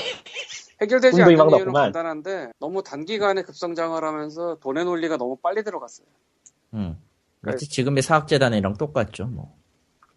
해결되지 0.81 1.23
않는 1.23 1.37
이유는 1.37 1.51
났구만. 1.51 1.93
간단한데 1.93 2.53
너무 2.61 2.83
단기간에 2.83 3.43
급성장을 3.43 4.03
하면서 4.03 4.57
돈의 4.61 4.85
논리가 4.85 5.17
너무 5.17 5.37
빨리 5.37 5.65
들어갔어요. 5.65 6.07
음. 6.75 6.99
그래. 7.41 7.53
마치 7.53 7.69
지금의 7.69 8.03
사학재단이랑 8.03 8.77
똑같죠, 8.77 9.27
뭐. 9.27 9.57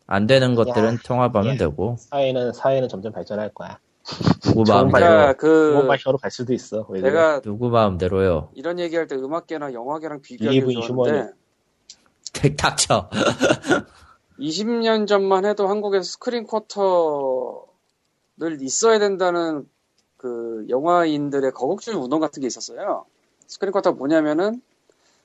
안 0.08 0.28
되는 0.28 0.56
것들은 0.56 0.98
통합하면 1.06 1.54
예. 1.54 1.58
되고, 1.58 1.96
사회는 1.98 2.54
사회는 2.54 2.90
점점 2.90 3.14
발전할 3.14 3.54
거야. 3.54 3.80
누구 4.44 4.64
마음대로, 4.68 5.34
그 5.38 5.84
맛으로 5.88 6.18
갈 6.18 6.32
수도 6.32 6.54
있어. 6.54 6.86
왜 6.90 7.02
그래? 7.02 7.12
내가 7.12 7.40
누구 7.40 7.70
마음대로요. 7.70 8.50
이런 8.56 8.80
얘기할 8.80 9.08
때 9.08 9.16
음악계나 9.16 9.74
영화계랑 9.74 10.22
비교하기 10.22 10.74
좋아하는데 10.74 11.34
닥쳐. 12.58 13.10
20년 14.40 15.08
전만 15.08 15.46
해도 15.46 15.68
한국에서 15.68 16.04
스크린 16.04 16.46
쿼터를 16.48 17.68
있어야 18.62 18.98
된다는 18.98 19.66
그 20.22 20.68
영화인들의 20.70 21.52
거국주의 21.54 21.98
운동 21.98 22.20
같은 22.20 22.42
게 22.42 22.48
있었어요. 22.48 23.06
스크린 23.48 23.72
쿼터 23.72 23.94
뭐냐면은 23.94 24.62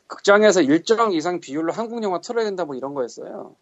극장에서 0.06 0.62
일정 0.62 1.12
이상 1.12 1.38
비율로 1.40 1.72
한국 1.72 2.02
영화 2.02 2.20
틀어야 2.20 2.46
된다 2.46 2.64
뭐 2.64 2.74
이런 2.76 2.94
거였어요. 2.94 3.54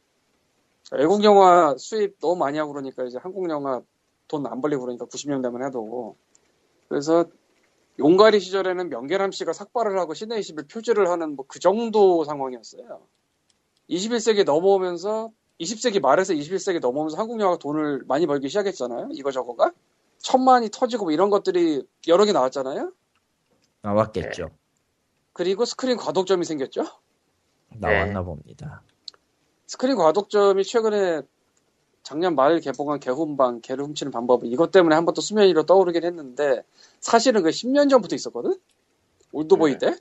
외국 0.92 1.24
영화 1.24 1.74
수입 1.76 2.20
너무 2.20 2.36
많이 2.36 2.58
하고 2.58 2.72
그러니까 2.72 3.04
이제 3.04 3.18
한국 3.20 3.50
영화 3.50 3.82
돈 4.28 4.46
안 4.46 4.60
벌리고 4.60 4.82
그러니까 4.82 5.06
90년대만 5.06 5.66
해도 5.66 6.16
그래서 6.88 7.24
용가리 7.98 8.38
시절에는 8.40 8.88
명계남 8.90 9.32
씨가 9.32 9.52
삭발을 9.52 9.98
하고 9.98 10.14
씨네 10.14 10.38
21 10.38 10.66
표지를 10.68 11.08
하는 11.08 11.34
뭐 11.36 11.46
그 11.48 11.58
정도 11.58 12.24
상황이었어요. 12.24 13.02
21세기 13.90 14.44
넘어오면서 14.44 15.32
20세기 15.60 16.00
말에서 16.00 16.32
21세기 16.34 16.80
넘어오면서 16.80 17.16
한국 17.18 17.40
영화가 17.40 17.58
돈을 17.58 18.04
많이 18.06 18.26
벌기 18.26 18.48
시작했잖아요. 18.48 19.08
이거 19.12 19.32
저거가 19.32 19.72
천만이 20.28 20.70
터지고 20.72 21.04
뭐 21.04 21.12
이런 21.12 21.28
것들이 21.28 21.86
여러 22.08 22.24
개 22.24 22.32
나왔잖아요. 22.32 22.92
나왔겠죠. 23.82 24.50
그리고 25.34 25.66
스크린 25.66 25.98
과독점이 25.98 26.46
생겼죠. 26.46 26.84
나왔나 27.68 28.22
봅니다. 28.22 28.82
스크린 29.66 29.96
과독점이 29.96 30.64
최근에 30.64 31.22
작년 32.02 32.34
말 32.34 32.60
개봉한 32.60 33.00
개훈방, 33.00 33.60
개를 33.60 33.84
훔치는 33.84 34.12
방법은 34.12 34.48
이것 34.48 34.70
때문에 34.70 34.94
한 34.94 35.04
번 35.04 35.12
또 35.14 35.20
수면 35.20 35.46
위로 35.46 35.64
떠오르긴 35.66 36.04
했는데 36.04 36.62
사실은 37.00 37.42
그 37.42 37.50
10년 37.50 37.90
전부터 37.90 38.16
있었거든? 38.16 38.58
올드보이 39.32 39.76
때? 39.78 39.94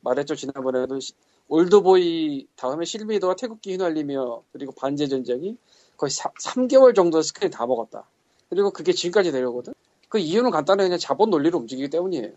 말했죠, 0.00 0.34
지난번에도. 0.34 0.98
시- 1.00 1.12
올드보이 1.48 2.46
다음에 2.56 2.86
실미도와 2.86 3.36
태극기 3.36 3.72
휘날리며 3.72 4.42
그리고 4.52 4.72
반지 4.72 5.08
전쟁이 5.08 5.58
거의 5.98 6.10
3, 6.10 6.68
개월 6.68 6.94
정도 6.94 7.20
스크린 7.20 7.50
다 7.50 7.66
먹었다. 7.66 8.04
그리고 8.52 8.70
그게 8.70 8.92
지금까지 8.92 9.32
내려오거든? 9.32 9.72
그 10.10 10.18
이유는 10.18 10.50
간단해. 10.50 10.82
그냥 10.82 10.98
자본 10.98 11.30
논리로 11.30 11.58
움직이기 11.58 11.88
때문이에요. 11.88 12.28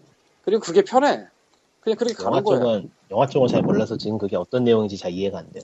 그리고 0.45 0.61
그게 0.61 0.81
편해. 0.81 1.27
그냥 1.81 1.97
그렇게 1.97 2.13
가는 2.13 2.41
거야. 2.41 2.59
쪽은 2.61 2.89
영화 3.11 3.27
쪽은 3.27 3.49
잘 3.49 3.61
몰라서 3.61 3.97
지금 3.97 4.17
그게 4.17 4.37
어떤 4.37 4.63
내용인지 4.63 4.97
잘 4.97 5.11
이해가 5.11 5.39
안 5.39 5.51
돼. 5.51 5.59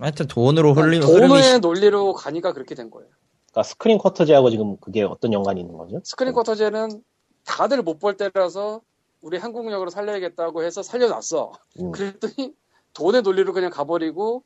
하여튼 0.00 0.26
돈으로 0.26 0.72
흘리, 0.72 1.00
흐름이 1.00 1.28
돈의 1.28 1.42
시- 1.42 1.58
논리로 1.58 2.14
가니까 2.14 2.54
그렇게 2.54 2.74
된 2.74 2.90
거예요. 2.90 3.06
그러니까 3.52 3.62
스크린 3.62 3.98
쿼터제하고 3.98 4.48
지금 4.48 4.78
그게 4.78 5.02
어떤 5.02 5.34
연관이 5.34 5.60
있는 5.60 5.76
거죠? 5.76 6.00
스크린 6.02 6.32
쿼터제는 6.32 7.02
다들 7.44 7.82
못 7.82 7.98
볼 7.98 8.16
때라서 8.16 8.80
우리 9.20 9.36
한국역으로 9.36 9.90
살려야겠다고 9.90 10.62
해서 10.62 10.82
살려놨어. 10.82 11.52
음. 11.80 11.92
그랬더니 11.92 12.54
돈의 12.94 13.20
논리로 13.20 13.52
그냥 13.52 13.70
가버리고 13.70 14.42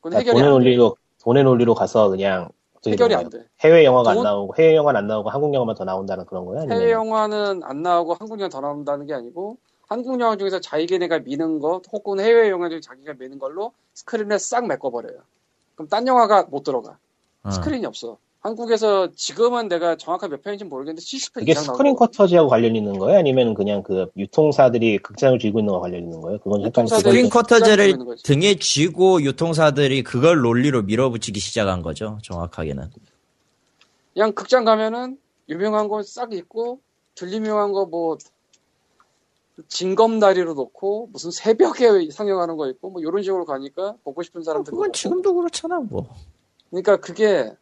그건 0.00 0.12
그러니까 0.12 0.18
해결이 0.20 0.38
돈의. 0.38 0.50
논리로 0.50 0.96
돈의 1.22 1.44
논리로 1.44 1.74
가서 1.74 2.08
그냥 2.08 2.48
해결이? 2.90 3.14
안 3.14 3.30
돼. 3.30 3.46
해외 3.60 3.84
영화가 3.84 4.10
안 4.10 4.16
돈- 4.16 4.24
나오고 4.24 4.54
해외 4.58 4.74
영화는 4.76 4.98
안 4.98 5.06
나오고 5.06 5.30
한국 5.30 5.54
영화만 5.54 5.76
더 5.76 5.84
나온다는 5.84 6.24
그런 6.26 6.44
거야? 6.44 6.62
아니면 6.62 6.80
해외 6.80 6.92
영화는 6.92 7.62
안 7.62 7.82
나오고 7.82 8.14
한국 8.14 8.40
영화 8.40 8.48
더 8.48 8.60
나온다는 8.60 9.06
게 9.06 9.14
아니고 9.14 9.56
한국 9.86 10.18
영화 10.20 10.36
중에서 10.36 10.60
자기네가 10.60 11.20
미는 11.20 11.60
것 11.60 11.82
혹은 11.92 12.18
해외 12.18 12.50
영화 12.50 12.68
중에 12.68 12.80
자기가 12.80 13.14
미는 13.14 13.38
걸로 13.38 13.72
스크린에 13.94 14.38
싹 14.38 14.66
메꿔버려요. 14.66 15.18
그럼 15.74 15.88
딴 15.88 16.06
영화가 16.06 16.44
못 16.44 16.64
들어가. 16.64 16.98
어. 17.44 17.50
스크린이 17.50 17.86
없어. 17.86 18.18
한국에서 18.42 19.08
지금은 19.14 19.68
내가 19.68 19.96
정확하게 19.96 20.32
몇 20.32 20.42
편인지 20.42 20.64
모르겠는데 20.64 21.00
70편 21.00 21.34
그게 21.34 21.52
이상 21.52 21.62
스크린 21.62 21.94
쿼터제하고 21.94 22.48
관련 22.48 22.74
있는 22.74 22.98
거예요? 22.98 23.16
아니면 23.18 23.54
그냥 23.54 23.84
그 23.84 24.06
유통사들이 24.16 24.98
극장을 24.98 25.38
쥐고 25.38 25.60
있는 25.60 25.72
거 25.72 25.80
관련 25.80 26.02
있는 26.02 26.20
거예요? 26.20 26.38
그건 26.38 26.62
약간 26.62 26.84
유통사들이- 26.86 26.98
스크린 26.98 27.28
그걸 27.28 27.42
쿼터제를 27.42 27.88
있는 27.90 28.04
거지. 28.04 28.22
등에 28.24 28.54
쥐고 28.56 29.22
유통사들이 29.22 30.02
그걸 30.02 30.40
논리로 30.40 30.82
밀어붙이기 30.82 31.38
시작한 31.38 31.82
거죠. 31.82 32.18
정확하게는. 32.24 32.90
그냥 34.12 34.32
극장 34.32 34.64
가면은 34.64 35.18
유명한 35.48 35.86
거 35.88 36.02
싹 36.02 36.32
있고 36.32 36.80
덜 37.14 37.32
유명한 37.32 37.72
거 37.72 37.86
뭐 37.86 38.18
징검다리로 39.68 40.54
놓고 40.54 41.10
무슨 41.12 41.30
새벽에 41.30 42.08
상영하는 42.10 42.56
거 42.56 42.68
있고 42.70 42.90
뭐 42.90 43.00
이런 43.02 43.22
식으로 43.22 43.44
가니까 43.44 43.94
보고 44.02 44.22
싶은 44.22 44.42
사람들 44.42 44.72
그건 44.72 44.92
지금도 44.92 45.34
그렇잖아, 45.34 45.78
뭐. 45.78 46.08
그러니까 46.70 46.96
그게 46.96 47.52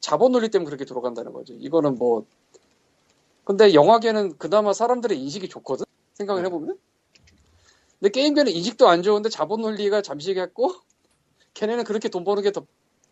자본 0.00 0.32
논리 0.32 0.48
때문에 0.48 0.66
그렇게 0.66 0.84
돌아간다는 0.84 1.32
거지 1.32 1.52
이거는 1.54 1.96
뭐 1.96 2.24
근데 3.44 3.74
영화계는 3.74 4.38
그나마 4.38 4.72
사람들의 4.72 5.18
인식이 5.18 5.48
좋거든 5.48 5.84
생각을 6.14 6.44
해보면 6.46 6.78
근데 7.98 8.10
게임계는 8.10 8.52
인식도 8.52 8.88
안 8.88 9.02
좋은데 9.02 9.28
자본 9.28 9.60
논리가 9.62 10.02
잠시겠고 10.02 10.72
걔네는 11.54 11.84
그렇게 11.84 12.08
돈 12.08 12.24
버는 12.24 12.42
게 12.42 12.50
더 12.50 12.64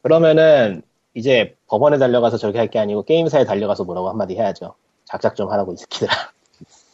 그러면은 0.03 0.83
이제 1.15 1.57
법원에 1.67 1.99
달려가서 1.99 2.37
저렇게 2.39 2.59
할 2.59 2.69
게 2.71 2.79
아니고 2.79 3.03
게임사에 3.03 3.45
달려가서 3.45 3.85
뭐라고 3.85 4.09
한마디 4.09 4.35
해야죠. 4.37 4.75
작작 5.05 5.35
좀 5.35 5.51
하라고 5.51 5.73
이 5.73 5.77
새끼들아. 5.77 6.13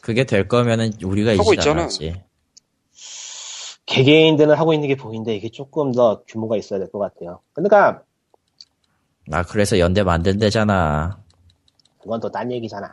그게 0.01 0.23
될 0.23 0.47
거면은 0.47 0.91
우리가 1.03 1.31
하고 1.33 1.53
있잖아. 1.53 1.87
개개인들은 3.85 4.55
하고 4.55 4.73
있는 4.73 4.87
게 4.87 4.95
보이는데 4.95 5.35
이게 5.35 5.49
조금 5.49 5.91
더 5.91 6.23
규모가 6.27 6.57
있어야 6.57 6.79
될 6.79 6.89
것 6.89 6.97
같아요. 6.97 7.41
그러니까 7.53 8.01
아 9.31 9.43
그래서 9.43 9.79
연대 9.79 10.03
만든대잖아. 10.03 11.19
그건 12.01 12.19
또 12.19 12.29
딴 12.29 12.51
얘기잖아. 12.51 12.87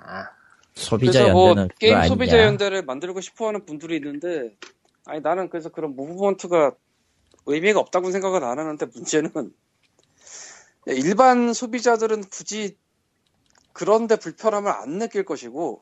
소비자 0.75 1.21
그래서 1.21 1.33
뭐 1.33 1.55
게임 1.79 1.95
아니냐. 1.95 2.09
소비자 2.09 2.43
연대를 2.45 2.85
만들고 2.85 3.21
싶어하는 3.21 3.67
분들이 3.67 3.97
있는데 3.97 4.55
아니 5.05 5.21
나는 5.21 5.51
그래서 5.51 5.69
그런 5.69 5.95
무브먼트가 5.97 6.73
의미가 7.47 7.81
없다고 7.81 8.11
생각은 8.11 8.43
안 8.45 8.59
하는데 8.59 8.87
문제는 8.87 9.31
일반 10.87 11.53
소비자들은 11.53 12.25
굳이 12.31 12.77
그런데 13.75 14.17
불편함을 14.17 14.71
안 14.71 14.99
느낄 14.99 15.25
것이고 15.25 15.81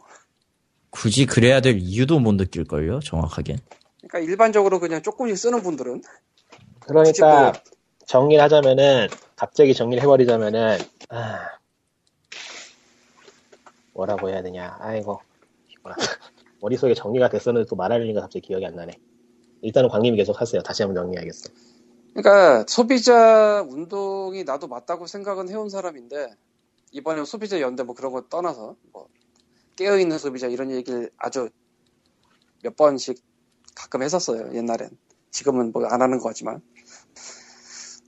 굳이 0.91 1.27
그래야 1.27 1.61
될 1.61 1.77
이유도 1.79 2.19
못 2.19 2.33
느낄 2.35 2.65
걸요, 2.65 2.99
정확하게. 3.01 3.57
그러니까 4.09 4.19
일반적으로 4.31 4.81
그냥 4.81 5.03
조금씩 5.03 5.37
쓰는 5.39 5.63
분들은 5.63 6.03
그러니까 6.81 7.53
굳이 7.53 7.61
정리를 8.07 8.43
하자면은 8.43 9.09
갑자기 9.41 9.73
정리를 9.73 10.03
해버리자면은 10.03 10.77
아, 11.09 11.39
뭐라고 13.95 14.29
해야 14.29 14.43
되냐. 14.43 14.77
아이고. 14.81 15.19
머릿속에 16.61 16.93
정리가 16.93 17.31
됐었는데 17.31 17.67
또 17.67 17.75
말하려니까 17.75 18.21
갑자기 18.21 18.47
기억이 18.47 18.67
안 18.67 18.75
나네. 18.75 18.93
일단은 19.63 19.89
광님이 19.89 20.19
계속 20.19 20.39
하세요. 20.39 20.61
다시 20.61 20.83
한번 20.83 21.03
정리해야겠어. 21.05 21.49
그러니까 22.13 22.67
소비자 22.69 23.63
운동이 23.63 24.45
나도 24.45 24.69
맞다고 24.69 25.07
생각은 25.07 25.49
해온 25.49 25.71
사람인데 25.71 26.35
이번에 26.93 27.25
소비자 27.25 27.63
연대 27.63 27.83
뭐 27.83 27.95
그런 27.95 28.13
거 28.13 28.21
떠나서 28.29 28.77
뭐 28.93 29.09
깨어있는 29.77 30.19
소비자 30.19 30.49
이런 30.49 30.71
얘기를 30.71 31.11
아주 31.17 31.49
몇 32.63 32.77
번씩 32.77 33.17
가끔 33.75 34.03
했었어요 34.03 34.53
옛날엔. 34.55 34.91
지금은 35.31 35.73
뭐 35.73 35.87
안 35.87 36.03
하는 36.03 36.19
거지만 36.19 36.61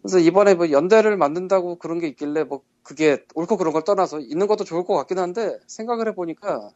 그래서 0.03 0.19
이번에 0.19 0.55
뭐 0.55 0.71
연대를 0.71 1.17
만든다고 1.17 1.77
그런 1.77 2.01
게 2.01 2.09
있길래 2.09 2.45
뭐 2.45 2.63
그게 2.83 3.25
옳고 3.35 3.57
그런 3.57 3.73
걸 3.73 3.85
떠나서 3.85 4.19
있는 4.21 4.49
것도 4.49 4.65
좋을 4.65 4.85
것 4.85 4.95
같긴 4.97 5.19
한데 5.19 5.59
생각을 5.69 6.09
해보니까 6.09 6.71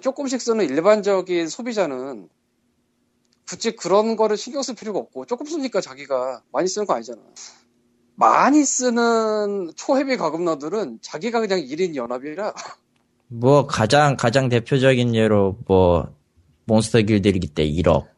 조금씩 0.00 0.40
쓰는 0.40 0.64
일반적인 0.64 1.48
소비자는 1.48 2.28
굳이 3.46 3.76
그런 3.76 4.16
거를 4.16 4.36
신경 4.36 4.62
쓸 4.62 4.74
필요가 4.74 5.00
없고 5.00 5.26
조금 5.26 5.46
쓰니까 5.46 5.80
자기가 5.80 6.42
많이 6.52 6.68
쓰는 6.68 6.86
거 6.86 6.94
아니잖아. 6.94 7.20
많이 8.14 8.64
쓰는 8.64 9.72
초헤비 9.74 10.16
가금러들은 10.16 11.00
자기가 11.02 11.40
그냥 11.40 11.58
1인 11.58 11.96
연합이라 11.96 12.54
뭐 13.26 13.66
가장 13.66 14.16
가장 14.16 14.48
대표적인 14.48 15.14
예로 15.16 15.58
뭐 15.66 16.14
몬스터 16.66 17.02
길들이기 17.02 17.48
때 17.48 17.68
1억. 17.68 18.13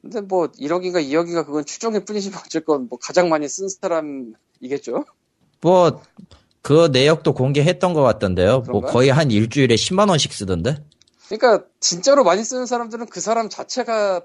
근데 0.00 0.20
뭐 0.20 0.46
1억인가 0.52 1.04
2억인가 1.04 1.44
그건 1.46 1.64
추정일 1.64 2.04
뿐이지만 2.04 2.40
어쨌건 2.44 2.88
뭐 2.88 2.98
가장 2.98 3.28
많이 3.28 3.48
쓴 3.48 3.68
사람이겠죠. 3.68 5.04
뭐 5.60 6.00
그 6.62 6.90
내역도 6.92 7.32
공개했던 7.32 7.94
것 7.94 8.02
같던데요. 8.02 8.56
뭐 8.56 8.62
그런가요? 8.64 8.92
거의 8.92 9.08
한 9.08 9.30
일주일에 9.30 9.74
10만 9.76 10.10
원씩 10.10 10.30
쓰던데. 10.34 10.76
그러니까 11.28 11.64
진짜로 11.80 12.22
많이 12.22 12.44
쓰는 12.44 12.66
사람들은 12.66 13.06
그 13.06 13.22
사람 13.22 13.48
자체가 13.48 14.20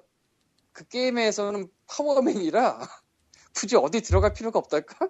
그 0.73 0.85
게임에서는 0.89 1.69
파워맨이라 1.87 2.79
굳이 3.55 3.77
어디 3.77 4.01
들어갈 4.01 4.33
필요가 4.33 4.59
없달까? 4.59 5.07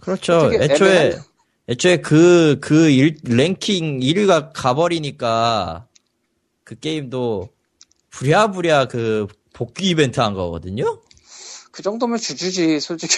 그렇죠. 0.00 0.50
애초에 0.54 1.10
애매한- 1.10 1.22
애초에 1.68 1.96
그, 2.00 2.56
그 2.62 2.88
일- 2.88 3.18
랭킹 3.24 4.00
1위가 4.00 4.52
가버리니까 4.54 5.86
그 6.64 6.78
게임도 6.78 7.50
부랴부랴 8.08 8.88
그 8.88 9.26
복귀 9.58 9.88
이벤트 9.90 10.20
한 10.20 10.34
거거든요? 10.34 11.02
그 11.72 11.82
정도면 11.82 12.18
주주지 12.18 12.78
솔직히. 12.78 13.16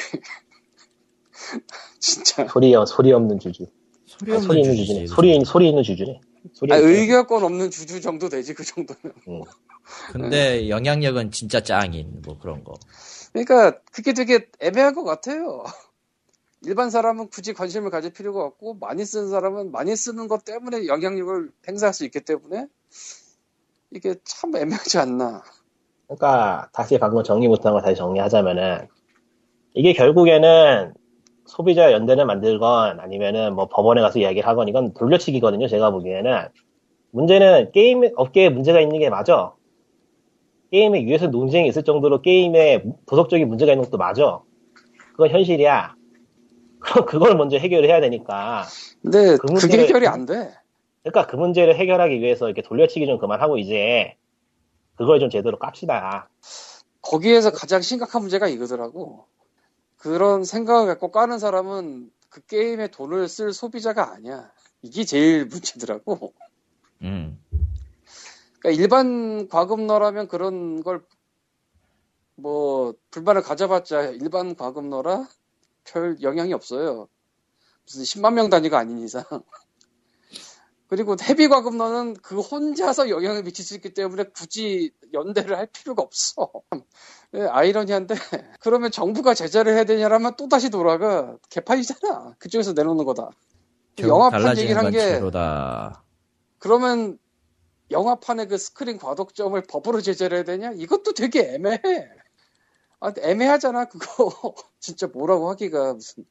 진짜. 2.01 2.49
소리, 2.49 2.73
소리 2.87 3.13
없는 3.13 3.39
주주. 3.39 3.67
소리 4.07 4.33
없는 4.33 4.47
소리 4.47 4.61
있는 4.63 4.75
주주네. 4.75 5.07
소리, 5.07 5.45
소리 5.45 5.69
있는 5.69 5.83
주주네. 5.83 6.21
소리 6.55 6.73
아, 6.73 6.77
의견권 6.79 7.45
없는 7.45 7.71
주주 7.71 8.01
정도 8.01 8.31
되지 8.31 8.55
그 8.55 8.65
정도면. 8.65 9.15
응. 9.29 9.43
근데 10.13 10.71
영향력은 10.71 11.31
진짜 11.31 11.63
짱인 11.63 12.23
뭐 12.25 12.39
그런 12.39 12.65
거. 12.65 12.73
그러니까 13.35 13.79
그게 13.93 14.15
되게 14.15 14.49
애매한 14.61 14.95
것 14.95 15.05
같아요. 15.05 15.65
일반 16.63 16.89
사람은 16.89 17.29
굳이 17.29 17.53
관심을 17.53 17.91
가질 17.91 18.15
필요가 18.15 18.45
없고 18.45 18.75
많이 18.75 19.05
쓰는 19.05 19.29
사람은 19.29 19.73
많이 19.73 19.95
쓰는 19.95 20.27
것 20.27 20.47
때문에 20.47 20.87
영향력을 20.87 21.51
행사할 21.69 21.93
수 21.93 22.07
있기 22.07 22.21
때문에 22.21 22.67
이게 23.91 24.15
참 24.25 24.57
애매하지 24.57 24.97
않나 24.97 25.43
그러니까 26.11 26.69
다시 26.73 26.99
방금 26.99 27.23
정리 27.23 27.47
못한 27.47 27.73
걸 27.73 27.83
다시 27.83 27.95
정리하자면은 27.95 28.89
이게 29.75 29.93
결국에는 29.93 30.93
소비자 31.47 31.93
연대를 31.93 32.25
만들건 32.27 32.99
아니면은 32.99 33.55
뭐 33.55 33.69
법원에 33.69 34.01
가서 34.01 34.19
이야기를 34.19 34.47
하건 34.49 34.67
이건 34.69 34.93
돌려치기거든요. 34.95 35.69
제가 35.69 35.91
보기에는 35.93 36.49
문제는 37.13 37.71
게임 37.73 38.03
업계에 38.17 38.49
문제가 38.49 38.81
있는 38.81 38.99
게 38.99 39.09
맞아. 39.09 39.53
게임에 40.73 41.05
위에서 41.05 41.29
논쟁이 41.29 41.69
있을 41.69 41.83
정도로 41.85 42.23
게임에 42.23 42.83
도덕적인 43.07 43.49
문제가 43.49 43.73
있는 43.73 43.85
것도 43.85 43.97
맞아. 43.97 44.41
그건 45.13 45.31
현실이야. 45.31 45.95
그럼 46.81 47.07
그걸 47.07 47.37
먼저 47.37 47.57
해결을 47.57 47.89
해야 47.89 48.01
되니까. 48.01 48.65
근데 49.03 49.37
그 49.37 49.47
그게 49.47 49.55
문제를- 49.55 49.81
해결이 49.85 50.07
안 50.09 50.27
돼 50.27 50.51
그러니까 51.03 51.27
그 51.27 51.37
문제를 51.37 51.77
해결하기 51.77 52.21
위해서 52.21 52.47
이렇게 52.47 52.63
돌려치기 52.63 53.07
좀 53.07 53.19
그만하고 53.19 53.59
이제 53.59 54.15
그걸 55.01 55.19
좀 55.19 55.31
제대로 55.31 55.59
깝시다. 55.59 56.29
거기에서 57.01 57.51
가장 57.51 57.81
심각한 57.81 58.21
문제가 58.21 58.49
이거더라고. 58.49 59.27
그런 59.97 60.45
생각을 60.45 60.87
갖고 60.87 61.11
까는 61.11 61.39
사람은 61.39 62.11
그 62.29 62.45
게임에 62.45 62.89
돈을 62.89 63.27
쓸 63.27 63.55
소비자가 63.55 64.13
아니야. 64.13 64.51
이게 64.83 65.05
제일 65.05 65.47
문제더라고. 65.49 66.35
음. 67.01 67.43
그러니까 68.59 68.83
일반 68.83 69.49
과금러라면 69.49 70.29
그런 70.29 70.83
걸 70.83 71.03
뭐 72.41 72.95
불만을 73.11 73.43
가져봤자 73.43 74.03
일반 74.11 74.55
과금러라 74.57 75.29
별 75.85 76.21
영향이 76.23 76.53
없어요. 76.53 77.09
무슨 77.85 78.03
10만 78.03 78.35
명 78.35 78.51
단위가 78.51 78.79
아닌 78.79 78.99
이상. 78.99 79.25
그리고 80.91 81.15
헤비 81.23 81.47
과금러는 81.47 82.15
그 82.15 82.41
혼자서 82.41 83.11
영향을 83.11 83.45
미칠 83.45 83.65
수 83.65 83.77
있기 83.77 83.95
때문에 83.95 84.25
굳이 84.35 84.91
연대를 85.13 85.57
할 85.57 85.67
필요가 85.67 86.03
없어. 86.03 86.51
예, 87.35 87.43
아이러니한데 87.43 88.15
그러면 88.61 88.91
정부가 88.91 89.35
제재를 89.35 89.75
해야 89.75 89.85
되냐라면 89.85 90.35
또 90.37 90.49
다시 90.49 90.69
돌아가 90.69 91.37
개판이잖아. 91.49 92.35
그쪽에서 92.41 92.73
내놓는 92.73 93.05
거다. 93.05 93.31
영화판 94.01 94.59
얘기를 94.59 94.77
한건 94.79 94.91
게. 94.91 95.21
그러면 96.59 97.19
영화판의 97.93 98.49
그 98.49 98.59
스크린 98.59 98.99
과독점을 98.99 99.63
법으로 99.63 100.01
제재를 100.01 100.39
해야 100.39 100.45
되냐? 100.45 100.73
이것도 100.73 101.15
되게 101.15 101.55
애매해. 101.55 102.09
아, 102.99 103.13
애매하잖아, 103.17 103.85
그거. 103.85 104.55
진짜 104.81 105.07
뭐라고 105.07 105.51
하기가 105.51 105.95
무슨. 105.95 106.25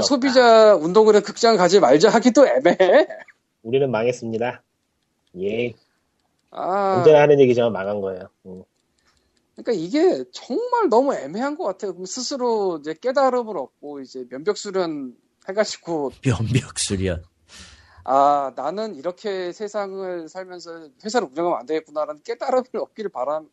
없다. 0.00 0.02
소비자 0.02 0.74
운동을 0.74 1.16
해 1.16 1.20
극장 1.20 1.56
가지 1.56 1.80
말자 1.80 2.10
하기도 2.10 2.46
애매해. 2.46 3.08
우리는 3.62 3.90
망했습니다. 3.90 4.62
예. 5.40 5.74
아, 6.50 6.96
언제나 6.98 7.22
하는 7.22 7.40
얘기지만 7.40 7.72
망한 7.72 8.00
거예요. 8.00 8.28
음. 8.46 8.62
그러니까 9.54 9.72
이게 9.72 10.24
정말 10.32 10.88
너무 10.88 11.14
애매한 11.14 11.56
것 11.56 11.64
같아요. 11.64 11.92
그럼 11.92 12.06
스스로 12.06 12.78
이제 12.80 12.94
깨달음을 12.94 13.56
얻고 13.56 14.00
이제 14.00 14.26
면벽 14.28 14.56
수련 14.56 15.14
해가지고 15.48 16.12
면벽 16.24 16.78
수련. 16.78 17.22
아 18.04 18.52
나는 18.56 18.96
이렇게 18.96 19.52
세상을 19.52 20.28
살면서 20.28 20.88
회사를 21.04 21.28
운영하면 21.30 21.60
안 21.60 21.66
되겠구나라는 21.66 22.22
깨달음을 22.24 22.64
얻기를 22.74 23.10
바람 23.10 23.48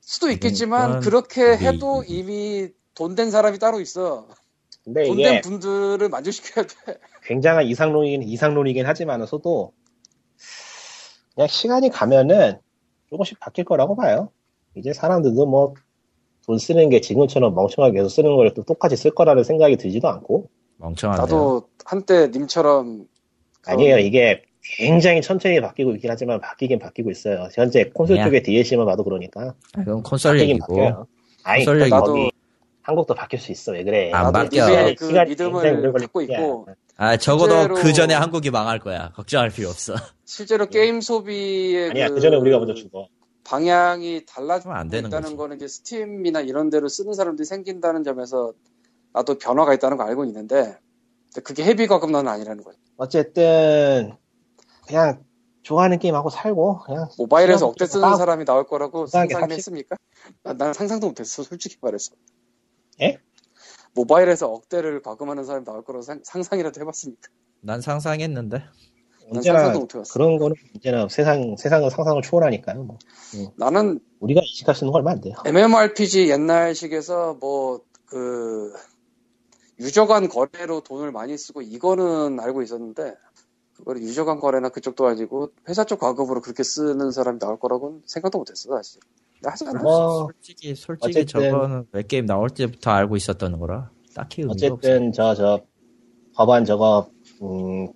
수도 0.00 0.30
있겠지만 0.30 0.98
그러니까 0.98 1.04
그렇게 1.04 1.56
해도 1.56 2.02
이미 2.04 2.70
돈 2.94 3.14
된 3.14 3.30
사람이 3.30 3.58
따로 3.58 3.80
있어. 3.80 4.28
근데 4.84 5.04
돈 5.04 5.18
이게 5.18 5.30
된 5.30 5.40
분들을 5.42 6.08
만족시켜야 6.08 6.64
돼. 6.66 6.98
굉장한 7.24 7.66
이상론이긴, 7.66 8.22
이상론이긴 8.24 8.86
하지만서도 8.86 9.72
그냥 11.34 11.48
시간이 11.48 11.88
가면은 11.90 12.58
조금씩 13.10 13.38
바뀔 13.40 13.64
거라고 13.64 13.94
봐요. 13.96 14.30
이제 14.74 14.92
사람들도 14.92 15.46
뭐 15.46 15.74
돈 16.44 16.58
쓰는 16.58 16.88
게 16.90 17.00
지금처럼 17.00 17.54
멍청하게 17.54 17.94
계속 17.98 18.08
쓰는 18.08 18.34
걸 18.34 18.52
또 18.52 18.64
똑같이 18.64 18.96
쓸 18.96 19.12
거라는 19.14 19.44
생각이 19.44 19.76
들지도 19.76 20.08
않고 20.08 20.50
멍청한데요. 20.78 21.22
나도 21.24 21.68
한때 21.84 22.26
님처럼 22.34 23.06
그런- 23.60 23.78
아니에요. 23.78 23.98
이게 23.98 24.42
굉장히 24.76 25.22
천천히 25.22 25.60
바뀌고 25.60 25.92
있긴 25.92 26.10
하지만 26.10 26.40
바뀌긴 26.40 26.80
바뀌고 26.80 27.12
있어요. 27.12 27.48
현재 27.54 27.84
콘솔 27.94 28.16
아니야. 28.16 28.24
쪽의 28.26 28.42
DLC만 28.42 28.86
봐도 28.86 29.04
그러니까 29.04 29.54
아, 29.74 29.84
그건 29.84 30.02
콘솔 30.02 30.32
바뀌긴 30.32 30.56
얘기고. 30.56 30.66
바뀌어요. 30.74 31.06
아니, 31.44 31.64
콘솔 31.64 31.90
거기 31.90 32.20
얘기고. 32.22 32.31
한국도 32.82 33.14
바뀔 33.14 33.38
수 33.40 33.52
있어. 33.52 33.72
왜 33.72 33.84
그래? 33.84 34.10
안 34.12 34.24
나도 34.24 34.32
바뀌어. 34.32 34.68
님의 34.68 34.94
그 34.96 35.04
믿음을 35.06 35.92
갖고. 35.92 36.20
있고 36.22 36.66
아, 36.96 37.16
적어도 37.16 37.52
실제로- 37.54 37.74
그 37.76 37.92
전에 37.92 38.14
한국이 38.14 38.50
망할 38.50 38.78
거야. 38.78 39.12
걱정할 39.12 39.50
필요 39.50 39.68
없어. 39.68 39.94
실제로 40.24 40.66
게임 40.66 41.00
소비의 41.00 41.90
아니야. 41.90 42.08
그 42.08 42.20
전에 42.20 42.36
우리가 42.36 42.58
먼저 42.58 42.74
죽어. 42.74 43.08
방향이 43.44 44.24
달라지고 44.26 44.68
그러면 44.70 44.80
안 44.80 44.88
되는 44.88 45.08
있다는 45.08 45.22
거지. 45.30 45.36
거는 45.36 45.56
이제 45.56 45.68
스팀이나 45.68 46.40
이런 46.40 46.70
데로 46.70 46.88
쓰는 46.88 47.12
사람들이 47.14 47.44
생긴다는 47.44 48.02
점에서 48.04 48.52
나도 49.12 49.38
변화가 49.38 49.74
있다는 49.74 49.96
거 49.96 50.04
알고 50.04 50.24
있는데 50.26 50.78
그게 51.44 51.64
헤비 51.64 51.86
과금론은 51.86 52.30
아니라는 52.30 52.62
거예요. 52.62 52.78
어쨌든 52.96 54.12
그냥 54.86 55.24
좋아하는 55.62 55.98
게임 55.98 56.14
하고 56.14 56.28
살고 56.30 56.80
그냥 56.80 57.08
모바일에서 57.18 57.66
억대 57.68 57.86
쓰는 57.86 58.08
좀 58.08 58.16
사람이 58.16 58.44
나올 58.44 58.66
거라고 58.66 59.06
상상했습니까? 59.06 59.96
난, 60.42 60.56
난 60.56 60.72
상상도 60.72 61.08
못했어, 61.08 61.42
솔직히 61.42 61.76
말해서. 61.80 62.12
예? 63.02 63.18
모바일에서 63.94 64.48
억대를 64.48 65.02
과금하는 65.02 65.44
사람이 65.44 65.64
나올 65.64 65.84
거라고 65.84 66.02
상, 66.02 66.20
상상이라도 66.24 66.80
해봤습니까? 66.80 67.28
난 67.60 67.80
상상했는데. 67.80 68.58
난 68.58 69.36
언제나. 69.36 69.72
그런 70.12 70.38
거는 70.38 70.56
언제나 70.74 71.08
세상 71.08 71.56
세상은 71.56 71.90
상상을 71.90 72.20
초월하니까요. 72.22 72.84
뭐. 72.84 72.98
나는 73.56 74.00
우리가 74.20 74.40
인식할 74.42 74.74
수 74.74 74.84
있는 74.84 74.92
거 74.92 74.98
얼마 74.98 75.12
안 75.12 75.20
돼요. 75.20 75.34
MMORPG 75.46 76.30
옛날식에서 76.30 77.34
뭐 77.40 77.80
그 78.12 78.70
유저 79.80 80.06
간 80.06 80.28
거래로 80.28 80.82
돈을 80.82 81.12
많이 81.12 81.38
쓰고 81.38 81.62
이거는 81.62 82.38
알고 82.40 82.60
있었는데 82.60 83.14
그거를 83.74 84.02
유저 84.02 84.26
간 84.26 84.38
거래나 84.38 84.68
그쪽도 84.68 85.06
아니고 85.06 85.48
회사 85.66 85.84
쪽 85.84 85.98
과금으로 85.98 86.42
그렇게 86.42 86.62
쓰는 86.62 87.10
사람이 87.10 87.38
나올 87.38 87.58
거라고는 87.58 88.02
생각도 88.04 88.36
못했어 88.36 88.76
사실. 88.76 89.00
근데 89.42 89.50
하잖아. 89.50 89.82
뭐 89.82 90.24
솔직히 90.32 90.74
솔직히 90.74 91.20
어쨌든- 91.20 91.50
저거는 91.50 91.84
웹게임 91.92 92.26
나올 92.26 92.48
때부터 92.50 92.90
알고 92.92 93.16
있었던 93.16 93.58
거라 93.58 93.90
딱히. 94.14 94.44
어쨌든 94.48 95.12
저저 95.12 95.60
법안 96.34 96.64
저거 96.64 97.08
음, 97.42 97.88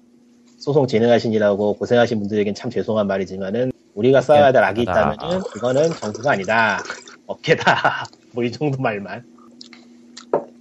소송 0.58 0.86
진행하시느라고 0.86 1.74
고생하신 1.74 2.18
분들에겐 2.20 2.54
참 2.54 2.70
죄송한 2.70 3.06
말이지만은 3.06 3.70
우리가 3.94 4.20
써야 4.20 4.50
될 4.52 4.62
악이. 4.64 4.82
있다면은 4.82 5.40
그거는 5.42 5.88
정부가 5.90 6.32
아니다 6.32 6.78
업계다 7.26 8.04
뭐 8.34 8.44
이 8.44 8.50
정도 8.52 8.80
말만 8.82 9.24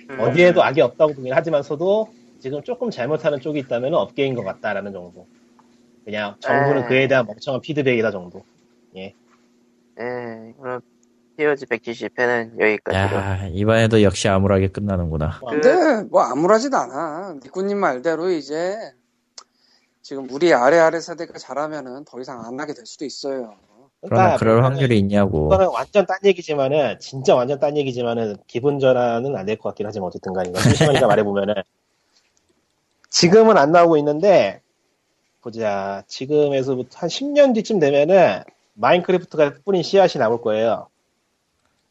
음. 0.09 0.19
어디에도 0.19 0.63
악이 0.63 0.81
없다고 0.81 1.13
보긴 1.15 1.33
하지만서도 1.33 2.07
지금 2.39 2.61
조금 2.63 2.91
잘못하는 2.91 3.39
쪽이 3.41 3.59
있다면 3.59 3.93
업계인 3.95 4.35
것 4.35 4.43
같다라는 4.43 4.93
정도 4.93 5.25
그냥 6.05 6.35
정부는 6.39 6.83
에이. 6.83 6.87
그에 6.87 7.07
대한 7.07 7.25
멍청한 7.25 7.61
피드백이다 7.61 8.11
정도 8.11 8.43
예, 8.95 9.13
그럼 9.95 10.81
POG 11.37 11.65
170회는 11.65 12.59
여기까지로. 12.59 13.19
야 13.19 13.47
이번에도 13.51 14.01
역시 14.03 14.27
암울하게 14.27 14.69
끝나는구나. 14.69 15.39
뭐 15.41 15.49
근데 15.51 16.03
뭐 16.09 16.21
아무렇지도 16.21 16.77
않아. 16.77 17.35
니꾸님 17.43 17.77
말대로 17.77 18.29
이제 18.29 18.75
지금 20.01 20.27
우리 20.31 20.53
아래 20.53 20.77
아래 20.77 20.99
세대가 20.99 21.37
잘하면은 21.37 22.05
더 22.05 22.19
이상 22.21 22.39
안 22.45 22.59
하게 22.59 22.73
될 22.73 22.85
수도 22.85 23.05
있어요. 23.05 23.55
그러나 24.01 24.37
그럴 24.37 24.55
뭐냐면은 24.55 24.63
확률이 24.63 24.99
있냐고. 24.99 25.49
그거는 25.49 25.67
완전 25.73 26.05
딴 26.05 26.19
얘기지만은 26.23 26.99
진짜 26.99 27.35
완전 27.35 27.59
딴 27.59 27.75
얘기지만은 27.75 28.37
기분 28.47 28.79
전환은 28.79 29.35
안 29.35 29.45
될 29.45 29.57
것 29.57 29.69
같긴 29.69 29.87
하지만 29.87 30.07
어쨌든 30.07 30.31
간에 30.33 30.51
심심하니까 30.53 31.07
말해보면은 31.07 31.55
지금은 33.09 33.57
안 33.57 33.71
나오고 33.71 33.97
있는데 33.97 34.61
보자 35.41 36.03
지금에서부터 36.07 36.99
한 36.99 37.09
10년 37.09 37.53
뒤쯤 37.55 37.79
되면은 37.79 38.43
마인크래프트가 38.75 39.55
뿌린 39.65 39.83
씨앗이 39.83 40.19
나올 40.19 40.41
거예요 40.41 40.89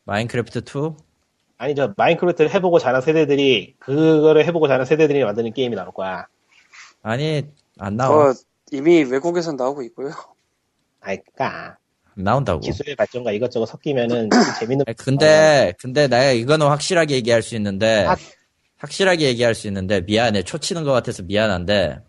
마인크래프트 0.05 0.59
2? 0.59 0.95
아니 1.59 1.75
저 1.75 1.93
마인크래프트를 1.97 2.53
해보고 2.55 2.79
자란 2.79 3.01
세대들이 3.01 3.75
그거를 3.79 4.47
해보고 4.47 4.69
자란 4.69 4.87
세대들이 4.87 5.25
만드는 5.25 5.53
게임이 5.53 5.77
나올 5.77 5.93
거야 5.93 6.27
아니 7.03 7.47
안 7.79 7.97
나와. 7.97 8.31
어, 8.31 8.35
이미 8.73 9.03
외국에선 9.03 9.57
나오고 9.57 9.83
있고요. 9.83 10.11
아이 11.01 11.19
그니까 11.19 11.77
안 12.17 12.25
나온다고. 12.25 12.61
기술의 12.61 12.97
발전과 12.97 13.33
이것저것 13.33 13.67
섞이면은 13.67 14.31
재밌는 14.59 14.87
근데 14.97 15.75
근데 15.79 16.09
내가 16.09 16.31
이거는 16.31 16.67
확실하게 16.67 17.15
얘기할 17.17 17.43
수 17.43 17.55
있는데 17.57 18.07
아. 18.07 18.17
확실하게 18.79 19.27
얘기할 19.27 19.55
수 19.55 19.67
있는데 19.67 20.01
미안해 20.01 20.43
초치는 20.43 20.85
것 20.85 20.93
같아서 20.93 21.23
미안한데 21.23 22.01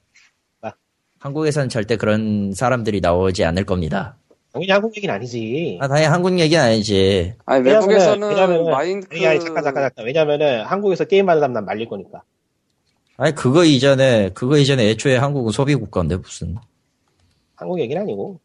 아. 0.61 0.71
한국에서는 1.19 1.69
절대 1.69 1.97
그런 1.97 2.53
사람들이 2.53 3.01
나오지 3.01 3.43
않을 3.43 3.65
겁니다. 3.65 4.17
당연히 4.55 4.71
한국 4.71 4.95
얘기는 4.95 5.13
아니지 5.13 5.77
아, 5.81 5.87
당연히 5.89 6.07
한국 6.07 6.39
얘기는 6.39 6.63
아니지. 6.63 7.33
아니 7.45 7.61
왜냐면은- 7.63 7.89
외국에서는 7.89 8.29
왜냐면은- 8.29 8.71
마인크 8.71 9.07
아니, 9.11 9.27
아니 9.27 9.39
잠깐 9.41 9.63
잠깐 9.65 9.83
잠깐 9.83 10.05
왜냐면은 10.05 10.63
한국에서 10.63 11.03
게임 11.03 11.27
하는 11.27 11.41
사람 11.41 11.51
난 11.51 11.65
말릴 11.65 11.89
거니까 11.89 12.23
아니 13.17 13.35
그거 13.35 13.65
이전에 13.65 14.29
그거 14.33 14.57
이전에 14.57 14.89
애초에 14.91 15.17
한국은 15.17 15.51
소비 15.51 15.75
국가인데 15.75 16.15
무슨. 16.17 16.55
한국 17.55 17.81
얘기는 17.81 18.01
아니고 18.01 18.39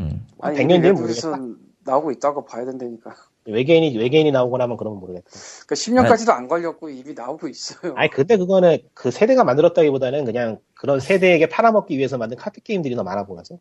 음. 0.00 0.26
아니 0.42 0.58
100년 0.58 0.82
뒤엔 0.82 0.96
외국에선 0.96 1.56
나오고 1.86 2.10
있다고 2.12 2.44
봐야 2.44 2.66
된다니까. 2.66 3.14
외계인이 3.46 3.96
외계인이 3.98 4.30
나오거나 4.32 4.64
하면 4.64 4.76
그러면 4.78 5.00
모르겠다. 5.00 5.26
그러니까 5.66 5.74
10년까지도 5.74 6.30
안 6.30 6.46
걸렸고 6.48 6.88
이미 6.90 7.12
나오고 7.14 7.48
있어요. 7.48 7.94
아니 7.96 8.10
근데 8.10 8.36
그거는 8.38 8.78
그 8.94 9.10
세대가 9.10 9.44
만들었다기보다는 9.44 10.24
그냥 10.26 10.58
그런 10.74 10.98
세대에게 11.00 11.48
팔아먹기 11.50 11.96
위해서 11.96 12.16
만든 12.18 12.36
카드 12.38 12.60
게임들이 12.62 12.94
더 12.96 13.02
많아 13.02 13.24
보여서. 13.24 13.58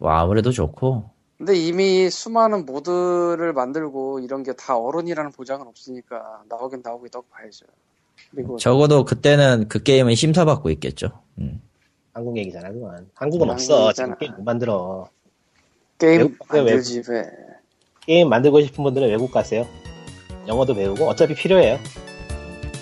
와 0.00 0.20
아무래도 0.20 0.50
좋고. 0.50 1.08
근데 1.38 1.54
이미 1.56 2.10
수많은 2.10 2.66
모드를 2.66 3.52
만들고 3.54 4.20
이런 4.20 4.42
게 4.42 4.52
다 4.54 4.76
어른이라는 4.76 5.30
보장은 5.32 5.66
없으니까 5.66 6.42
나오긴 6.48 6.82
나오고 6.84 7.06
있다고 7.06 7.26
봐야죠. 7.30 7.64
그리고 8.30 8.58
적어도 8.58 9.04
그때는 9.06 9.68
그 9.68 9.82
게임은 9.82 10.14
심사받고 10.16 10.68
있겠죠. 10.70 11.08
음. 11.38 11.62
한국 12.12 12.36
얘기잖아 12.36 12.70
그건. 12.70 13.08
한국은 13.14 13.48
한국 13.48 13.72
없어. 13.72 13.92
지금 13.92 14.14
게임 14.18 14.32
못 14.36 14.42
만들어. 14.42 15.08
게임 15.98 16.36
만들지 16.48 17.02
왜. 17.08 17.24
게임 18.06 18.28
만들고 18.28 18.60
싶은 18.62 18.84
분들은 18.84 19.08
외국 19.08 19.30
가세요. 19.30 19.66
영어도 20.46 20.74
배우고 20.74 21.04
어차피 21.04 21.34
필요해요. 21.34 21.78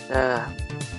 자, 0.08 0.48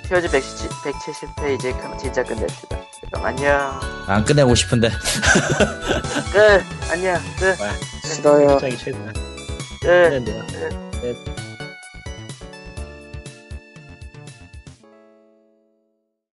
POG 0.08 0.28
170, 0.30 0.70
170회 0.70 1.56
이제 1.56 1.72
끝- 1.74 1.98
진짜 1.98 2.24
끝냅시다. 2.24 2.78
그럼 3.12 3.26
안녕. 3.26 3.80
안 4.08 4.24
끝내고 4.26 4.56
싶은데. 4.56 4.90
끝! 6.32 6.92
안녕. 6.92 7.18
끝! 7.38 7.58
뭐야? 7.58 7.74
싫어요. 8.04 8.48
갑자기 8.48 8.78
최고야. 8.78 9.14
끝! 9.82 10.26
끝. 10.26 10.26
네. 11.02 11.49